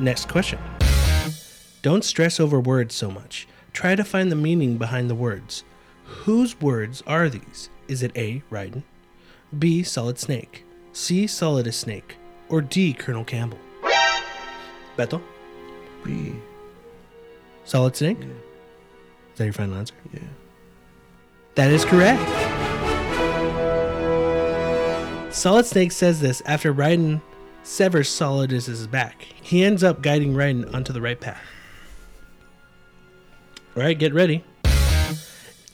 Next 0.00 0.28
question. 0.28 0.58
Don't 1.82 2.02
stress 2.02 2.40
over 2.40 2.58
words 2.58 2.94
so 2.94 3.10
much. 3.10 3.46
Try 3.74 3.96
to 3.96 4.04
find 4.04 4.30
the 4.30 4.36
meaning 4.36 4.78
behind 4.78 5.10
the 5.10 5.16
words. 5.16 5.64
Whose 6.04 6.58
words 6.60 7.02
are 7.08 7.28
these? 7.28 7.68
Is 7.88 8.04
it 8.04 8.12
A. 8.16 8.42
Raiden, 8.50 8.84
B. 9.58 9.82
Solid 9.82 10.16
Snake, 10.18 10.64
C. 10.92 11.24
Solidus 11.26 11.74
Snake, 11.74 12.16
or 12.48 12.60
D. 12.62 12.92
Colonel 12.92 13.24
Campbell? 13.24 13.58
Beto? 14.96 15.20
B. 16.04 16.36
Solid 17.64 17.96
Snake? 17.96 18.20
Is 18.20 19.38
that 19.38 19.44
your 19.44 19.52
final 19.52 19.74
answer? 19.74 19.94
Yeah. 20.12 20.20
That 21.56 21.72
is 21.72 21.84
correct. 21.84 22.22
Solid 25.34 25.66
Snake 25.66 25.90
says 25.90 26.20
this 26.20 26.42
after 26.46 26.72
Raiden 26.72 27.20
severs 27.64 28.08
Solidus' 28.08 28.88
back. 28.88 29.22
He 29.22 29.64
ends 29.64 29.82
up 29.82 30.00
guiding 30.00 30.34
Raiden 30.34 30.72
onto 30.72 30.92
the 30.92 31.00
right 31.00 31.20
path. 31.20 31.42
Alright, 33.76 33.98
get 33.98 34.14
ready. 34.14 34.44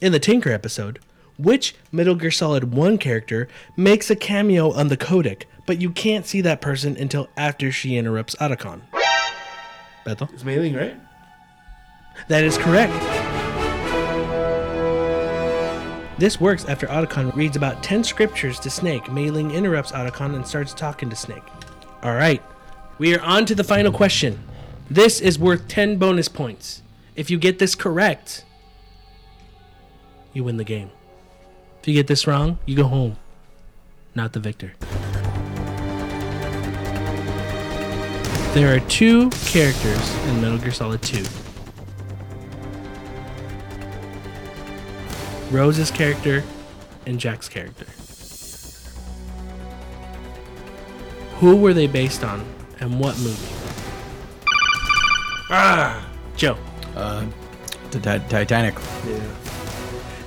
In 0.00 0.12
the 0.12 0.18
Tinker 0.18 0.50
episode, 0.50 1.00
which 1.38 1.74
Metal 1.92 2.14
Gear 2.14 2.30
Solid 2.30 2.72
1 2.72 2.96
character 2.96 3.46
makes 3.76 4.10
a 4.10 4.16
cameo 4.16 4.72
on 4.72 4.88
the 4.88 4.96
codec, 4.96 5.42
but 5.66 5.82
you 5.82 5.90
can't 5.90 6.24
see 6.24 6.40
that 6.40 6.62
person 6.62 6.96
until 6.96 7.28
after 7.36 7.70
she 7.70 7.98
interrupts 7.98 8.34
Otacon? 8.36 8.80
Beto? 10.06 10.32
It's 10.32 10.44
Mei 10.44 10.58
Ling, 10.58 10.74
right? 10.74 10.96
That 12.28 12.42
is 12.42 12.56
correct. 12.56 12.92
This 16.18 16.40
works 16.40 16.64
after 16.64 16.86
Otacon 16.86 17.34
reads 17.36 17.56
about 17.56 17.82
10 17.82 18.02
scriptures 18.04 18.58
to 18.60 18.70
Snake. 18.70 19.12
Mei 19.12 19.28
Ling 19.28 19.50
interrupts 19.50 19.92
Otacon 19.92 20.34
and 20.34 20.46
starts 20.46 20.72
talking 20.72 21.10
to 21.10 21.16
Snake. 21.16 21.44
Alright, 22.02 22.42
we 22.96 23.14
are 23.14 23.20
on 23.20 23.44
to 23.44 23.54
the 23.54 23.64
final 23.64 23.92
question. 23.92 24.42
This 24.90 25.20
is 25.20 25.38
worth 25.38 25.68
10 25.68 25.98
bonus 25.98 26.28
points. 26.28 26.80
If 27.16 27.30
you 27.30 27.38
get 27.38 27.58
this 27.58 27.74
correct, 27.74 28.44
you 30.32 30.44
win 30.44 30.56
the 30.56 30.64
game. 30.64 30.90
If 31.80 31.88
you 31.88 31.94
get 31.94 32.06
this 32.06 32.26
wrong, 32.26 32.58
you 32.66 32.76
go 32.76 32.84
home. 32.84 33.16
Not 34.14 34.32
the 34.32 34.40
victor. 34.40 34.74
There 38.54 38.74
are 38.74 38.80
two 38.88 39.30
characters 39.30 40.14
in 40.26 40.40
Metal 40.40 40.58
Gear 40.58 40.72
Solid 40.72 41.02
2. 41.02 41.24
Rose's 45.50 45.90
character 45.90 46.44
and 47.06 47.18
Jack's 47.18 47.48
character. 47.48 47.86
Who 51.38 51.56
were 51.56 51.72
they 51.72 51.86
based 51.86 52.22
on 52.22 52.44
and 52.80 53.00
what 53.00 53.18
movie? 53.18 53.54
Ah! 55.48 56.06
Joe. 56.36 56.56
Uh, 56.96 57.26
the 57.90 57.98
Ti- 58.00 58.24
Titanic. 58.28 58.74
Yeah. 59.06 59.18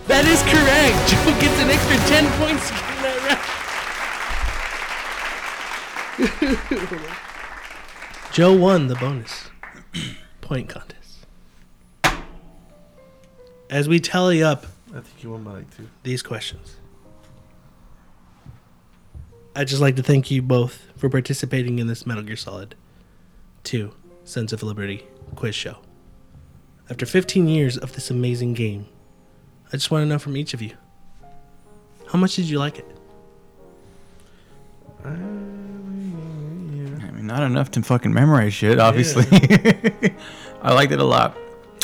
That 0.08 0.26
is 0.26 0.42
correct! 0.44 1.10
Joe 1.10 1.32
gets 1.40 1.58
an 1.62 1.70
extra 1.70 1.98
10 2.10 2.28
points 2.40 2.68
to 2.68 2.74
get 2.76 2.98
that 3.04 3.18
right. 7.00 8.30
Joe 8.34 8.54
won 8.54 8.88
the 8.88 8.96
bonus 8.96 9.50
point 10.42 10.70
contest. 10.70 11.26
As 13.70 13.88
we 13.88 14.00
tally 14.00 14.44
up 14.44 14.66
I 14.90 15.00
think 15.02 15.24
you 15.24 15.32
won 15.32 15.44
by 15.44 15.52
like 15.54 15.76
two. 15.78 15.88
these 16.04 16.22
questions. 16.22 16.76
I'd 19.56 19.68
just 19.68 19.82
like 19.82 19.96
to 19.96 20.04
thank 20.04 20.30
you 20.32 20.42
both 20.42 20.86
for 20.98 21.10
participating 21.10 21.80
in 21.80 21.88
this 21.88 22.06
Metal 22.06 22.24
Gear 22.24 22.36
Solid 22.36 22.76
2 23.64 23.94
Sons 24.26 24.52
of 24.54 24.62
Liberty 24.64 25.06
quiz 25.36 25.56
show. 25.56 25.78
After 26.90 27.06
15 27.06 27.48
years 27.48 27.78
of 27.78 27.94
this 27.94 28.12
amazing 28.12 28.54
game, 28.54 28.88
I 29.70 29.72
just 29.78 29.90
want 29.90 30.04
to 30.04 30.06
know 30.06 30.20
from 30.20 30.36
each 30.36 30.54
of 30.54 30.62
you 30.62 30.76
how 32.14 32.20
much 32.20 32.36
did 32.36 32.46
you 32.46 32.60
like 32.60 32.78
it? 32.78 32.86
I 35.04 35.10
mean, 37.12 37.26
not 37.26 37.42
enough 37.42 37.72
to 37.72 37.82
fucking 37.82 38.14
memorize 38.14 38.54
shit, 38.54 38.80
obviously. 38.80 39.26
I 40.62 40.74
liked 40.74 40.92
it 40.92 41.00
a 41.00 41.04
lot. 41.04 41.36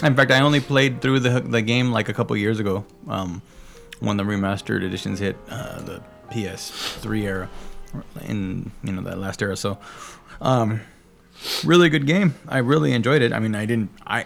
In 0.04 0.16
fact, 0.16 0.30
I 0.32 0.42
only 0.42 0.60
played 0.60 1.02
through 1.02 1.22
the 1.22 1.40
the 1.42 1.64
game 1.64 1.92
like 1.92 2.10
a 2.10 2.14
couple 2.14 2.38
years 2.38 2.60
ago, 2.60 2.86
um, 3.08 3.42
when 4.00 4.18
the 4.18 4.24
remastered 4.24 4.84
editions 4.84 5.18
hit 5.20 5.36
uh, 5.50 5.82
the 5.82 6.04
PS3 6.30 7.22
era. 7.24 7.50
in 8.22 8.72
you 8.84 8.92
know 8.92 9.02
that 9.02 9.18
last 9.18 9.42
era. 9.42 9.58
So, 9.58 9.80
um, 10.42 10.82
really 11.66 11.90
good 11.90 12.06
game. 12.06 12.36
I 12.48 12.60
really 12.60 12.94
enjoyed 12.94 13.24
it. 13.24 13.34
I 13.34 13.40
mean, 13.40 13.56
I 13.56 13.66
didn't 13.66 13.90
I 14.06 14.26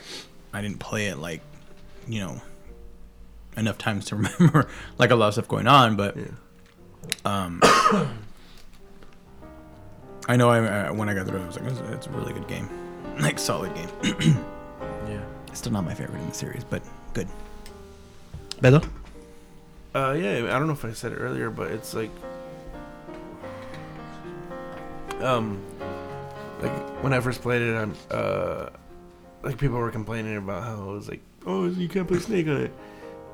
I 0.53 0.61
didn't 0.61 0.79
play 0.79 1.07
it 1.07 1.17
like 1.17 1.41
you 2.07 2.19
know 2.19 2.41
enough 3.57 3.77
times 3.77 4.05
to 4.05 4.15
remember 4.17 4.67
like 4.97 5.11
a 5.11 5.15
lot 5.15 5.27
of 5.27 5.33
stuff 5.33 5.47
going 5.47 5.67
on, 5.67 5.95
but 5.95 6.15
um, 7.25 7.59
I 10.27 10.37
know 10.37 10.49
I, 10.49 10.87
I 10.87 10.91
when 10.91 11.09
I 11.09 11.13
got 11.13 11.27
through, 11.27 11.39
it, 11.39 11.43
I 11.43 11.47
was 11.47 11.57
like, 11.57 11.69
it's, 11.69 11.79
it's 11.79 12.07
a 12.07 12.11
really 12.11 12.33
good 12.33 12.47
game, 12.47 12.69
like 13.19 13.39
solid 13.39 13.73
game. 13.75 13.89
Yeah. 15.07 15.21
It's 15.47 15.59
still 15.59 15.73
not 15.73 15.83
my 15.83 15.93
favorite 15.93 16.19
in 16.19 16.29
the 16.29 16.33
series, 16.33 16.63
but 16.63 16.81
good. 17.13 17.27
Beto? 18.61 18.87
Uh, 19.93 20.15
yeah, 20.17 20.55
I 20.55 20.57
don't 20.57 20.67
know 20.67 20.73
if 20.73 20.85
I 20.85 20.93
said 20.93 21.11
it 21.11 21.17
earlier, 21.17 21.49
but 21.49 21.71
it's 21.71 21.93
like, 21.93 22.09
um, 25.19 25.61
like 26.61 26.71
when 27.03 27.13
I 27.13 27.19
first 27.19 27.41
played 27.41 27.61
it, 27.61 27.75
I'm 27.75 27.93
uh, 28.09 28.69
like 29.43 29.57
people 29.57 29.77
were 29.77 29.91
complaining 29.91 30.37
about 30.37 30.63
how 30.63 30.81
it 30.89 30.93
was 30.93 31.09
like, 31.09 31.21
oh, 31.45 31.67
you 31.67 31.87
can't 31.87 32.07
play 32.07 32.19
Snake 32.19 32.47
on 32.47 32.57
it, 32.57 32.73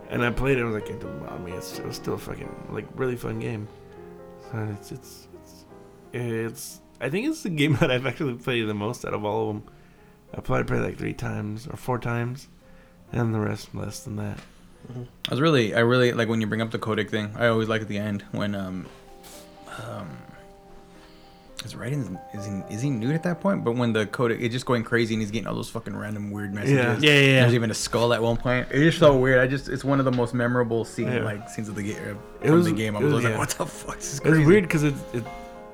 and 0.09 0.23
I 0.23 0.31
played 0.31 0.57
it. 0.57 0.61
I 0.61 0.63
was 0.65 0.73
like, 0.73 0.89
it 0.89 1.03
me. 1.41 1.51
It's, 1.53 1.79
it 1.79 1.85
was 1.85 1.95
still 1.95 2.15
a 2.15 2.17
fucking 2.17 2.67
like 2.71 2.85
really 2.95 3.15
fun 3.15 3.39
game. 3.39 3.67
So 4.51 4.75
it's 4.77 4.91
it's 4.91 5.27
it's 5.41 5.65
it's. 6.13 6.81
I 6.99 7.09
think 7.09 7.27
it's 7.27 7.43
the 7.43 7.49
game 7.49 7.75
that 7.79 7.91
I've 7.91 8.05
actually 8.05 8.33
played 8.35 8.67
the 8.67 8.73
most 8.73 9.05
out 9.05 9.13
of 9.13 9.23
all 9.23 9.49
of 9.49 9.55
them. 9.55 9.73
I 10.33 10.41
probably 10.41 10.65
played 10.65 10.81
like 10.81 10.97
three 10.97 11.13
times 11.13 11.67
or 11.67 11.77
four 11.77 11.99
times, 11.99 12.47
and 13.11 13.33
the 13.33 13.39
rest 13.39 13.73
less 13.73 14.01
than 14.01 14.17
that. 14.17 14.39
I 15.27 15.31
was 15.31 15.41
really, 15.41 15.75
I 15.75 15.79
really 15.79 16.13
like 16.13 16.29
when 16.29 16.41
you 16.41 16.47
bring 16.47 16.61
up 16.61 16.71
the 16.71 16.79
codec 16.79 17.09
thing. 17.09 17.31
I 17.35 17.47
always 17.47 17.67
like 17.67 17.81
at 17.81 17.87
the 17.87 17.97
end 17.97 18.23
when 18.31 18.55
um, 18.55 18.85
um, 19.83 20.09
is 21.65 21.75
writing 21.75 22.17
is 22.33 22.45
he 22.45 22.51
is 22.73 22.81
he 22.81 22.89
nude 22.89 23.13
at 23.15 23.23
that 23.23 23.41
point? 23.41 23.63
But 23.63 23.73
when 23.75 23.91
the 23.93 24.05
codec 24.05 24.39
is 24.39 24.51
just 24.51 24.65
going 24.65 24.83
crazy 24.83 25.13
and 25.13 25.21
he's 25.21 25.31
getting 25.31 25.47
all 25.47 25.55
those 25.55 25.69
fucking 25.69 25.95
random 25.95 26.31
weird 26.31 26.53
messages. 26.53 27.03
Yeah, 27.03 27.11
yeah, 27.11 27.19
yeah. 27.19 27.39
There's 27.41 27.53
even 27.53 27.69
a 27.71 27.73
skull 27.73 28.13
at 28.13 28.21
one 28.21 28.37
point. 28.37 28.67
It's 28.71 28.79
just 28.79 28.99
so 28.99 29.17
weird. 29.17 29.39
I 29.39 29.47
just 29.47 29.67
it's 29.69 29.83
one 29.83 29.99
of 29.99 30.05
the 30.05 30.11
most 30.11 30.33
memorable 30.33 30.85
scene 30.85 31.07
Yeah. 31.11 31.23
like 31.23 31.49
scenes 31.49 31.67
of 31.69 31.75
the 31.75 31.83
game. 31.83 32.17
It 32.41 32.51
was- 32.51 32.65
the 32.65 32.71
game. 32.71 32.95
I 32.95 32.99
it 32.99 33.03
was, 33.03 33.13
was- 33.13 33.23
like, 33.23 33.33
yeah. 33.33 33.37
what 33.39 33.49
the 33.49 33.65
fuck? 33.65 33.95
This 33.97 34.13
is 34.13 34.19
It 34.19 34.25
was 34.25 34.33
crazy. 34.35 34.45
weird 34.45 34.63
because 34.63 34.83
it, 34.83 34.93
it, 35.13 35.23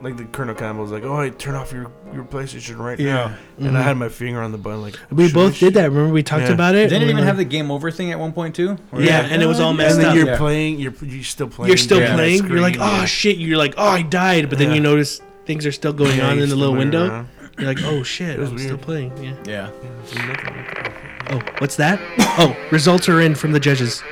like 0.01 0.17
the 0.17 0.25
Colonel 0.25 0.53
Campbell 0.53 0.83
was 0.83 0.91
like, 0.91 1.03
"Oh, 1.03 1.15
I 1.15 1.29
turn 1.29 1.55
off 1.55 1.71
your 1.71 1.89
your 2.13 2.25
PlayStation 2.25 2.77
right 2.77 2.99
Yeah. 2.99 3.13
now," 3.13 3.35
and 3.67 3.75
Mhm. 3.75 3.79
I 3.79 3.81
had 3.81 3.95
my 3.97 4.09
finger 4.09 4.41
on 4.41 4.51
the 4.51 4.57
button, 4.57 4.81
like 4.81 4.99
We 5.09 5.31
both 5.31 5.57
did 5.57 5.73
that. 5.75 5.89
Remember 5.89 6.13
we 6.13 6.21
talked 6.21 6.43
Yeah. 6.43 6.51
about 6.51 6.75
it? 6.75 6.89
Didn't 6.89 7.03
it 7.03 7.05
even 7.05 7.17
we're 7.17 7.23
have 7.23 7.37
the 7.37 7.45
game 7.45 7.71
over 7.71 7.89
thing 7.91 8.11
at 8.11 8.19
one 8.19 8.33
point 8.33 8.55
too? 8.55 8.75
Where 8.91 9.01
Yeah, 9.01 9.21
like, 9.21 9.31
and 9.31 9.41
it 9.41 9.45
was 9.45 9.59
all 9.61 9.69
"Oh, 9.69 9.73
messed 9.73 9.95
And 9.95 10.03
then 10.03 10.09
up. 10.11 10.15
you're 10.17 10.27
Yeah. 10.27 10.37
playing. 10.37 10.79
You're 10.79 10.93
you're 11.01 11.23
still 11.23 11.47
playing. 11.47 11.69
You're 11.69 11.77
still 11.77 12.03
on 12.03 12.13
playing. 12.15 12.45
You're 12.45 12.59
like, 12.59 12.75
oh 12.79 13.05
shit. 13.05 13.37
You're 13.37 13.57
like, 13.57 13.75
oh, 13.77 13.87
I 13.87 14.01
died. 14.01 14.49
But 14.49 14.59
then 14.59 14.73
you 14.73 14.81
notice 14.81 15.21
things 15.45 15.65
are 15.65 15.71
still 15.71 15.93
going 15.93 16.17
Yeah, 16.17 16.29
on 16.29 16.39
in 16.39 16.49
the 16.49 16.55
little 16.55 16.75
window. 16.75 17.07
around. 17.09 17.27
You're 17.57 17.67
like, 17.67 17.81
oh 17.83 18.03
shit, 18.03 18.31
It 18.31 18.39
was 18.39 18.51
I'm 18.51 18.57
still 18.59 18.77
playing. 18.77 19.11
Yeah. 19.23 19.35
Yeah. 19.45 19.69
Yeah, 19.71 19.71
there's 20.03 20.15
nothing 20.27 20.55
like 20.57 20.75
that. 20.75 20.91
Oh, 21.31 21.41
what's 21.59 21.75
that? 21.77 21.99
Oh, 22.37 22.55
results 22.71 23.07
are 23.09 23.21
in 23.21 23.33
from 23.35 23.51
the 23.53 23.59
judges. 23.59 24.03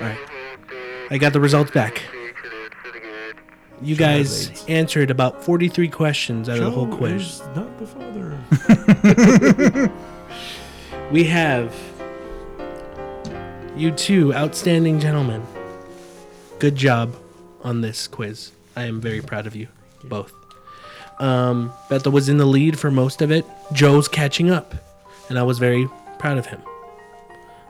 All 0.00 0.06
right. 0.08 0.18
I 1.10 1.18
got 1.18 1.32
the 1.32 1.40
results 1.40 1.70
back. 1.70 2.02
You 3.80 3.94
guys 3.94 4.64
answered 4.66 5.10
about 5.10 5.44
43 5.44 5.88
questions 5.88 6.48
out 6.48 6.58
of 6.58 6.64
the 6.64 6.70
whole 6.70 6.86
Joe 6.86 6.96
quiz. 6.96 7.22
is 7.22 7.40
not 7.54 7.78
the 7.78 7.86
father. 7.86 8.38
We 11.12 11.24
have 11.24 11.74
you 13.76 13.90
two 13.92 14.34
outstanding 14.34 15.00
gentlemen. 15.00 15.42
Good 16.58 16.74
job 16.76 17.14
on 17.62 17.80
this 17.80 18.06
quiz. 18.06 18.50
I 18.78 18.84
am 18.84 19.00
very 19.00 19.20
proud 19.20 19.48
of 19.48 19.56
you 19.56 19.66
both. 20.04 20.32
Um, 21.18 21.72
Beto 21.88 22.12
was 22.12 22.28
in 22.28 22.36
the 22.36 22.46
lead 22.46 22.78
for 22.78 22.92
most 22.92 23.22
of 23.22 23.32
it. 23.32 23.44
Joe's 23.72 24.06
catching 24.06 24.50
up, 24.50 24.72
and 25.28 25.36
I 25.36 25.42
was 25.42 25.58
very 25.58 25.88
proud 26.20 26.38
of 26.38 26.46
him. 26.46 26.62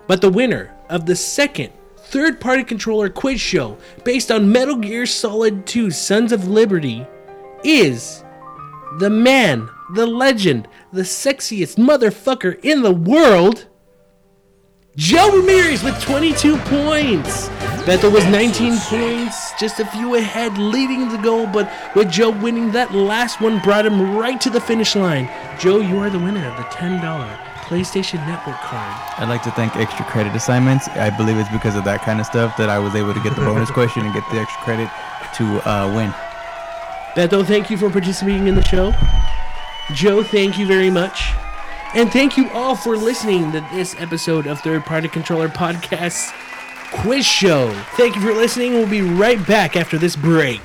But 0.06 0.20
the 0.20 0.28
winner 0.28 0.74
of 0.90 1.06
the 1.06 1.16
second 1.16 1.72
third 1.96 2.42
party 2.42 2.62
controller 2.62 3.08
quiz 3.08 3.40
show 3.40 3.78
based 4.04 4.30
on 4.30 4.52
Metal 4.52 4.76
Gear 4.76 5.06
Solid 5.06 5.66
2 5.66 5.90
Sons 5.90 6.30
of 6.30 6.46
Liberty 6.46 7.06
is 7.64 8.22
the 8.98 9.08
man, 9.08 9.66
the 9.94 10.06
legend, 10.06 10.68
the 10.92 11.02
sexiest 11.02 11.78
motherfucker 11.78 12.62
in 12.62 12.82
the 12.82 12.92
world, 12.92 13.66
Joe 14.98 15.30
Ramirez 15.30 15.84
with 15.84 15.96
22 16.02 16.56
points. 16.56 17.48
Beto 17.86 18.12
was 18.12 18.24
19 18.24 18.76
points, 18.78 19.52
just 19.52 19.78
a 19.78 19.86
few 19.86 20.16
ahead, 20.16 20.58
leading 20.58 21.08
the 21.08 21.18
goal, 21.18 21.46
but 21.46 21.70
with 21.94 22.10
Joe 22.10 22.30
winning, 22.30 22.72
that 22.72 22.92
last 22.92 23.40
one 23.40 23.60
brought 23.60 23.86
him 23.86 24.16
right 24.16 24.40
to 24.40 24.50
the 24.50 24.60
finish 24.60 24.96
line. 24.96 25.30
Joe, 25.60 25.78
you 25.78 25.98
are 25.98 26.10
the 26.10 26.18
winner 26.18 26.44
of 26.44 26.56
the 26.56 26.64
$10 26.64 27.00
PlayStation 27.68 28.26
Network 28.26 28.56
card. 28.56 28.92
I'd 29.18 29.28
like 29.28 29.44
to 29.44 29.52
thank 29.52 29.76
Extra 29.76 30.04
Credit 30.06 30.34
Assignments. 30.34 30.88
I 30.88 31.16
believe 31.16 31.36
it's 31.36 31.48
because 31.50 31.76
of 31.76 31.84
that 31.84 32.02
kind 32.02 32.18
of 32.18 32.26
stuff 32.26 32.56
that 32.56 32.68
I 32.68 32.80
was 32.80 32.96
able 32.96 33.14
to 33.14 33.20
get 33.20 33.36
the 33.36 33.42
bonus 33.42 33.70
question 33.78 34.04
and 34.04 34.12
get 34.12 34.28
the 34.32 34.38
extra 34.38 34.60
credit 34.64 34.90
to 35.36 35.44
uh, 35.70 35.94
win. 35.94 36.10
Beto, 37.14 37.46
thank 37.46 37.70
you 37.70 37.76
for 37.76 37.88
participating 37.88 38.48
in 38.48 38.56
the 38.56 38.64
show. 38.64 38.92
Joe, 39.94 40.24
thank 40.24 40.58
you 40.58 40.66
very 40.66 40.90
much. 40.90 41.34
And 41.94 42.10
thank 42.12 42.36
you 42.36 42.48
all 42.50 42.76
for 42.76 42.96
listening 42.96 43.50
to 43.52 43.66
this 43.72 43.94
episode 43.98 44.46
of 44.46 44.60
Third 44.60 44.84
Party 44.84 45.08
Controller 45.08 45.48
Podcast 45.48 46.32
Quiz 46.92 47.26
Show. 47.26 47.70
Thank 47.96 48.14
you 48.14 48.20
for 48.22 48.32
listening. 48.32 48.74
We'll 48.74 48.88
be 48.88 49.00
right 49.02 49.44
back 49.46 49.76
after 49.76 49.98
this 49.98 50.16
break. 50.16 50.62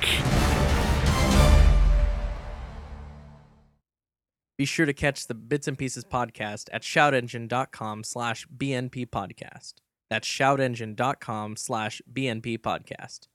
Be 4.56 4.64
sure 4.64 4.86
to 4.86 4.92
catch 4.92 5.26
the 5.26 5.34
Bits 5.34 5.66
and 5.66 5.76
Pieces 5.76 6.04
podcast 6.04 6.68
at 6.72 6.82
shoutengine.com 6.82 8.04
slash 8.04 8.46
BNP 8.56 9.06
podcast. 9.06 9.74
That's 10.08 10.28
shoutengine.com 10.28 11.56
slash 11.56 12.00
BNP 12.12 12.58
podcast. 12.58 13.26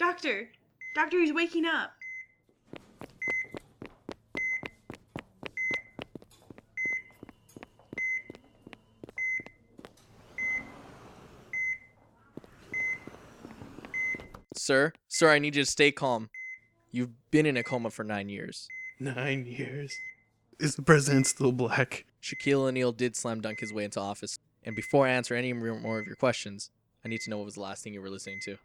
Doctor! 0.00 0.48
Doctor, 0.94 1.20
he's 1.20 1.30
waking 1.30 1.66
up. 1.66 1.90
Sir, 14.56 14.94
sir, 15.06 15.30
I 15.30 15.38
need 15.38 15.54
you 15.54 15.64
to 15.64 15.70
stay 15.70 15.92
calm. 15.92 16.30
You've 16.90 17.10
been 17.30 17.44
in 17.44 17.58
a 17.58 17.62
coma 17.62 17.90
for 17.90 18.02
nine 18.02 18.30
years. 18.30 18.68
Nine 18.98 19.44
years. 19.44 19.94
Is 20.58 20.76
the 20.76 20.82
president 20.82 21.26
still 21.26 21.52
black? 21.52 22.06
Shaquille 22.22 22.68
O'Neal 22.68 22.92
did 22.92 23.16
slam 23.16 23.42
dunk 23.42 23.60
his 23.60 23.70
way 23.70 23.84
into 23.84 24.00
office. 24.00 24.38
And 24.64 24.74
before 24.74 25.06
I 25.06 25.10
answer 25.10 25.34
any 25.34 25.52
more 25.52 25.98
of 25.98 26.06
your 26.06 26.16
questions, 26.16 26.70
I 27.04 27.08
need 27.08 27.20
to 27.20 27.30
know 27.30 27.36
what 27.36 27.44
was 27.44 27.56
the 27.56 27.60
last 27.60 27.84
thing 27.84 27.92
you 27.92 28.00
were 28.00 28.08
listening 28.08 28.40
to. 28.44 28.56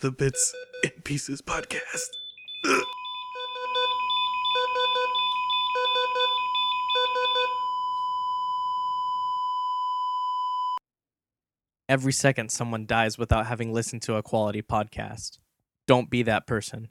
The 0.00 0.10
Bits 0.10 0.54
and 0.84 1.04
Pieces 1.04 1.40
podcast. 1.40 2.10
Every 11.88 12.12
second 12.12 12.50
someone 12.50 12.84
dies 12.84 13.16
without 13.16 13.46
having 13.46 13.72
listened 13.72 14.02
to 14.02 14.16
a 14.16 14.22
quality 14.22 14.60
podcast. 14.60 15.38
Don't 15.86 16.10
be 16.10 16.22
that 16.24 16.46
person. 16.46 16.88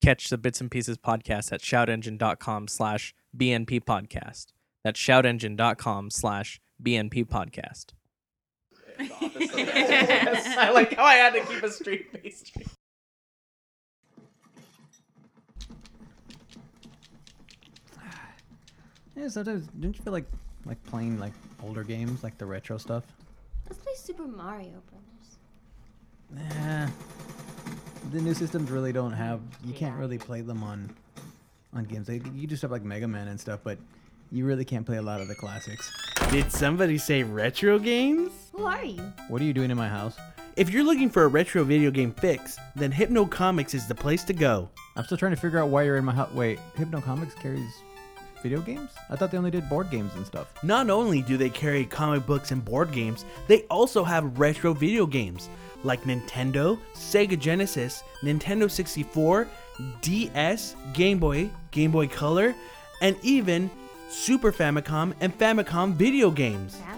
Catch 0.00 0.28
the 0.28 0.38
Bits 0.38 0.60
and 0.60 0.70
Pieces 0.70 0.96
podcast 0.96 1.50
at 1.52 1.60
shoutengine.com 1.60 2.68
slash 2.68 3.16
BNP 3.36 3.80
podcast. 3.80 4.46
That's 4.84 5.00
shoutengine.com 5.00 6.10
slash 6.10 6.60
BNP 6.80 7.26
podcast. 7.26 7.97
I 10.58 10.70
like 10.72 10.94
how 10.94 11.04
I 11.04 11.14
had 11.14 11.34
to 11.34 11.40
keep 11.44 11.62
a 11.62 11.70
straight 11.70 12.10
face. 12.12 12.50
Yeah, 19.16 19.28
sometimes 19.28 19.66
don't 19.80 19.96
you 19.96 20.02
feel 20.02 20.12
like 20.12 20.26
like 20.64 20.82
playing 20.84 21.18
like 21.18 21.32
older 21.64 21.82
games, 21.82 22.22
like 22.22 22.38
the 22.38 22.46
retro 22.46 22.78
stuff? 22.78 23.04
Let's 23.66 23.78
play 23.82 23.92
Super 23.96 24.26
Mario 24.28 24.80
Brothers. 26.30 26.48
Nah. 26.56 26.88
The 28.12 28.20
new 28.20 28.34
systems 28.34 28.70
really 28.70 28.92
don't 28.92 29.12
have. 29.12 29.40
You 29.64 29.74
can't 29.74 29.98
really 29.98 30.18
play 30.18 30.40
them 30.40 30.62
on 30.62 30.94
on 31.74 31.84
games. 31.84 32.08
Like, 32.08 32.22
you 32.34 32.46
just 32.46 32.62
have 32.62 32.70
like 32.70 32.82
Mega 32.84 33.08
Man 33.08 33.28
and 33.28 33.40
stuff, 33.40 33.60
but 33.64 33.78
you 34.30 34.46
really 34.46 34.64
can't 34.64 34.86
play 34.86 34.98
a 34.98 35.02
lot 35.02 35.20
of 35.20 35.28
the 35.28 35.34
classics. 35.34 35.90
Did 36.30 36.52
somebody 36.52 36.98
say 36.98 37.22
retro 37.22 37.78
games? 37.78 38.47
Who 38.58 38.66
are 38.66 38.84
you? 38.84 39.00
What 39.28 39.40
are 39.40 39.44
you 39.44 39.52
doing 39.52 39.70
in 39.70 39.76
my 39.76 39.88
house? 39.88 40.16
If 40.56 40.70
you're 40.70 40.82
looking 40.82 41.08
for 41.08 41.22
a 41.22 41.28
retro 41.28 41.62
video 41.62 41.92
game 41.92 42.10
fix, 42.10 42.58
then 42.74 42.90
Hypno 42.90 43.24
Comics 43.24 43.72
is 43.72 43.86
the 43.86 43.94
place 43.94 44.24
to 44.24 44.32
go. 44.32 44.68
I'm 44.96 45.04
still 45.04 45.16
trying 45.16 45.30
to 45.30 45.40
figure 45.40 45.60
out 45.60 45.68
why 45.68 45.84
you're 45.84 45.96
in 45.96 46.04
my 46.04 46.12
house. 46.12 46.32
Wait, 46.34 46.58
Hypno 46.74 47.00
Comics 47.00 47.36
carries 47.36 47.70
video 48.42 48.60
games? 48.60 48.90
I 49.10 49.14
thought 49.14 49.30
they 49.30 49.38
only 49.38 49.52
did 49.52 49.68
board 49.68 49.92
games 49.92 50.10
and 50.16 50.26
stuff. 50.26 50.52
Not 50.64 50.90
only 50.90 51.22
do 51.22 51.36
they 51.36 51.50
carry 51.50 51.84
comic 51.84 52.26
books 52.26 52.50
and 52.50 52.64
board 52.64 52.90
games, 52.90 53.24
they 53.46 53.62
also 53.70 54.02
have 54.02 54.40
retro 54.40 54.74
video 54.74 55.06
games 55.06 55.48
like 55.84 56.02
Nintendo, 56.02 56.80
Sega 56.94 57.38
Genesis, 57.38 58.02
Nintendo 58.22 58.68
64, 58.68 59.46
DS, 60.00 60.74
Game 60.94 61.20
Boy, 61.20 61.48
Game 61.70 61.92
Boy 61.92 62.08
Color, 62.08 62.56
and 63.02 63.16
even 63.22 63.70
Super 64.08 64.50
Famicom 64.50 65.14
and 65.20 65.36
Famicom 65.38 65.94
video 65.94 66.32
games. 66.32 66.74
Famicom 66.74 66.86
games? 66.86 66.97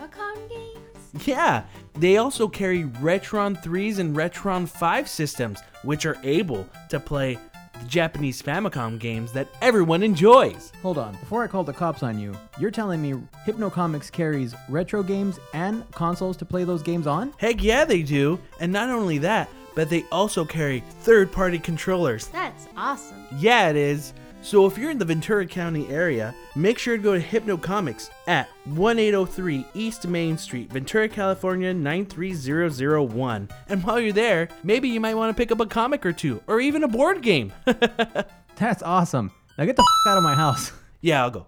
Yeah, 1.27 1.65
they 1.95 2.17
also 2.17 2.49
carry 2.49 2.85
Retron 2.85 3.63
3s 3.63 3.99
and 3.99 4.17
Retron 4.17 4.69
5 4.69 5.09
systems, 5.09 5.61
which 5.83 6.07
are 6.07 6.17
able 6.23 6.69
to 6.89 7.01
play 7.01 7.39
the 7.81 7.87
Japanese 7.87 8.43
Famicom 8.43 8.99
games 8.99 9.33
that 9.33 9.49
everyone 9.63 10.03
enjoys. 10.03 10.73
Hold 10.83 10.99
on, 10.99 11.13
before 11.17 11.43
I 11.43 11.47
call 11.47 11.65
the 11.65 11.73
cops 11.73 12.03
on 12.03 12.19
you, 12.19 12.35
you're 12.59 12.71
telling 12.71 13.01
me 13.01 13.15
Hypnocomics 13.45 14.11
carries 14.11 14.55
retro 14.69 15.03
games 15.03 15.41
and 15.55 15.89
consoles 15.93 16.37
to 16.39 16.45
play 16.45 16.65
those 16.65 16.83
games 16.83 17.07
on? 17.07 17.33
Heck 17.39 17.63
yeah, 17.63 17.85
they 17.85 18.03
do. 18.03 18.39
And 18.61 18.73
not 18.73 18.91
only 18.91 19.19
that, 19.19 19.49
but 19.75 19.89
they 19.89 20.05
also 20.13 20.45
carry 20.45 20.83
third 21.01 21.33
party 21.33 21.59
controllers. 21.59 22.27
That's 22.29 22.67
awesome. 22.77 23.25
Yeah, 23.39 23.71
it 23.71 23.77
is. 23.77 24.13
So 24.43 24.65
if 24.67 24.79
you're 24.79 24.91
in 24.91 24.99
the 24.99 25.05
Ventura 25.05 25.47
County 25.47 25.87
area, 25.89 26.35
make 26.57 26.79
sure 26.79 26.97
to 26.97 27.03
go 27.03 27.13
to 27.15 27.21
Hypno 27.21 27.57
Comics 27.59 28.11
at 28.27 28.49
1803 28.65 29.67
East 29.75 30.07
Main 30.09 30.39
Street, 30.39 30.73
Ventura, 30.73 31.09
California 31.09 31.75
93001. 31.75 33.49
And 33.69 33.85
while 33.85 34.01
you're 34.01 34.13
there, 34.13 34.49
maybe 34.65 34.89
you 34.89 34.99
might 34.99 35.15
want 35.15 35.35
to 35.35 35.41
pick 35.41 35.53
up 35.53 35.61
a 35.61 35.67
comic 35.67 36.07
or 36.07 36.13
two, 36.13 36.43
or 36.47 36.59
even 36.61 36.83
a 36.85 36.89
board 36.89 37.23
game. 37.23 37.53
That's 38.57 38.83
awesome. 38.83 39.31
Now 39.59 39.67
get 39.67 39.77
the 39.77 39.83
f- 39.83 40.11
out 40.11 40.17
of 40.17 40.25
my 40.25 40.35
house. 40.35 40.73
yeah, 41.03 41.23
I'll 41.23 41.31
go. 41.31 41.47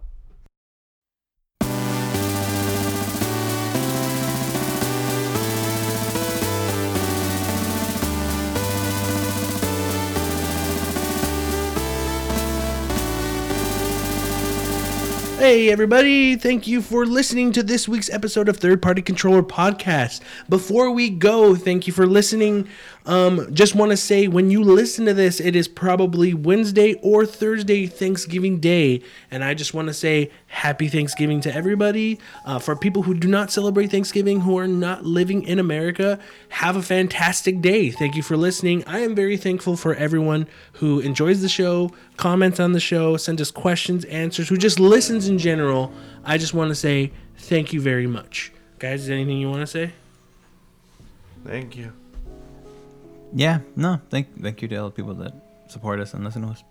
Hey, 15.43 15.73
everybody. 15.73 16.37
Thank 16.37 16.69
you 16.69 16.81
for 16.81 17.05
listening 17.05 17.51
to 17.55 17.65
this 17.65 17.89
week's 17.89 18.09
episode 18.11 18.49
of 18.49 18.59
Third 18.59 18.81
Party 18.81 19.03
Controller 19.03 19.43
Podcast. 19.43 20.21
Before 20.49 20.93
we 20.93 21.11
go, 21.11 21.57
thank 21.57 21.89
you 21.89 21.93
for 21.93 22.07
listening. 22.07 22.69
Um, 23.05 23.53
just 23.53 23.75
want 23.75 23.91
to 23.91 23.97
say 23.97 24.29
when 24.29 24.51
you 24.51 24.63
listen 24.63 25.07
to 25.07 25.15
this, 25.15 25.41
it 25.41 25.57
is 25.57 25.67
probably 25.67 26.35
Wednesday 26.35 26.95
or 27.03 27.27
Thursday, 27.27 27.87
Thanksgiving 27.87 28.61
Day. 28.61 29.03
And 29.31 29.43
I 29.43 29.55
just 29.55 29.75
want 29.75 29.89
to 29.89 29.95
say 29.95 30.31
happy 30.47 30.89
Thanksgiving 30.89 31.41
to 31.43 31.55
everybody. 31.55 32.21
Uh, 32.45 32.59
for 32.59 32.77
people 32.77 33.03
who 33.03 33.15
do 33.15 33.29
not 33.29 33.51
celebrate 33.51 33.91
Thanksgiving, 33.91 34.41
who 34.41 34.57
are 34.59 34.69
not 34.69 35.05
living 35.05 35.43
in 35.43 35.59
America, 35.59 36.19
have 36.51 36.77
a 36.77 36.83
fantastic 36.83 37.61
day. 37.61 37.91
Thank 37.91 38.15
you 38.15 38.23
for 38.23 38.37
listening. 38.37 38.85
I 38.87 39.01
am 39.01 39.15
very 39.15 39.37
thankful 39.37 39.77
for 39.77 39.95
everyone 39.95 40.47
who 40.75 41.01
enjoys 41.01 41.43
the 41.43 41.49
show, 41.49 41.91
comments 42.17 42.61
on 42.61 42.73
the 42.73 42.81
show, 42.81 43.17
sends 43.17 43.43
us 43.43 43.51
questions, 43.51 44.05
answers, 44.07 44.49
who 44.49 44.57
just 44.57 44.79
listens 44.79 45.29
in 45.29 45.39
general. 45.39 45.93
I 46.25 46.39
just 46.39 46.55
want 46.55 46.69
to 46.69 46.75
say 46.75 47.13
thank 47.37 47.73
you 47.73 47.81
very 47.81 48.07
much. 48.07 48.53
Guys, 48.79 49.03
is 49.03 49.11
anything 49.11 49.39
you 49.39 49.51
want 49.51 49.61
to 49.63 49.67
say? 49.67 49.93
Thank 51.45 51.77
you. 51.77 51.93
Yeah, 53.35 53.61
no, 53.77 54.01
thank 54.11 54.41
thank 54.43 54.63
you 54.63 54.69
to 54.69 54.77
all 54.77 54.85
the 54.87 54.91
people 54.95 55.15
that 55.15 55.33
support 55.69 56.01
us 56.01 56.15
and 56.15 56.25
listen 56.25 56.43
to 56.43 56.49
us. 56.49 56.63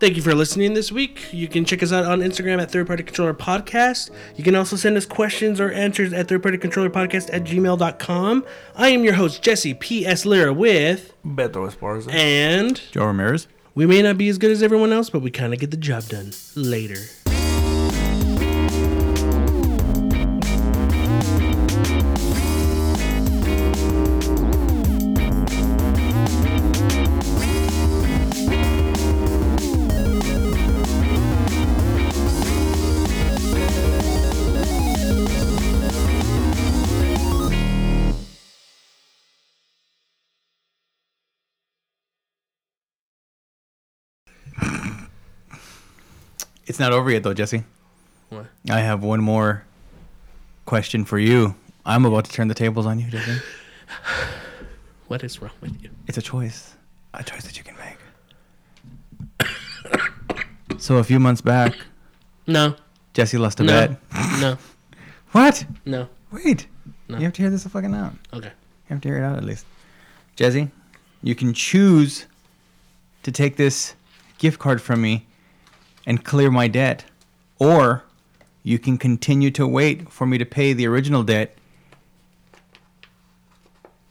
Thank 0.00 0.14
you 0.14 0.22
for 0.22 0.32
listening 0.32 0.74
this 0.74 0.92
week. 0.92 1.32
You 1.32 1.48
can 1.48 1.64
check 1.64 1.82
us 1.82 1.90
out 1.92 2.04
on 2.04 2.20
Instagram 2.20 2.62
at 2.62 2.70
Third 2.70 2.86
Party 2.86 3.02
Controller 3.02 3.34
Podcast. 3.34 4.10
You 4.36 4.44
can 4.44 4.54
also 4.54 4.76
send 4.76 4.96
us 4.96 5.04
questions 5.04 5.60
or 5.60 5.72
answers 5.72 6.12
at 6.12 6.28
Third 6.28 6.40
Party 6.40 6.56
Controller 6.56 6.88
Podcast 6.90 7.30
at 7.32 7.42
gmail.com. 7.42 8.44
I 8.76 8.88
am 8.90 9.02
your 9.02 9.14
host, 9.14 9.42
Jesse 9.42 9.74
P.S. 9.74 10.24
Lira, 10.24 10.52
with 10.52 11.14
Beto 11.26 11.68
Esparza. 11.68 12.12
and 12.12 12.80
Joe 12.92 13.06
Ramirez. 13.06 13.48
we 13.74 13.86
may 13.86 14.00
not 14.02 14.16
be 14.18 14.28
as 14.28 14.38
good 14.38 14.52
as 14.52 14.62
everyone 14.62 14.92
else, 14.92 15.10
but 15.10 15.20
we 15.20 15.32
kind 15.32 15.52
of 15.52 15.58
get 15.58 15.72
the 15.72 15.76
job 15.76 16.04
done 16.04 16.30
later. 16.54 16.98
It's 46.78 46.80
not 46.80 46.92
over 46.92 47.10
yet, 47.10 47.24
though, 47.24 47.34
Jesse. 47.34 47.64
What? 48.28 48.46
I 48.70 48.78
have 48.78 49.02
one 49.02 49.20
more 49.20 49.64
question 50.64 51.04
for 51.04 51.18
you. 51.18 51.56
I'm 51.84 52.04
about 52.04 52.24
to 52.26 52.30
turn 52.30 52.46
the 52.46 52.54
tables 52.54 52.86
on 52.86 53.00
you, 53.00 53.10
Jesse. 53.10 53.40
What 55.08 55.24
is 55.24 55.42
wrong 55.42 55.50
with 55.60 55.82
you? 55.82 55.90
It's 56.06 56.18
a 56.18 56.22
choice, 56.22 56.76
a 57.14 57.24
choice 57.24 57.42
that 57.46 57.58
you 57.58 57.64
can 57.64 57.74
make. 59.40 59.50
so 60.80 60.98
a 60.98 61.02
few 61.02 61.18
months 61.18 61.40
back, 61.40 61.74
No, 62.46 62.76
Jesse 63.12 63.38
lost 63.38 63.58
a 63.58 63.64
No. 63.64 63.72
bet. 63.72 64.00
no, 64.40 64.56
What? 65.32 65.66
no. 65.84 66.08
Wait. 66.30 66.68
No. 67.08 67.18
You 67.18 67.24
have 67.24 67.32
to 67.32 67.42
hear 67.42 67.50
this 67.50 67.66
fucking 67.66 67.92
out. 67.92 68.12
Okay. 68.32 68.52
You 68.88 68.94
have 68.94 69.00
to 69.00 69.08
hear 69.08 69.18
it 69.18 69.24
out 69.24 69.36
at 69.36 69.42
least. 69.44 69.66
Jesse, 70.36 70.70
you 71.24 71.34
can 71.34 71.52
choose 71.54 72.26
to 73.24 73.32
take 73.32 73.56
this 73.56 73.96
gift 74.38 74.60
card 74.60 74.80
from 74.80 75.00
me 75.02 75.26
and 76.08 76.24
clear 76.24 76.50
my 76.50 76.66
debt, 76.68 77.04
or 77.58 78.02
you 78.62 78.78
can 78.78 78.96
continue 78.96 79.50
to 79.50 79.66
wait 79.66 80.10
for 80.10 80.26
me 80.26 80.38
to 80.38 80.46
pay 80.46 80.72
the 80.72 80.86
original 80.86 81.22
debt. 81.22 81.54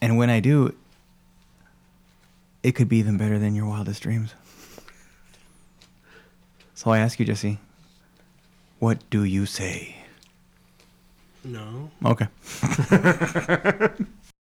And 0.00 0.16
when 0.16 0.30
I 0.30 0.38
do, 0.38 0.76
it 2.62 2.72
could 2.76 2.88
be 2.88 2.98
even 2.98 3.18
better 3.18 3.36
than 3.36 3.56
your 3.56 3.66
wildest 3.66 4.04
dreams. 4.04 4.32
So 6.72 6.92
I 6.92 7.00
ask 7.00 7.18
you, 7.18 7.26
Jesse, 7.26 7.58
what 8.78 8.98
do 9.10 9.24
you 9.24 9.44
say? 9.44 9.96
No. 11.42 11.90
Okay. 12.04 12.28